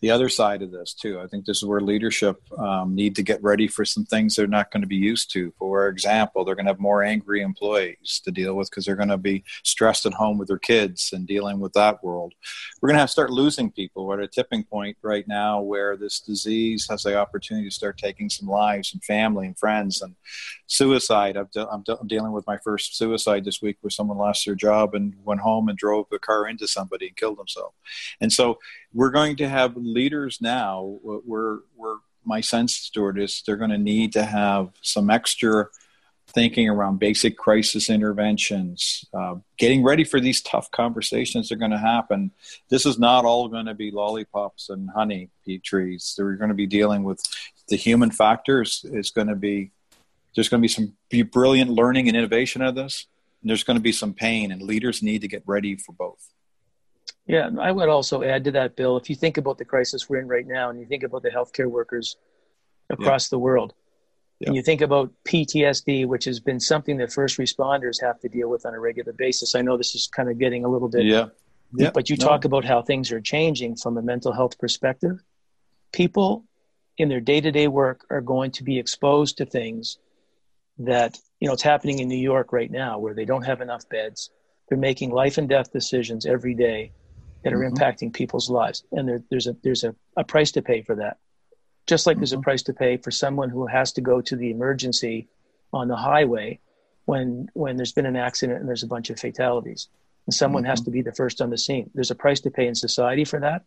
the 0.01 0.11
other 0.11 0.29
side 0.29 0.61
of 0.61 0.71
this 0.71 0.93
too. 0.93 1.19
I 1.19 1.27
think 1.27 1.45
this 1.45 1.57
is 1.57 1.65
where 1.65 1.81
leadership 1.81 2.41
um, 2.57 2.95
need 2.95 3.15
to 3.17 3.23
get 3.23 3.43
ready 3.43 3.67
for 3.67 3.83
some 3.83 4.05
things 4.05 4.35
they're 4.35 4.47
not 4.47 4.71
going 4.71 4.81
to 4.81 4.87
be 4.87 4.95
used 4.95 5.31
to. 5.33 5.53
For 5.59 5.87
example, 5.89 6.45
they're 6.45 6.55
going 6.55 6.65
to 6.65 6.71
have 6.71 6.79
more 6.79 7.03
angry 7.03 7.41
employees 7.41 8.21
to 8.23 8.31
deal 8.31 8.55
with 8.55 8.69
because 8.69 8.85
they're 8.85 8.95
going 8.95 9.09
to 9.09 9.17
be 9.17 9.43
stressed 9.63 10.05
at 10.05 10.13
home 10.13 10.37
with 10.37 10.47
their 10.47 10.57
kids 10.57 11.11
and 11.13 11.27
dealing 11.27 11.59
with 11.59 11.73
that 11.73 12.03
world. 12.03 12.33
We're 12.81 12.89
going 12.89 12.95
to 12.95 13.01
have 13.01 13.09
to 13.09 13.13
start 13.13 13.31
losing 13.31 13.71
people. 13.71 14.05
We're 14.05 14.19
at 14.19 14.25
a 14.25 14.27
tipping 14.27 14.63
point 14.63 14.97
right 15.01 15.27
now 15.27 15.61
where 15.61 15.97
this 15.97 16.19
disease 16.21 16.87
has 16.89 17.03
the 17.03 17.17
opportunity 17.17 17.67
to 17.67 17.75
start 17.75 17.97
taking 17.97 18.29
some 18.29 18.47
lives 18.47 18.93
and 18.93 19.03
family 19.03 19.47
and 19.47 19.57
friends 19.57 20.01
and 20.01 20.15
suicide. 20.69 21.35
I'm, 21.35 21.49
de- 21.51 21.67
I'm, 21.67 21.83
de- 21.83 21.97
dealing 22.07 22.31
with 22.31 22.47
my 22.47 22.57
first 22.57 22.95
suicide 22.95 23.43
this 23.43 23.61
week 23.61 23.77
where 23.81 23.89
someone 23.89 24.17
lost 24.17 24.45
their 24.45 24.55
job 24.55 24.95
and 24.95 25.13
went 25.25 25.41
home 25.41 25.67
and 25.67 25.77
drove 25.77 26.05
the 26.09 26.19
car 26.19 26.47
into 26.47 26.67
somebody 26.67 27.07
and 27.07 27.17
killed 27.17 27.37
himself. 27.37 27.73
And 28.21 28.31
so 28.31 28.59
we're 28.93 29.09
going 29.09 29.35
to 29.37 29.49
have 29.49 29.75
leaders 29.75 30.39
now. 30.39 30.99
We're, 31.03 31.59
we're 31.75 31.97
my 32.23 32.41
sense, 32.41 32.75
Stuart, 32.75 33.19
is 33.19 33.43
they're 33.45 33.57
going 33.57 33.71
to 33.71 33.77
need 33.77 34.13
to 34.13 34.23
have 34.23 34.69
some 34.81 35.09
extra 35.09 35.67
thinking 36.27 36.69
around 36.69 36.99
basic 36.99 37.37
crisis 37.37 37.89
interventions, 37.89 39.03
uh, 39.13 39.35
getting 39.57 39.83
ready 39.83 40.03
for 40.03 40.19
these 40.19 40.41
tough 40.41 40.69
conversations 40.69 41.49
that 41.49 41.55
are 41.55 41.57
going 41.57 41.71
to 41.71 41.77
happen. 41.79 42.31
This 42.69 42.85
is 42.85 42.99
not 42.99 43.25
all 43.25 43.47
going 43.47 43.65
to 43.65 43.73
be 43.73 43.89
lollipops 43.89 44.69
and 44.69 44.89
honey 44.91 45.31
trees. 45.63 46.15
We're 46.19 46.35
going 46.35 46.49
to 46.49 46.55
be 46.55 46.67
dealing 46.67 47.03
with 47.03 47.19
the 47.67 47.75
human 47.75 48.11
factors. 48.11 48.85
It's 48.91 49.09
going 49.09 49.27
to 49.27 49.35
be 49.35 49.71
there's 50.35 50.49
going 50.49 50.61
to 50.61 50.63
be 50.63 50.67
some 50.67 50.93
brilliant 51.31 51.69
learning 51.69 52.07
and 52.07 52.15
innovation 52.15 52.61
out 52.61 52.69
of 52.69 52.75
this. 52.75 53.07
And 53.41 53.49
there's 53.49 53.63
going 53.63 53.77
to 53.77 53.81
be 53.81 53.93
some 53.93 54.13
pain, 54.13 54.51
and 54.51 54.61
leaders 54.61 55.01
need 55.01 55.21
to 55.21 55.29
get 55.29 55.43
ready 55.45 55.77
for 55.77 55.93
both. 55.93 56.33
Yeah, 57.25 57.49
I 57.59 57.71
would 57.71 57.87
also 57.87 58.21
add 58.21 58.43
to 58.45 58.51
that, 58.51 58.75
Bill. 58.75 58.97
If 58.97 59.09
you 59.09 59.15
think 59.15 59.37
about 59.37 59.57
the 59.57 59.63
crisis 59.63 60.09
we're 60.09 60.19
in 60.19 60.27
right 60.27 60.45
now, 60.45 60.69
and 60.69 60.79
you 60.79 60.85
think 60.85 61.03
about 61.03 61.23
the 61.23 61.29
healthcare 61.29 61.69
workers 61.69 62.17
across 62.89 63.27
yeah. 63.27 63.35
the 63.35 63.39
world, 63.39 63.73
yeah. 64.39 64.47
and 64.47 64.57
you 64.57 64.61
think 64.61 64.81
about 64.81 65.13
PTSD, 65.23 66.05
which 66.05 66.25
has 66.25 66.41
been 66.41 66.59
something 66.59 66.97
that 66.97 67.13
first 67.13 67.37
responders 67.37 68.01
have 68.01 68.19
to 68.19 68.27
deal 68.27 68.49
with 68.49 68.65
on 68.65 68.73
a 68.73 68.79
regular 68.79 69.13
basis. 69.13 69.55
I 69.55 69.61
know 69.61 69.77
this 69.77 69.95
is 69.95 70.07
kind 70.07 70.29
of 70.29 70.37
getting 70.37 70.65
a 70.65 70.67
little 70.67 70.89
bit, 70.89 71.05
yeah, 71.05 71.27
yeah. 71.73 71.91
But 71.93 72.09
you 72.09 72.17
no. 72.17 72.25
talk 72.25 72.43
about 72.43 72.65
how 72.65 72.81
things 72.81 73.11
are 73.11 73.21
changing 73.21 73.77
from 73.77 73.97
a 73.97 74.01
mental 74.01 74.33
health 74.33 74.57
perspective. 74.57 75.23
People 75.93 76.43
in 76.97 77.07
their 77.07 77.21
day-to-day 77.21 77.69
work 77.69 78.05
are 78.09 78.21
going 78.21 78.51
to 78.51 78.63
be 78.63 78.79
exposed 78.79 79.37
to 79.37 79.45
things 79.45 79.97
that 80.79 81.17
you 81.39 81.47
know 81.47 81.53
it's 81.53 81.63
happening 81.63 81.99
in 81.99 82.07
New 82.07 82.17
York 82.17 82.51
right 82.51 82.71
now, 82.71 82.99
where 82.99 83.13
they 83.13 83.25
don't 83.25 83.43
have 83.43 83.61
enough 83.61 83.87
beds. 83.89 84.29
They're 84.67 84.77
making 84.77 85.11
life 85.11 85.37
and 85.37 85.49
death 85.49 85.71
decisions 85.71 86.25
every 86.25 86.53
day 86.53 86.91
that 87.43 87.53
are 87.53 87.59
mm-hmm. 87.59 87.73
impacting 87.73 88.13
people's 88.13 88.49
lives 88.49 88.83
and 88.91 89.07
there, 89.07 89.23
there's 89.29 89.47
a 89.47 89.55
there's 89.63 89.83
a, 89.83 89.95
a 90.17 90.23
price 90.23 90.51
to 90.51 90.61
pay 90.61 90.81
for 90.81 90.95
that 90.95 91.17
just 91.87 92.05
like 92.05 92.15
mm-hmm. 92.15 92.21
there's 92.21 92.33
a 92.33 92.35
mm-hmm. 92.35 92.43
price 92.43 92.63
to 92.63 92.73
pay 92.73 92.97
for 92.97 93.11
someone 93.11 93.49
who 93.49 93.65
has 93.67 93.91
to 93.93 94.01
go 94.01 94.21
to 94.21 94.35
the 94.35 94.51
emergency 94.51 95.27
on 95.73 95.87
the 95.87 95.95
highway 95.95 96.59
when 97.05 97.49
when 97.53 97.77
there's 97.77 97.93
been 97.93 98.05
an 98.05 98.15
accident 98.15 98.59
and 98.59 98.67
there's 98.67 98.83
a 98.83 98.87
bunch 98.87 99.09
of 99.09 99.19
fatalities 99.19 99.87
and 100.27 100.33
someone 100.33 100.63
mm-hmm. 100.63 100.69
has 100.69 100.81
to 100.81 100.91
be 100.91 101.01
the 101.01 101.13
first 101.13 101.41
on 101.41 101.49
the 101.49 101.57
scene 101.57 101.89
there's 101.93 102.11
a 102.11 102.15
price 102.15 102.41
to 102.41 102.51
pay 102.51 102.67
in 102.67 102.75
society 102.75 103.23
for 103.23 103.39
that 103.39 103.63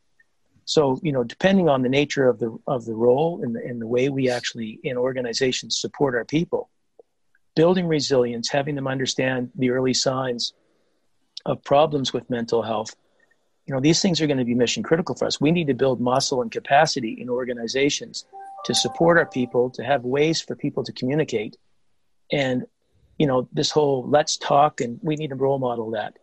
so 0.65 0.99
you 1.03 1.13
know 1.13 1.25
depending 1.25 1.69
on 1.69 1.83
the 1.83 1.89
nature 1.89 2.29
of 2.29 2.39
the 2.39 2.57
of 2.67 2.85
the 2.85 2.95
role 2.95 3.41
and 3.43 3.55
the, 3.55 3.61
and 3.61 3.81
the 3.81 3.87
way 3.87 4.09
we 4.09 4.29
actually 4.29 4.79
in 4.85 4.97
organizations 4.97 5.79
support 5.79 6.15
our 6.15 6.25
people 6.25 6.69
building 7.55 7.87
resilience 7.87 8.49
having 8.51 8.75
them 8.75 8.87
understand 8.87 9.51
the 9.57 9.71
early 9.71 9.95
signs 9.95 10.53
of 11.45 11.63
problems 11.65 12.13
with 12.13 12.29
mental 12.31 12.63
health. 12.63 12.95
You 13.67 13.75
know 13.75 13.81
these 13.81 14.03
things 14.03 14.21
are 14.21 14.27
going 14.27 14.39
to 14.39 14.45
be 14.45 14.55
mission 14.55 14.83
critical 14.83 15.15
for 15.15 15.27
us. 15.27 15.41
We 15.41 15.53
need 15.53 15.69
to 15.69 15.75
build 15.75 16.01
muscle 16.01 16.43
and 16.43 16.51
capacity 16.51 17.17
in 17.21 17.29
organizations 17.29 18.25
to 18.65 18.75
support 18.75 19.19
our 19.19 19.27
people 19.27 19.71
to 19.71 19.85
have 19.85 20.05
ways 20.05 20.41
for 20.41 20.57
people 20.57 20.85
to 20.85 20.93
communicate. 20.93 21.57
And 22.31 22.65
you 23.19 23.27
know 23.27 23.49
this 23.53 23.71
whole 23.71 24.09
let's 24.09 24.37
talk 24.37 24.81
and 24.81 24.99
we 25.03 25.17
need 25.17 25.29
to 25.29 25.37
role 25.37 25.59
model 25.59 25.91
that. 25.93 26.19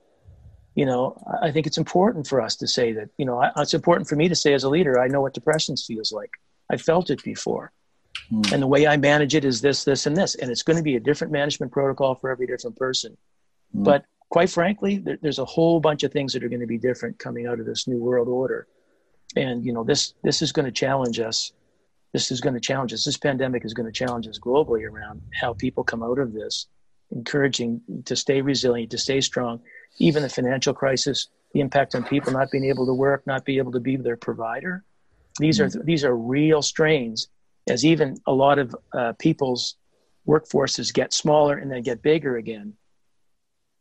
You 0.75 0.85
know 0.85 1.21
i 1.41 1.51
think 1.51 1.67
it's 1.67 1.77
important 1.77 2.27
for 2.27 2.39
us 2.39 2.55
to 2.57 2.67
say 2.67 2.93
that 2.93 3.09
you 3.17 3.25
know 3.25 3.43
it's 3.57 3.73
important 3.73 4.07
for 4.07 4.15
me 4.15 4.29
to 4.29 4.35
say 4.35 4.53
as 4.53 4.63
a 4.63 4.69
leader 4.69 4.97
i 4.99 5.07
know 5.07 5.21
what 5.21 5.33
depression 5.33 5.75
feels 5.75 6.11
like. 6.11 6.31
I 6.71 6.77
felt 6.77 7.09
it 7.09 7.23
before 7.23 7.73
mm. 8.31 8.51
and 8.51 8.61
the 8.61 8.67
way 8.67 8.87
i 8.87 8.97
manage 8.97 9.35
it 9.35 9.45
is 9.45 9.61
this 9.61 9.83
this 9.83 10.05
and 10.05 10.15
this 10.15 10.35
and 10.35 10.51
it's 10.51 10.63
going 10.63 10.77
to 10.77 10.83
be 10.83 10.95
a 10.95 10.99
different 10.99 11.31
management 11.33 11.71
protocol 11.71 12.15
for 12.15 12.29
every 12.29 12.47
different 12.47 12.75
person 12.75 13.15
mm. 13.75 13.83
but 13.83 14.05
quite 14.29 14.49
frankly, 14.49 14.99
there, 14.99 15.17
there's 15.21 15.39
a 15.39 15.45
whole 15.45 15.79
bunch 15.79 16.03
of 16.03 16.11
things 16.11 16.33
that 16.33 16.43
are 16.43 16.49
going 16.49 16.61
to 16.61 16.67
be 16.67 16.77
different 16.77 17.19
coming 17.19 17.47
out 17.47 17.59
of 17.59 17.65
this 17.65 17.87
new 17.87 17.97
world 17.97 18.27
order. 18.27 18.67
And, 19.35 19.65
you 19.65 19.73
know, 19.73 19.83
this, 19.83 20.13
this 20.23 20.41
is 20.41 20.51
going 20.51 20.65
to 20.65 20.71
challenge 20.71 21.19
us. 21.19 21.51
This 22.13 22.31
is 22.31 22.41
going 22.41 22.55
to 22.55 22.59
challenge 22.59 22.93
us. 22.93 23.05
This 23.05 23.17
pandemic 23.17 23.65
is 23.65 23.73
going 23.73 23.85
to 23.85 23.91
challenge 23.91 24.27
us 24.27 24.39
globally 24.39 24.89
around 24.89 25.21
how 25.39 25.53
people 25.53 25.83
come 25.83 26.01
out 26.01 26.17
of 26.17 26.33
this, 26.33 26.67
encouraging 27.11 27.81
to 28.05 28.15
stay 28.15 28.41
resilient, 28.41 28.91
to 28.91 28.97
stay 28.97 29.21
strong. 29.21 29.61
Even 29.97 30.23
the 30.23 30.29
financial 30.29 30.73
crisis, 30.73 31.27
the 31.53 31.59
impact 31.59 31.93
on 31.93 32.03
people 32.03 32.31
not 32.33 32.49
being 32.51 32.65
able 32.65 32.85
to 32.85 32.93
work, 32.93 33.25
not 33.27 33.45
being 33.45 33.59
able 33.59 33.71
to 33.71 33.79
be 33.79 33.95
their 33.95 34.17
provider. 34.17 34.83
These 35.39 35.59
mm-hmm. 35.59 35.79
are 35.79 35.83
these 35.83 36.03
are 36.03 36.15
real 36.15 36.61
strains. 36.61 37.29
As 37.69 37.85
even 37.85 38.17
a 38.25 38.33
lot 38.33 38.59
of 38.59 38.75
uh, 38.93 39.13
people's 39.19 39.75
workforces 40.27 40.93
get 40.93 41.13
smaller 41.13 41.57
and 41.57 41.71
then 41.71 41.81
get 41.81 42.01
bigger 42.01 42.37
again, 42.37 42.73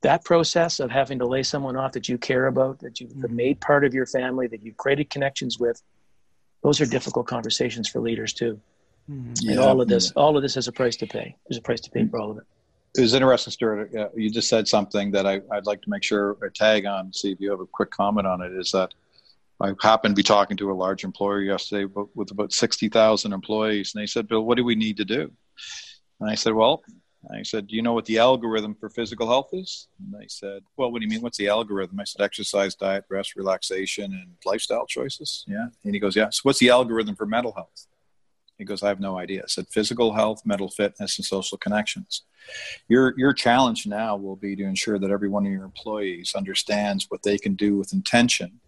that 0.02 0.24
process 0.24 0.80
of 0.80 0.90
having 0.90 1.18
to 1.18 1.26
lay 1.26 1.42
someone 1.42 1.76
off 1.76 1.92
that 1.92 2.08
you 2.08 2.18
care 2.18 2.46
about, 2.46 2.80
that 2.80 3.00
you've 3.00 3.10
mm-hmm. 3.10 3.34
made 3.34 3.60
part 3.60 3.84
of 3.84 3.94
your 3.94 4.06
family, 4.06 4.46
that 4.46 4.62
you've 4.62 4.76
created 4.76 5.10
connections 5.10 5.58
with, 5.58 5.82
those 6.62 6.80
are 6.80 6.86
difficult 6.86 7.26
conversations 7.26 7.88
for 7.88 8.00
leaders 8.00 8.32
too. 8.32 8.60
Mm-hmm. 9.10 9.32
Yeah. 9.40 9.52
And 9.52 9.60
all 9.60 9.80
of 9.80 9.88
this, 9.88 10.12
all 10.12 10.36
of 10.36 10.42
this 10.42 10.54
has 10.54 10.68
a 10.68 10.72
price 10.72 10.96
to 10.96 11.06
pay. 11.06 11.36
There's 11.48 11.58
a 11.58 11.62
price 11.62 11.80
to 11.80 11.90
pay 11.90 12.06
for 12.06 12.18
all 12.18 12.30
of 12.30 12.38
it. 12.38 12.44
It 12.96 13.02
was 13.02 13.14
interesting, 13.14 13.52
Stuart. 13.52 13.94
Uh, 13.94 14.08
you 14.14 14.30
just 14.30 14.48
said 14.48 14.66
something 14.66 15.10
that 15.12 15.26
I, 15.26 15.38
would 15.50 15.66
like 15.66 15.82
to 15.82 15.90
make 15.90 16.02
sure 16.02 16.36
I 16.42 16.48
tag 16.54 16.86
on, 16.86 17.12
see 17.12 17.30
if 17.30 17.40
you 17.40 17.50
have 17.50 17.60
a 17.60 17.66
quick 17.66 17.90
comment 17.90 18.26
on 18.26 18.40
it. 18.42 18.52
Is 18.52 18.70
that 18.72 18.94
I 19.60 19.72
happened 19.80 20.14
to 20.14 20.18
be 20.18 20.22
talking 20.22 20.56
to 20.58 20.70
a 20.70 20.74
large 20.74 21.04
employer 21.04 21.40
yesterday 21.40 21.92
with 22.14 22.30
about 22.30 22.52
60,000 22.52 23.32
employees, 23.32 23.92
and 23.94 24.02
they 24.02 24.06
said, 24.06 24.28
Bill, 24.28 24.44
what 24.44 24.56
do 24.56 24.64
we 24.64 24.76
need 24.76 24.96
to 24.98 25.04
do? 25.04 25.32
And 26.20 26.30
I 26.30 26.34
said, 26.34 26.54
well, 26.54 26.82
I 27.32 27.42
said, 27.42 27.66
Do 27.66 27.76
you 27.76 27.82
know 27.82 27.92
what 27.92 28.04
the 28.04 28.18
algorithm 28.18 28.74
for 28.74 28.88
physical 28.88 29.26
health 29.26 29.50
is? 29.52 29.88
And 29.98 30.20
they 30.20 30.28
said, 30.28 30.62
Well, 30.76 30.92
what 30.92 31.00
do 31.00 31.06
you 31.06 31.10
mean? 31.10 31.20
What's 31.20 31.38
the 31.38 31.48
algorithm? 31.48 31.98
I 31.98 32.04
said, 32.04 32.22
Exercise, 32.22 32.74
diet, 32.74 33.04
rest, 33.10 33.36
relaxation, 33.36 34.12
and 34.12 34.30
lifestyle 34.46 34.86
choices. 34.86 35.44
Yeah. 35.48 35.66
And 35.84 35.94
he 35.94 36.00
goes, 36.00 36.14
Yeah. 36.14 36.30
So 36.30 36.40
what's 36.44 36.60
the 36.60 36.70
algorithm 36.70 37.16
for 37.16 37.26
mental 37.26 37.52
health? 37.52 37.86
He 38.56 38.64
goes, 38.64 38.82
I 38.82 38.88
have 38.88 38.98
no 38.98 39.18
idea. 39.18 39.42
I 39.42 39.46
said, 39.46 39.68
physical 39.68 40.14
health, 40.14 40.42
mental 40.44 40.68
fitness, 40.68 41.16
and 41.16 41.24
social 41.24 41.56
connections. 41.58 42.22
Your, 42.88 43.14
your 43.16 43.32
challenge 43.32 43.86
now 43.86 44.16
will 44.16 44.34
be 44.34 44.56
to 44.56 44.64
ensure 44.64 44.98
that 44.98 45.12
every 45.12 45.28
one 45.28 45.46
of 45.46 45.52
your 45.52 45.62
employees 45.62 46.34
understands 46.36 47.06
what 47.08 47.22
they 47.22 47.38
can 47.38 47.54
do 47.54 47.76
with 47.76 47.92
intention 47.92 48.58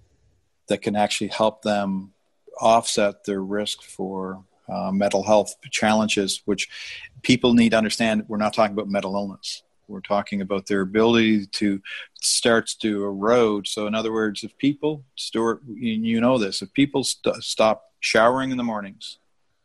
that 0.71 0.83
can 0.83 0.97
actually 0.97 1.29
help 1.29 1.63
them 1.63 2.13
offset 2.61 3.25
their 3.25 3.43
risk 3.43 3.83
for 3.83 4.43
uh, 4.69 4.91
mental 4.93 5.25
health 5.25 5.55
challenges, 5.71 6.43
which 6.45 6.69
people 7.23 7.55
need 7.55 7.71
to 7.71 7.77
understand. 7.77 8.25
We're 8.29 8.39
not 8.39 8.55
talking 8.55 8.73
about 8.73 8.89
mental 8.89 9.15
illness. 9.15 9.63
We're 9.89 10.01
talking 10.01 10.41
about 10.41 10.67
their 10.67 10.83
ability 10.83 11.47
to 11.47 11.83
starts 12.21 12.77
to 12.77 13.05
erode. 13.05 13.67
So, 13.67 13.89
in 13.89 13.95
other 13.95 14.13
words, 14.13 14.45
if 14.45 14.57
people, 14.57 15.05
Stuart, 15.17 15.63
you 15.67 16.21
know 16.21 16.39
this, 16.39 16.63
if 16.63 16.73
people 16.73 17.03
st- 17.03 17.43
stop 17.43 17.91
showering 17.99 18.53
in 18.53 18.57
the 18.57 18.63
mornings, 18.63 19.19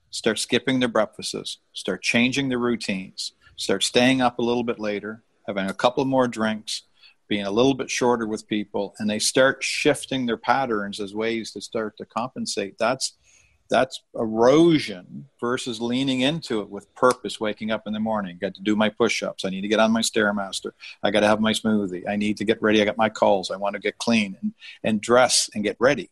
start 0.10 0.40
skipping 0.40 0.80
their 0.80 0.90
breakfasts, 0.90 1.60
start 1.74 2.02
changing 2.02 2.50
their 2.50 2.58
routines, 2.58 3.34
start 3.56 3.84
staying 3.84 4.22
up 4.22 4.40
a 4.40 4.42
little 4.42 4.64
bit 4.64 4.80
later, 4.80 5.22
having 5.46 5.70
a 5.70 5.74
couple 5.74 6.04
more 6.06 6.28
drinks, 6.28 6.82
being 7.28 7.46
a 7.46 7.52
little 7.52 7.74
bit 7.74 7.90
shorter 7.90 8.28
with 8.28 8.48
people, 8.48 8.96
and 9.00 9.10
they 9.10 9.20
start 9.20 9.64
shifting 9.64 10.26
their 10.26 10.38
patterns 10.38 11.00
as 11.00 11.16
ways 11.16 11.52
to 11.52 11.62
start 11.62 11.98
to 11.98 12.06
compensate. 12.06 12.78
That's 12.78 13.14
that's 13.70 14.04
erosion 14.14 15.28
versus 15.40 15.82
leaning 15.82 16.22
into 16.22 16.62
it 16.62 16.70
with 16.70 16.94
purpose 16.94 17.40
waking 17.40 17.72
up 17.72 17.88
in 17.88 17.94
the 17.94 18.00
morning. 18.00 18.38
Got 18.40 18.54
to 18.56 18.62
do 18.62 18.76
my 18.76 18.90
push-ups. 18.90 19.44
I 19.44 19.50
need 19.50 19.62
to 19.62 19.68
get 19.68 19.80
on 19.80 19.92
my 19.92 20.02
stairmaster. 20.02 20.72
I 21.02 21.10
got 21.10 21.22
to 21.22 21.28
have 21.28 21.40
my 21.40 21.52
smoothie. 21.52 22.08
I 22.08 22.16
need 22.16 22.38
to 22.38 22.46
get 22.46 22.62
ready. 22.62 22.80
I 22.82 22.86
got 22.86 22.98
my 22.98 23.10
calls. 23.10 23.50
I 23.50 23.58
want 23.58 23.74
to 23.74 23.80
get 23.80 23.98
clean 23.98 24.38
and, 24.42 24.54
and 24.84 25.02
dress 25.02 25.50
and 25.56 25.64
get 25.64 25.78
ready. 25.80 26.12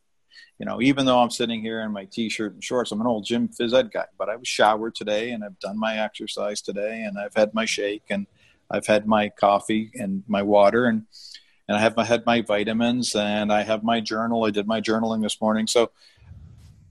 You 0.59 0.67
know 0.67 0.81
even 0.81 1.05
though 1.05 1.19
i'm 1.19 1.31
sitting 1.31 1.61
here 1.61 1.81
in 1.81 1.91
my 1.91 2.05
t-shirt 2.05 2.53
and 2.53 2.63
shorts 2.63 2.91
i'm 2.91 3.01
an 3.01 3.07
old 3.07 3.25
gym 3.25 3.49
phys 3.49 3.73
ed 3.73 3.91
guy 3.91 4.05
but 4.17 4.29
i 4.29 4.35
was 4.35 4.47
showered 4.47 4.95
today 4.95 5.31
and 5.31 5.43
i've 5.43 5.59
done 5.59 5.77
my 5.77 5.97
exercise 5.97 6.61
today 6.61 7.01
and 7.01 7.17
i've 7.17 7.33
had 7.33 7.53
my 7.53 7.65
shake 7.65 8.03
and 8.09 8.27
i've 8.73 8.87
had 8.87 9.07
my 9.07 9.29
coffee 9.29 9.91
and 9.95 10.23
my 10.27 10.41
water 10.41 10.85
and 10.85 11.03
and 11.67 11.77
i 11.77 11.79
have 11.79 11.95
my, 11.95 12.03
had 12.03 12.25
my 12.25 12.41
vitamins 12.41 13.15
and 13.15 13.53
i 13.53 13.63
have 13.63 13.83
my 13.83 14.01
journal 14.01 14.43
i 14.43 14.49
did 14.49 14.67
my 14.67 14.81
journaling 14.81 15.21
this 15.21 15.39
morning 15.39 15.67
so 15.67 15.91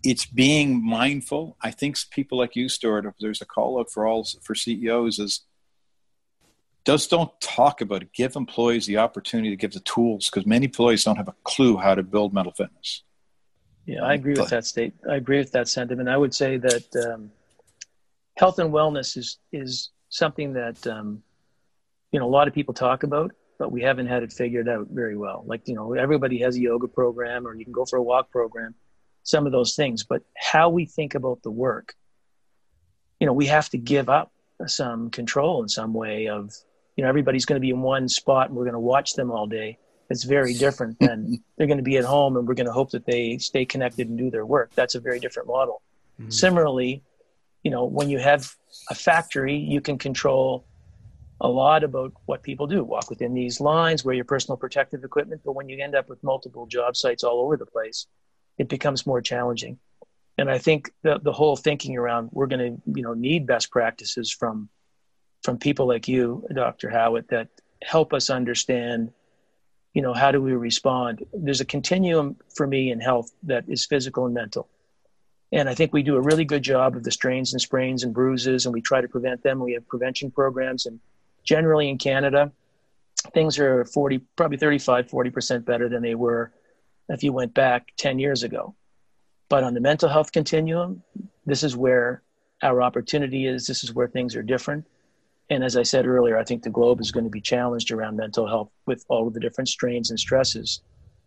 it's 0.03 0.26
being 0.26 0.85
mindful. 0.85 1.57
I 1.61 1.70
think 1.70 1.97
people 2.11 2.39
like 2.39 2.57
you, 2.57 2.68
Stuart, 2.68 3.07
if 3.07 3.14
there's 3.20 3.41
a 3.41 3.47
call 3.47 3.78
out 3.78 3.91
for 3.91 4.07
all 4.07 4.26
for 4.43 4.55
CEOs 4.55 5.18
is 5.18 5.43
just 6.85 7.11
don't 7.11 7.30
talk 7.41 7.80
about 7.80 8.03
it. 8.03 8.12
Give 8.12 8.35
employees 8.35 8.87
the 8.87 8.97
opportunity 8.97 9.51
to 9.51 9.57
give 9.57 9.72
the 9.72 9.80
tools 9.80 10.28
because 10.28 10.47
many 10.47 10.66
employees 10.66 11.05
don't 11.05 11.16
have 11.16 11.28
a 11.28 11.35
clue 11.45 11.76
how 11.76 11.95
to 11.95 12.03
build 12.03 12.35
mental 12.35 12.53
fitness. 12.53 13.05
Yeah, 13.87 14.05
I 14.05 14.14
agree 14.14 14.35
with 14.35 14.51
that 14.51 14.64
state. 14.64 14.95
I 15.09 15.16
agree 15.16 15.39
with 15.39 15.53
that 15.53 15.68
sentiment. 15.68 16.09
I 16.09 16.16
would 16.16 16.35
say 16.35 16.57
that 16.57 16.97
um, 17.07 17.30
health 18.37 18.59
and 18.59 18.72
wellness 18.72 19.16
is 19.16 19.39
is 19.53 19.91
something 20.09 20.53
that 20.55 20.85
um, 20.87 21.22
you 22.13 22.21
know 22.21 22.27
a 22.27 22.31
lot 22.31 22.47
of 22.47 22.55
people 22.55 22.75
talk 22.75 23.03
about, 23.03 23.33
but 23.59 23.73
we 23.73 23.83
haven't 23.83 24.07
had 24.07 24.23
it 24.23 24.33
figured 24.33 24.69
out 24.69 24.89
very 24.91 25.17
well. 25.17 25.43
Like 25.47 25.67
you 25.67 25.75
know, 25.75 25.95
everybody 25.95 26.39
has 26.41 26.57
a 26.57 26.61
yoga 26.61 26.87
program, 26.87 27.47
or 27.47 27.55
you 27.55 27.65
can 27.65 27.73
go 27.73 27.85
for 27.85 27.97
a 27.97 28.03
walk 28.03 28.31
program 28.31 28.75
some 29.23 29.47
of 29.47 29.53
those 29.53 29.75
things. 29.75 30.05
But 30.05 30.23
how 30.37 30.71
we 30.71 30.87
think 30.87 31.15
about 31.15 31.43
the 31.43 31.51
work, 31.51 31.95
you 33.21 33.27
know, 33.27 33.33
we 33.33 33.47
have 33.47 33.69
to 33.71 33.79
give 33.79 34.09
up 34.09 34.33
some 34.67 35.11
control 35.11 35.63
in 35.63 35.69
some 35.69 35.93
way 35.93 36.29
of, 36.29 36.53
you 36.97 37.03
know, 37.03 37.09
everybody's 37.09 37.45
going 37.45 37.57
to 37.57 37.61
be 37.61 37.71
in 37.71 37.81
one 37.81 38.09
spot 38.09 38.49
and 38.49 38.57
we're 38.57 38.65
going 38.65 38.75
to 38.75 38.81
watch 38.81 39.15
them 39.15 39.31
all 39.31 39.47
day. 39.47 39.79
It's 40.11 40.25
very 40.25 40.55
different 40.55 40.99
than 40.99 41.43
they're 41.57 41.67
going 41.67 41.79
to 41.79 41.85
be 41.85 41.97
at 41.97 42.05
home 42.05 42.37
and 42.37 42.47
we're 42.47 42.55
going 42.55 42.67
to 42.67 42.73
hope 42.73 42.91
that 42.91 43.07
they 43.07 43.39
stay 43.39 43.65
connected 43.65 44.09
and 44.09 44.19
do 44.19 44.31
their 44.31 44.47
work. 44.47 44.73
That's 44.75 44.95
a 44.95 45.01
very 45.01 45.19
different 45.19 45.49
model. 45.49 45.83
Mm-hmm. 46.21 46.31
Similarly, 46.31 47.03
you 47.63 47.71
know, 47.71 47.85
when 47.85 48.11
you 48.11 48.19
have 48.19 48.53
a 48.91 48.95
factory, 48.95 49.57
you 49.57 49.81
can 49.81 49.99
control 49.99 50.65
a 51.43 51.49
lot 51.49 51.84
about 51.84 52.12
what 52.26 52.43
people 52.43 52.66
do 52.66 52.82
walk 52.82 53.11
within 53.11 53.34
these 53.34 53.61
lines 53.61 54.05
wear 54.05 54.14
your 54.14 54.24
personal 54.24 54.57
protective 54.57 55.05
equipment 55.05 55.40
but 55.45 55.53
when 55.53 55.68
you 55.68 55.82
end 55.82 55.95
up 55.95 56.09
with 56.09 56.22
multiple 56.22 56.66
job 56.66 56.97
sites 56.97 57.24
all 57.24 57.40
over 57.40 57.57
the 57.57 57.66
place 57.66 58.07
it 58.59 58.68
becomes 58.68 59.07
more 59.07 59.20
challenging. 59.20 59.78
And 60.38 60.51
I 60.51 60.59
think 60.59 60.90
the 61.03 61.18
the 61.18 61.32
whole 61.32 61.57
thinking 61.57 61.97
around 61.97 62.30
we're 62.32 62.47
going 62.47 62.76
to 62.76 62.82
you 62.95 63.03
know 63.03 63.14
need 63.14 63.47
best 63.47 63.70
practices 63.70 64.30
from 64.30 64.68
from 65.43 65.59
people 65.59 65.86
like 65.86 66.09
you, 66.09 66.47
Dr. 66.55 66.88
Howatt, 66.88 67.28
that 67.28 67.49
help 67.82 68.12
us 68.12 68.30
understand 68.30 69.11
you 69.93 70.01
know 70.01 70.14
how 70.14 70.30
do 70.30 70.40
we 70.40 70.53
respond 70.53 71.22
there's 71.34 71.61
a 71.61 71.66
continuum 71.66 72.36
for 72.57 72.66
me 72.66 72.90
in 72.90 73.01
health 73.01 73.30
that 73.43 73.64
is 73.68 73.84
physical 73.84 74.24
and 74.24 74.32
mental 74.32 74.68
and 75.51 75.68
i 75.68 75.74
think 75.74 75.93
we 75.93 76.03
do 76.03 76.16
a 76.16 76.20
really 76.20 76.45
good 76.45 76.62
job 76.62 76.97
of 76.97 77.03
the 77.03 77.11
strains 77.11 77.53
and 77.53 77.61
sprains 77.61 78.05
and 78.05 78.14
bruises 78.14 78.64
and 78.64 78.72
we 78.72 78.80
try 78.80 79.01
to 79.01 79.09
prevent 79.09 79.43
them 79.43 79.59
we 79.59 79.72
have 79.72 79.86
prevention 79.88 80.30
programs 80.30 80.86
and 80.86 80.99
generally 81.45 81.88
in 81.88 81.99
canada 81.99 82.51
things 83.34 83.59
are 83.59 83.84
40 83.84 84.20
probably 84.36 84.57
35 84.57 85.07
40% 85.09 85.64
better 85.64 85.88
than 85.88 86.03
they 86.03 86.14
were 86.14 86.53
if 87.09 87.22
you 87.22 87.32
went 87.32 87.55
back 87.55 87.88
10 87.99 88.18
years 88.18 88.43
ago. 88.43 88.74
But 89.49 89.64
on 89.64 89.74
the 89.74 89.80
mental 89.80 90.09
health 90.09 90.32
continuum, 90.32 91.03
this 91.45 91.62
is 91.62 91.76
where 91.76 92.22
our 92.62 92.82
opportunity 92.82 93.47
is. 93.47 93.66
This 93.66 93.84
is 93.84 93.93
where 93.93 94.09
things 94.09 94.34
are 94.34 94.43
different. 94.43 94.86
And 95.51 95.62
as 95.62 95.76
I 95.76 95.82
said 95.82 96.07
earlier, 96.07 96.38
I 96.38 96.45
think 96.45 96.62
the 96.62 96.70
globe 96.70 97.01
is 97.01 97.11
going 97.11 97.24
to 97.24 97.30
be 97.30 97.40
challenged 97.40 97.90
around 97.90 98.16
mental 98.16 98.47
health 98.47 98.70
with 98.86 99.05
all 99.09 99.26
of 99.26 99.34
the 99.34 99.40
different 99.40 99.68
strains 99.68 100.11
and 100.11 100.18
stresses 100.18 100.80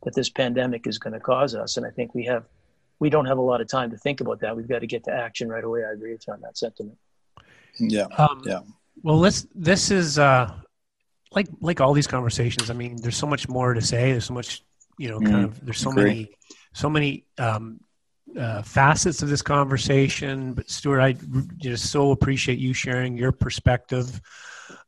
that 0.03 0.15
this 0.15 0.29
pandemic 0.29 0.87
is 0.87 0.97
going 0.97 1.13
to 1.13 1.19
cause 1.19 1.53
us. 1.53 1.77
And 1.77 1.85
I 1.85 1.91
think 1.91 2.15
we 2.15 2.25
have, 2.25 2.45
we 2.99 3.09
don't 3.09 3.25
have 3.25 3.37
a 3.37 3.41
lot 3.41 3.61
of 3.61 3.67
time 3.67 3.91
to 3.91 3.97
think 3.97 4.21
about 4.21 4.39
that. 4.39 4.55
We've 4.55 4.67
got 4.67 4.79
to 4.79 4.87
get 4.87 5.03
to 5.03 5.11
action 5.11 5.49
right 5.49 5.63
away. 5.63 5.83
I 5.83 5.91
agree 5.91 6.13
with 6.13 6.25
you 6.27 6.33
on 6.33 6.41
that 6.41 6.57
sentiment. 6.57 6.97
Yeah. 7.77 8.07
Um, 8.17 8.41
yeah. 8.45 8.61
Well, 9.05 9.19
this 9.19 9.45
this 9.53 9.91
is 9.91 10.17
uh, 10.17 10.51
like 11.31 11.47
like 11.61 11.79
all 11.79 11.93
these 11.93 12.07
conversations. 12.07 12.71
I 12.71 12.73
mean, 12.73 12.97
there's 13.01 13.17
so 13.17 13.27
much 13.27 13.47
more 13.47 13.75
to 13.75 13.81
say. 13.81 14.11
There's 14.11 14.25
so 14.25 14.33
much 14.33 14.63
you 14.97 15.09
know, 15.09 15.19
kind 15.19 15.35
mm, 15.35 15.43
of 15.45 15.63
there's 15.63 15.79
so 15.79 15.91
agree. 15.91 16.03
many 16.03 16.29
so 16.73 16.89
many 16.89 17.25
um, 17.37 17.79
uh, 18.35 18.63
facets 18.63 19.21
of 19.21 19.29
this 19.29 19.43
conversation. 19.43 20.53
But 20.53 20.69
Stuart, 20.69 21.01
I 21.01 21.15
just 21.57 21.91
so 21.91 22.09
appreciate 22.11 22.59
you 22.59 22.73
sharing 22.73 23.15
your 23.15 23.31
perspective. 23.31 24.19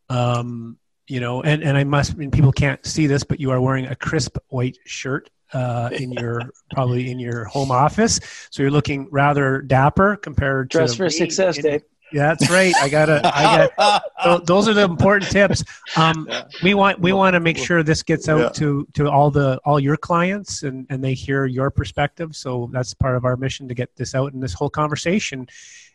Um, 0.09 0.77
you 1.07 1.19
know, 1.19 1.43
and, 1.43 1.63
and 1.63 1.77
I 1.77 1.85
must, 1.85 2.13
I 2.13 2.15
mean, 2.15 2.31
people 2.31 2.51
can't 2.51 2.85
see 2.85 3.07
this, 3.07 3.23
but 3.23 3.39
you 3.39 3.51
are 3.51 3.61
wearing 3.61 3.85
a 3.85 3.95
crisp 3.95 4.37
white 4.49 4.77
shirt 4.85 5.29
uh, 5.53 5.89
in 5.93 6.11
your 6.11 6.41
probably 6.71 7.09
in 7.09 7.19
your 7.19 7.45
home 7.45 7.71
office, 7.71 8.19
so 8.49 8.61
you're 8.61 8.71
looking 8.71 9.07
rather 9.11 9.61
dapper 9.61 10.17
compared 10.17 10.71
to 10.71 10.77
dress 10.79 10.95
for 10.95 11.09
success, 11.09 11.57
Dave. 11.57 11.83
Yeah, 12.11 12.27
that's 12.27 12.49
right. 12.49 12.73
I 12.81 12.89
gotta. 12.89 13.21
I 13.23 13.69
got. 13.77 14.45
those 14.45 14.67
are 14.67 14.73
the 14.73 14.83
important 14.83 15.31
tips. 15.31 15.63
Um, 15.95 16.27
yeah. 16.29 16.45
We 16.63 16.73
want 16.73 16.99
we 16.99 17.11
want 17.11 17.33
to 17.33 17.39
make 17.39 17.57
sure 17.57 17.83
this 17.83 18.03
gets 18.03 18.29
out 18.29 18.39
yeah. 18.39 18.49
to 18.49 18.87
to 18.93 19.09
all 19.09 19.29
the 19.29 19.59
all 19.65 19.79
your 19.79 19.97
clients 19.97 20.63
and 20.63 20.85
and 20.89 21.03
they 21.03 21.13
hear 21.13 21.45
your 21.45 21.69
perspective. 21.69 22.35
So 22.35 22.69
that's 22.71 22.93
part 22.93 23.15
of 23.15 23.25
our 23.25 23.35
mission 23.35 23.67
to 23.67 23.73
get 23.73 23.95
this 23.95 24.15
out 24.15 24.33
in 24.33 24.39
this 24.39 24.53
whole 24.53 24.69
conversation 24.69 25.47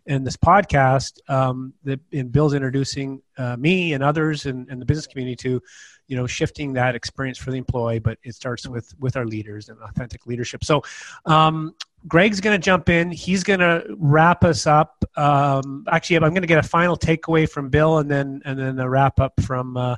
in 0.07 0.25
this 0.25 0.37
podcast. 0.37 1.19
Um, 1.31 1.73
that 1.85 2.01
in 2.11 2.29
Bill's 2.29 2.55
introducing 2.55 3.23
uh, 3.39 3.57
me 3.57 3.95
and 3.95 4.05
others 4.05 4.47
and, 4.47 4.69
and 4.69 4.81
the 4.81 4.87
business 4.87 5.07
community 5.07 5.37
to 5.37 5.63
you 6.09 6.17
know 6.17 6.27
shifting 6.27 6.75
that 6.75 6.95
experience 6.95 7.39
for 7.39 7.53
the 7.53 7.57
employee 7.57 8.01
but 8.01 8.19
it 8.23 8.35
starts 8.35 8.69
with 8.69 8.93
with 8.99 9.17
our 9.17 9.25
leaders 9.25 9.69
and 9.69 9.79
authentic 9.81 10.27
leadership 10.27 10.65
so 10.65 10.83
um, 11.27 11.75
Greg's 12.09 12.41
going 12.41 12.59
to 12.59 12.65
jump 12.65 12.89
in. 12.89 13.11
He's 13.11 13.45
going 13.45 13.61
to 13.61 13.85
wrap 13.99 14.45
us 14.45 14.67
up. 14.67 15.05
Um, 15.17 15.85
actually, 15.91 16.17
I'm 16.17 16.31
going 16.31 16.43
to 16.43 16.49
get 16.49 16.59
a 16.59 16.69
final 16.69 16.97
takeaway 16.97 17.49
from 17.49 17.69
Bill, 17.69 17.99
and 17.99 18.11
then 18.11 18.43
and 18.45 18.59
then 18.59 18.79
a 18.79 18.89
wrap 18.89 19.21
up 19.21 19.41
from 19.41 19.77
uh, 19.77 19.97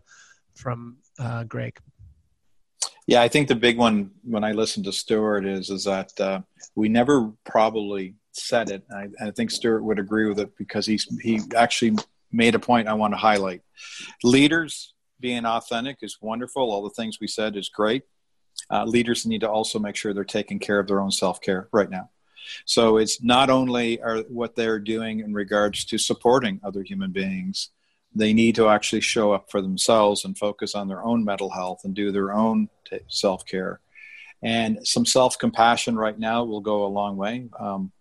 from 0.54 0.98
uh, 1.18 1.44
Greg. 1.44 1.78
Yeah, 3.06 3.22
I 3.22 3.28
think 3.28 3.48
the 3.48 3.54
big 3.54 3.78
one 3.78 4.10
when 4.22 4.44
I 4.44 4.52
listen 4.52 4.82
to 4.84 4.92
Stuart 4.92 5.46
is 5.46 5.70
is 5.70 5.84
that 5.84 6.18
uh, 6.20 6.40
we 6.74 6.88
never 6.88 7.32
probably 7.44 8.16
said 8.32 8.70
it. 8.70 8.84
I, 8.94 9.08
I 9.26 9.30
think 9.30 9.50
Stuart 9.50 9.82
would 9.82 9.98
agree 9.98 10.28
with 10.28 10.38
it 10.40 10.56
because 10.58 10.86
he's 10.86 11.06
he 11.22 11.40
actually 11.56 11.96
made 12.32 12.54
a 12.54 12.58
point 12.58 12.88
I 12.88 12.94
want 12.94 13.12
to 13.14 13.18
highlight. 13.18 13.62
Leaders 14.22 14.94
being 15.20 15.46
authentic 15.46 15.98
is 16.02 16.18
wonderful. 16.20 16.70
All 16.70 16.82
the 16.82 16.90
things 16.90 17.18
we 17.20 17.28
said 17.28 17.56
is 17.56 17.68
great 17.68 18.02
uh, 18.70 18.84
leaders 18.84 19.26
need 19.26 19.40
to 19.40 19.50
also 19.50 19.78
make 19.78 19.96
sure 19.96 20.12
they're 20.12 20.24
taking 20.24 20.58
care 20.58 20.78
of 20.78 20.86
their 20.86 21.00
own 21.00 21.10
self 21.10 21.40
care 21.40 21.68
right 21.72 21.90
now. 21.90 22.10
So 22.64 22.98
it's 22.98 23.22
not 23.22 23.50
only 23.50 24.00
are 24.02 24.18
what 24.28 24.54
they're 24.54 24.78
doing 24.78 25.20
in 25.20 25.32
regards 25.32 25.84
to 25.86 25.98
supporting 25.98 26.60
other 26.62 26.82
human 26.82 27.10
beings, 27.10 27.70
they 28.14 28.32
need 28.32 28.54
to 28.56 28.68
actually 28.68 29.00
show 29.00 29.32
up 29.32 29.50
for 29.50 29.60
themselves 29.60 30.24
and 30.24 30.38
focus 30.38 30.74
on 30.74 30.88
their 30.88 31.02
own 31.02 31.24
mental 31.24 31.50
health 31.50 31.80
and 31.84 31.94
do 31.94 32.12
their 32.12 32.32
own 32.32 32.68
t- 32.88 33.00
self 33.08 33.44
care. 33.46 33.80
And 34.42 34.86
some 34.86 35.06
self 35.06 35.38
compassion 35.38 35.96
right 35.96 36.18
now 36.18 36.44
will 36.44 36.60
go 36.60 36.84
a 36.84 36.88
long 36.88 37.16
way. 37.16 37.48
Um, 37.58 37.92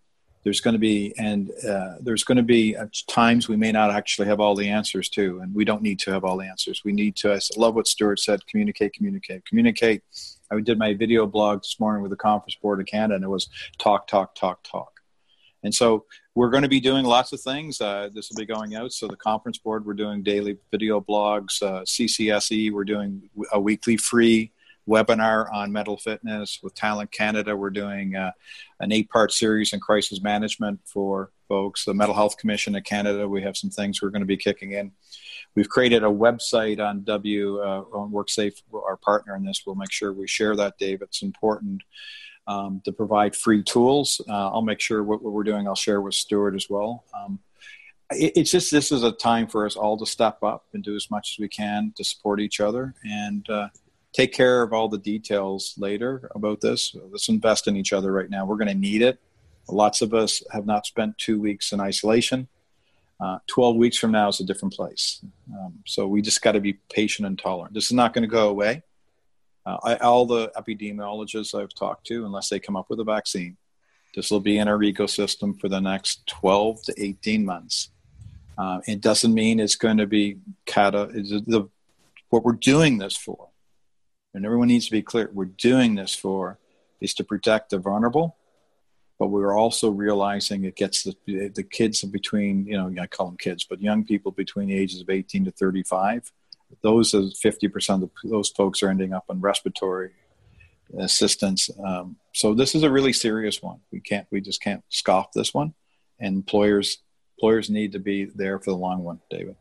there's 0.44 0.60
going 0.60 0.74
to 0.74 0.78
be 0.78 1.14
and 1.18 1.50
uh, 1.66 1.94
there's 2.00 2.22
going 2.22 2.36
to 2.36 2.44
be 2.44 2.76
uh, 2.76 2.86
times 3.08 3.48
we 3.48 3.56
may 3.56 3.72
not 3.72 3.90
actually 3.90 4.28
have 4.28 4.40
all 4.40 4.54
the 4.54 4.68
answers 4.68 5.08
to 5.08 5.40
and 5.40 5.54
we 5.54 5.64
don't 5.64 5.82
need 5.82 5.98
to 5.98 6.12
have 6.12 6.22
all 6.22 6.36
the 6.36 6.46
answers 6.46 6.82
we 6.84 6.92
need 6.92 7.16
to 7.16 7.32
i 7.32 7.40
love 7.56 7.74
what 7.74 7.88
stuart 7.88 8.20
said 8.20 8.46
communicate 8.46 8.92
communicate 8.92 9.44
communicate 9.46 10.02
I 10.56 10.60
did 10.60 10.78
my 10.78 10.94
video 10.94 11.26
blog 11.26 11.62
this 11.62 11.78
morning 11.80 12.02
with 12.02 12.10
the 12.10 12.16
Conference 12.16 12.56
Board 12.56 12.80
of 12.80 12.86
Canada, 12.86 13.16
and 13.16 13.24
it 13.24 13.28
was 13.28 13.48
talk, 13.78 14.06
talk, 14.06 14.34
talk, 14.34 14.62
talk. 14.62 15.00
And 15.62 15.74
so 15.74 16.04
we're 16.34 16.50
going 16.50 16.62
to 16.62 16.68
be 16.68 16.80
doing 16.80 17.04
lots 17.04 17.32
of 17.32 17.40
things. 17.40 17.80
Uh, 17.80 18.10
this 18.12 18.30
will 18.30 18.36
be 18.36 18.46
going 18.46 18.74
out. 18.74 18.92
So 18.92 19.08
the 19.08 19.16
conference 19.16 19.58
board, 19.58 19.86
we're 19.86 19.94
doing 19.94 20.22
daily 20.22 20.58
video 20.70 21.00
blogs. 21.00 21.62
Uh, 21.62 21.82
CCSE, 21.82 22.70
we're 22.70 22.84
doing 22.84 23.30
a 23.50 23.60
weekly 23.60 23.96
free 23.96 24.52
webinar 24.86 25.50
on 25.52 25.72
mental 25.72 25.96
fitness. 25.96 26.60
With 26.62 26.74
Talent 26.74 27.10
Canada, 27.10 27.56
we're 27.56 27.70
doing 27.70 28.14
uh, 28.14 28.32
an 28.80 28.92
eight-part 28.92 29.32
series 29.32 29.72
in 29.72 29.80
crisis 29.80 30.20
management 30.20 30.80
for 30.84 31.30
folks. 31.48 31.86
The 31.86 31.94
Mental 31.94 32.14
Health 32.14 32.36
Commission 32.36 32.74
of 32.74 32.84
Canada, 32.84 33.26
we 33.26 33.42
have 33.42 33.56
some 33.56 33.70
things 33.70 34.02
we're 34.02 34.10
going 34.10 34.20
to 34.20 34.26
be 34.26 34.36
kicking 34.36 34.72
in. 34.72 34.92
We've 35.54 35.68
created 35.68 36.02
a 36.02 36.08
website 36.08 36.84
on 36.84 37.04
W 37.04 37.60
uh, 37.60 37.84
on 37.92 38.10
WorkSafe, 38.10 38.62
our 38.72 38.96
partner 38.96 39.36
in 39.36 39.44
this. 39.44 39.62
We'll 39.64 39.76
make 39.76 39.92
sure 39.92 40.12
we 40.12 40.26
share 40.26 40.56
that, 40.56 40.78
Dave. 40.78 41.00
It's 41.00 41.22
important 41.22 41.82
um, 42.46 42.82
to 42.84 42.92
provide 42.92 43.36
free 43.36 43.62
tools. 43.62 44.20
Uh, 44.28 44.50
I'll 44.50 44.62
make 44.62 44.80
sure 44.80 45.02
what, 45.02 45.22
what, 45.22 45.32
we're 45.32 45.44
doing, 45.44 45.66
I'll 45.66 45.74
share 45.74 46.00
with 46.00 46.14
Stuart 46.14 46.54
as 46.54 46.68
well. 46.68 47.04
Um, 47.14 47.38
it, 48.10 48.32
it's 48.36 48.50
just 48.50 48.70
this 48.70 48.92
is 48.92 49.02
a 49.02 49.12
time 49.12 49.46
for 49.46 49.66
us 49.66 49.76
all 49.76 49.96
to 49.98 50.06
step 50.06 50.42
up 50.42 50.66
and 50.72 50.82
do 50.82 50.94
as 50.94 51.10
much 51.10 51.34
as 51.34 51.40
we 51.40 51.48
can 51.48 51.92
to 51.96 52.04
support 52.04 52.40
each 52.40 52.60
other 52.60 52.94
and 53.04 53.48
uh, 53.48 53.68
take 54.12 54.32
care 54.32 54.62
of 54.62 54.72
all 54.72 54.88
the 54.88 54.98
details 54.98 55.74
later 55.78 56.30
about 56.34 56.60
this. 56.60 56.94
Let's 57.10 57.28
invest 57.28 57.66
in 57.66 57.76
each 57.76 57.92
other 57.92 58.12
right 58.12 58.30
now. 58.30 58.44
We're 58.44 58.56
going 58.56 58.68
to 58.68 58.74
need 58.74 59.02
it. 59.02 59.20
Lots 59.68 60.02
of 60.02 60.12
us 60.12 60.42
have 60.52 60.66
not 60.66 60.84
spent 60.84 61.16
two 61.16 61.40
weeks 61.40 61.72
in 61.72 61.80
isolation. 61.80 62.48
Uh, 63.24 63.38
12 63.46 63.76
weeks 63.76 63.96
from 63.96 64.12
now 64.12 64.28
is 64.28 64.40
a 64.40 64.44
different 64.44 64.74
place. 64.74 65.24
Um, 65.50 65.78
so 65.86 66.06
we 66.06 66.20
just 66.20 66.42
got 66.42 66.52
to 66.52 66.60
be 66.60 66.74
patient 66.74 67.26
and 67.26 67.38
tolerant. 67.38 67.72
This 67.72 67.86
is 67.86 67.92
not 67.92 68.12
going 68.12 68.20
to 68.20 68.28
go 68.28 68.50
away. 68.50 68.82
Uh, 69.64 69.78
I, 69.82 69.96
all 69.96 70.26
the 70.26 70.52
epidemiologists 70.54 71.58
I've 71.58 71.72
talked 71.72 72.06
to, 72.08 72.26
unless 72.26 72.50
they 72.50 72.60
come 72.60 72.76
up 72.76 72.90
with 72.90 73.00
a 73.00 73.04
vaccine, 73.04 73.56
this 74.14 74.30
will 74.30 74.40
be 74.40 74.58
in 74.58 74.68
our 74.68 74.76
ecosystem 74.76 75.58
for 75.58 75.70
the 75.70 75.80
next 75.80 76.26
12 76.26 76.82
to 76.82 76.94
18 76.98 77.46
months. 77.46 77.88
Uh, 78.58 78.80
it 78.86 79.00
doesn't 79.00 79.32
mean 79.32 79.58
it's 79.58 79.76
going 79.76 79.96
to 79.96 80.06
be 80.06 80.36
cata. 80.66 81.08
The, 81.10 81.66
what 82.28 82.44
we're 82.44 82.52
doing 82.52 82.98
this 82.98 83.16
for, 83.16 83.48
and 84.34 84.44
everyone 84.44 84.68
needs 84.68 84.84
to 84.84 84.92
be 84.92 85.00
clear, 85.00 85.30
we're 85.32 85.46
doing 85.46 85.94
this 85.94 86.14
for 86.14 86.58
is 87.00 87.14
to 87.14 87.24
protect 87.24 87.70
the 87.70 87.78
vulnerable, 87.78 88.36
but 89.18 89.28
we're 89.28 89.56
also 89.56 89.90
realizing 89.90 90.64
it 90.64 90.76
gets 90.76 91.04
the, 91.04 91.48
the 91.54 91.62
kids 91.62 92.02
between, 92.02 92.66
you 92.66 92.76
know, 92.76 92.92
I 93.00 93.06
call 93.06 93.26
them 93.26 93.36
kids, 93.36 93.64
but 93.64 93.80
young 93.80 94.04
people 94.04 94.32
between 94.32 94.68
the 94.68 94.78
ages 94.78 95.00
of 95.00 95.10
18 95.10 95.44
to 95.46 95.50
35 95.50 96.32
those 96.82 97.14
are 97.14 97.22
50% 97.22 98.02
of 98.02 98.10
those 98.24 98.50
folks 98.50 98.82
are 98.82 98.88
ending 98.88 99.12
up 99.12 99.24
on 99.28 99.40
respiratory 99.40 100.10
assistance. 100.98 101.70
Um, 101.84 102.16
so 102.32 102.54
this 102.54 102.74
is 102.74 102.82
a 102.82 102.90
really 102.90 103.12
serious 103.12 103.62
one. 103.62 103.80
We 103.90 104.00
can't, 104.00 104.26
we 104.30 104.40
just 104.40 104.62
can't 104.62 104.82
scoff 104.88 105.32
this 105.32 105.52
one. 105.52 105.74
And 106.20 106.36
employers, 106.36 106.98
employers 107.36 107.70
need 107.70 107.92
to 107.92 107.98
be 107.98 108.26
there 108.26 108.58
for 108.58 108.70
the 108.70 108.76
long 108.76 109.02
one, 109.02 109.20
David. 109.30 109.56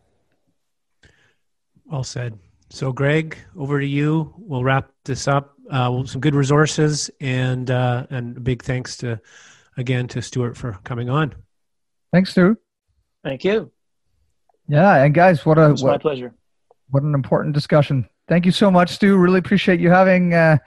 Well 1.86 2.04
said. 2.04 2.38
So, 2.70 2.91
Greg, 2.91 3.38
over 3.57 3.80
to 3.80 3.86
you. 3.86 4.34
We'll 4.38 4.64
wrap 4.64 4.89
this 5.05 5.28
up. 5.28 5.53
Uh, 5.70 6.05
some 6.05 6.22
good 6.22 6.36
resources, 6.36 7.09
and 7.22 7.72
uh, 7.72 8.05
and 8.09 8.43
big 8.43 8.64
thanks 8.64 8.97
to 8.97 9.20
again 9.78 10.07
to 10.09 10.22
Stuart 10.22 10.57
for 10.57 10.74
coming 10.84 11.09
on. 11.09 11.34
Thanks, 12.11 12.32
Stu. 12.32 12.57
Thank 13.24 13.43
you. 13.43 13.72
Yeah, 14.68 15.03
and 15.03 15.14
guys, 15.14 15.45
what 15.45 15.57
a 15.57 15.70
what, 15.70 15.84
my 15.84 15.97
pleasure. 15.97 16.34
What 16.89 17.03
an 17.03 17.14
important 17.14 17.53
discussion. 17.53 18.07
Thank 18.28 18.45
you 18.45 18.51
so 18.51 18.70
much, 18.70 18.91
Stu. 18.91 19.18
Really 19.18 19.39
appreciate 19.39 19.80
you 19.80 19.89
having 19.89 20.34
uh, 20.34 20.57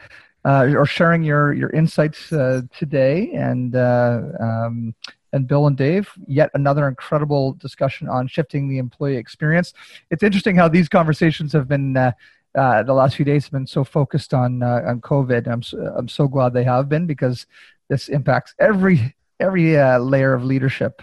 uh, 0.44 0.72
or 0.74 0.86
sharing 0.86 1.22
your 1.22 1.52
your 1.52 1.70
insights 1.70 2.32
uh, 2.32 2.62
today, 2.76 3.32
and 3.32 3.74
uh, 3.76 4.22
um, 4.40 4.94
and 5.32 5.46
Bill 5.46 5.66
and 5.66 5.76
Dave. 5.76 6.10
Yet 6.26 6.50
another 6.54 6.88
incredible 6.88 7.54
discussion 7.54 8.08
on 8.08 8.28
shifting 8.28 8.68
the 8.68 8.78
employee 8.78 9.16
experience. 9.16 9.72
It's 10.10 10.22
interesting 10.22 10.56
how 10.56 10.68
these 10.68 10.88
conversations 10.88 11.52
have 11.52 11.68
been. 11.68 11.96
Uh, 11.96 12.12
uh, 12.54 12.82
the 12.82 12.94
last 12.94 13.16
few 13.16 13.24
days 13.24 13.44
have 13.44 13.52
been 13.52 13.66
so 13.66 13.84
focused 13.84 14.32
on 14.32 14.62
on 14.62 15.00
COVID. 15.00 15.46
I'm 15.46 15.62
so, 15.62 15.94
I'm 15.96 16.08
so 16.08 16.26
glad 16.26 16.54
they 16.54 16.64
have 16.64 16.88
been 16.88 17.06
because 17.06 17.46
this 17.88 18.08
impacts 18.08 18.54
every 18.58 19.14
every 19.38 19.76
layer 19.98 20.32
of 20.32 20.42
leadership 20.42 21.02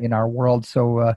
in 0.00 0.12
our 0.12 0.28
world. 0.28 0.66
So 0.66 1.14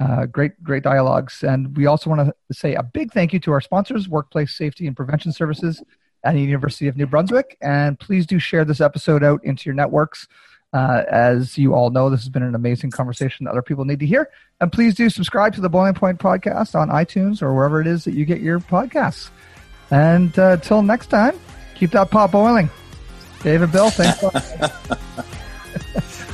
uh, 0.00 0.26
great, 0.26 0.62
great 0.62 0.82
dialogues. 0.82 1.42
And 1.42 1.76
we 1.76 1.86
also 1.86 2.10
want 2.10 2.26
to 2.26 2.54
say 2.54 2.74
a 2.74 2.82
big 2.82 3.12
thank 3.12 3.32
you 3.32 3.40
to 3.40 3.52
our 3.52 3.60
sponsors, 3.60 4.08
Workplace 4.08 4.56
Safety 4.56 4.86
and 4.86 4.96
Prevention 4.96 5.32
Services 5.32 5.82
at 6.24 6.34
the 6.34 6.40
University 6.40 6.88
of 6.88 6.96
New 6.96 7.06
Brunswick. 7.06 7.56
And 7.60 7.98
please 7.98 8.26
do 8.26 8.38
share 8.38 8.64
this 8.64 8.80
episode 8.80 9.22
out 9.22 9.44
into 9.44 9.66
your 9.66 9.74
networks. 9.74 10.26
Uh, 10.74 11.04
as 11.08 11.56
you 11.56 11.72
all 11.72 11.90
know, 11.90 12.10
this 12.10 12.20
has 12.20 12.28
been 12.28 12.42
an 12.42 12.56
amazing 12.56 12.90
conversation 12.90 13.44
that 13.44 13.52
other 13.52 13.62
people 13.62 13.84
need 13.84 14.00
to 14.00 14.06
hear. 14.06 14.28
And 14.60 14.72
please 14.72 14.96
do 14.96 15.08
subscribe 15.08 15.54
to 15.54 15.60
the 15.60 15.68
Boiling 15.68 15.94
Point 15.94 16.18
podcast 16.18 16.74
on 16.74 16.88
iTunes 16.88 17.42
or 17.42 17.54
wherever 17.54 17.80
it 17.80 17.86
is 17.86 18.02
that 18.04 18.14
you 18.14 18.24
get 18.24 18.40
your 18.40 18.58
podcasts. 18.58 19.30
And 19.92 20.36
uh, 20.36 20.50
until 20.50 20.82
next 20.82 21.06
time, 21.06 21.38
keep 21.76 21.92
that 21.92 22.10
pot 22.10 22.32
boiling. 22.32 22.68
David 23.42 23.70
Bill, 23.70 23.90
thanks. 23.90 24.20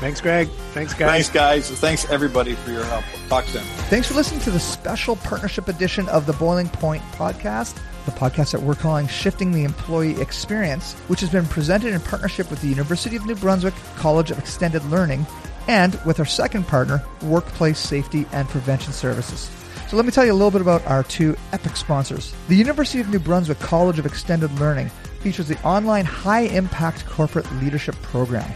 Thanks, 0.01 0.23
Greg. 0.23 0.49
Thanks, 0.73 0.95
guys. 0.95 1.11
Thanks, 1.11 1.29
guys. 1.29 1.71
Thanks, 1.79 2.11
everybody, 2.11 2.55
for 2.55 2.71
your 2.71 2.85
help. 2.85 3.05
Talk 3.29 3.45
soon. 3.45 3.63
Thanks 3.91 4.09
for 4.09 4.15
listening 4.15 4.41
to 4.41 4.51
the 4.51 4.59
special 4.59 5.17
partnership 5.17 5.69
edition 5.69 6.09
of 6.09 6.25
the 6.25 6.33
Boiling 6.33 6.71
Point 6.71 7.03
podcast, 7.13 7.79
the 8.05 8.13
podcast 8.13 8.53
that 8.53 8.63
we're 8.63 8.75
calling 8.75 9.07
Shifting 9.07 9.53
the 9.53 9.65
Employee 9.65 10.21
Experience, 10.21 10.95
which 11.09 11.21
has 11.21 11.31
been 11.31 11.47
presented 11.47 11.93
in 11.93 12.01
partnership 12.01 12.51
with 12.51 12.61
the 12.61 12.69
University 12.69 13.17
of 13.17 13.27
New 13.27 13.35
Brunswick 13.35 13.75
College 13.97 14.31
of 14.31 14.39
Extended 14.39 14.85
Learning 14.87 15.27
and 15.69 16.01
with 16.05 16.19
our 16.19 16.27
second 16.27 16.67
partner, 16.67 17.03
Workplace 17.23 17.79
Safety 17.79 18.27
and 18.33 18.49
Prevention 18.49 18.93
Services. 18.93 19.51
So 19.89 19.97
let 19.97 20.07
me 20.07 20.13
tell 20.13 20.25
you 20.25 20.33
a 20.33 20.35
little 20.35 20.51
bit 20.51 20.61
about 20.61 20.87
our 20.87 21.03
two 21.03 21.37
epic 21.53 21.77
sponsors. 21.77 22.35
The 22.49 22.57
University 22.57 23.01
of 23.01 23.09
New 23.09 23.19
Brunswick 23.19 23.59
College 23.59 23.99
of 23.99 24.07
Extended 24.07 24.53
Learning 24.61 24.89
features 25.21 25.49
the 25.49 25.61
online 25.63 26.05
high 26.05 26.43
impact 26.43 27.07
corporate 27.07 27.51
leadership 27.57 27.95
program. 28.03 28.51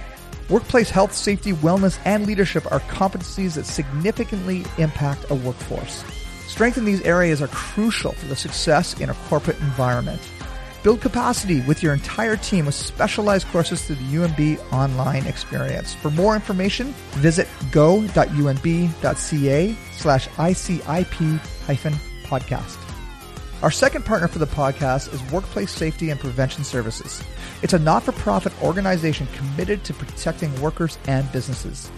Workplace 0.49 0.91
health, 0.91 1.13
safety, 1.13 1.53
wellness, 1.53 1.99
and 2.05 2.27
leadership 2.27 2.71
are 2.71 2.81
competencies 2.81 3.55
that 3.55 3.67
significantly 3.67 4.65
impact 4.79 5.31
a 5.31 5.35
workforce. 5.35 6.05
Strength 6.55 6.79
in 6.79 6.85
these 6.85 7.01
areas 7.01 7.43
are 7.43 7.49
crucial 7.49 8.13
for 8.13 8.27
the 8.27 8.37
success 8.37 8.95
in 9.01 9.11
a 9.11 9.15
corporate 9.27 9.59
environment. 9.59 10.21
Build 10.85 11.01
capacity 11.01 11.63
with 11.63 11.83
your 11.83 11.93
entire 11.93 12.37
team 12.37 12.67
with 12.67 12.77
specialized 12.77 13.49
courses 13.49 13.85
through 13.85 13.97
the 13.97 14.15
UNB 14.15 14.73
online 14.73 15.27
experience. 15.27 15.95
For 15.95 16.13
more 16.13 16.37
information, 16.37 16.95
visit 17.15 17.49
go.unb.ca 17.73 18.17
slash 19.97 20.29
ICIP 20.29 21.39
hyphen 21.67 21.95
podcast. 22.23 22.79
Our 23.61 23.73
second 23.73 24.05
partner 24.05 24.29
for 24.29 24.39
the 24.39 24.47
podcast 24.47 25.13
is 25.13 25.33
Workplace 25.33 25.73
Safety 25.73 26.11
and 26.11 26.21
Prevention 26.21 26.63
Services. 26.63 27.21
It's 27.63 27.73
a 27.73 27.81
not 27.81 28.05
for 28.05 28.13
profit 28.13 28.53
organization 28.63 29.27
committed 29.35 29.83
to 29.83 29.93
protecting 29.93 30.55
workers 30.61 30.99
and 31.09 31.33
businesses. 31.33 31.91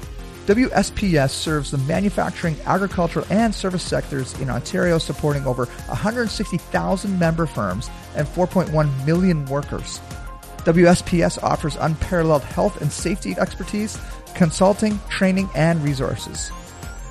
WSPS 0.46 1.30
serves 1.30 1.72
the 1.72 1.78
manufacturing, 1.78 2.56
agricultural, 2.66 3.26
and 3.30 3.52
service 3.52 3.82
sectors 3.82 4.32
in 4.40 4.48
Ontario, 4.48 4.96
supporting 4.96 5.44
over 5.44 5.66
160,000 5.66 7.18
member 7.18 7.46
firms 7.46 7.90
and 8.14 8.28
4.1 8.28 9.04
million 9.04 9.44
workers. 9.46 10.00
WSPS 10.58 11.42
offers 11.42 11.74
unparalleled 11.76 12.42
health 12.42 12.80
and 12.80 12.92
safety 12.92 13.34
expertise, 13.38 13.98
consulting, 14.34 15.00
training, 15.08 15.48
and 15.56 15.82
resources. 15.82 16.52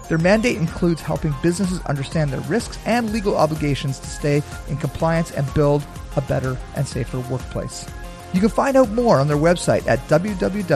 Their 0.07 0.17
mandate 0.17 0.55
includes 0.55 1.01
helping 1.01 1.35
businesses 1.43 1.81
understand 1.81 2.31
their 2.31 2.41
risks 2.41 2.77
and 2.85 3.11
legal 3.11 3.35
obligations 3.35 3.99
to 3.99 4.07
stay 4.07 4.43
in 4.69 4.77
compliance 4.77 5.31
and 5.31 5.53
build 5.53 5.83
a 6.15 6.21
better 6.21 6.57
and 6.75 6.87
safer 6.87 7.19
workplace. 7.21 7.85
You 8.35 8.41
can 8.41 8.49
find 8.49 8.75
out 8.75 8.89
more 8.89 9.21
on 9.21 9.29
their 9.29 9.37
website 9.37 9.87
at 9.87 9.99
www.wsps.ca 10.09 10.75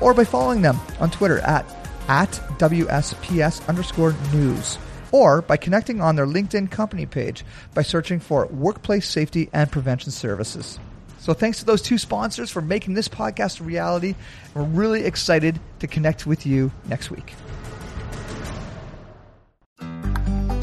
or 0.00 0.14
by 0.14 0.24
following 0.24 0.62
them 0.62 0.80
on 1.00 1.10
Twitter 1.10 1.40
at, 1.40 1.66
at 2.08 2.30
WSPS 2.30 3.68
underscore 3.68 4.14
news 4.32 4.78
or 5.12 5.42
by 5.42 5.58
connecting 5.58 6.00
on 6.00 6.16
their 6.16 6.24
LinkedIn 6.26 6.70
company 6.70 7.04
page 7.04 7.44
by 7.74 7.82
searching 7.82 8.18
for 8.18 8.46
Workplace 8.46 9.06
Safety 9.06 9.50
and 9.52 9.70
Prevention 9.70 10.10
Services. 10.12 10.78
So 11.18 11.34
thanks 11.34 11.58
to 11.58 11.66
those 11.66 11.82
two 11.82 11.98
sponsors 11.98 12.50
for 12.50 12.62
making 12.62 12.94
this 12.94 13.06
podcast 13.08 13.60
a 13.60 13.64
reality. 13.64 14.14
We're 14.54 14.62
really 14.62 15.04
excited 15.04 15.60
to 15.80 15.86
connect 15.86 16.26
with 16.26 16.46
you 16.46 16.72
next 16.86 17.10
week. 17.10 17.34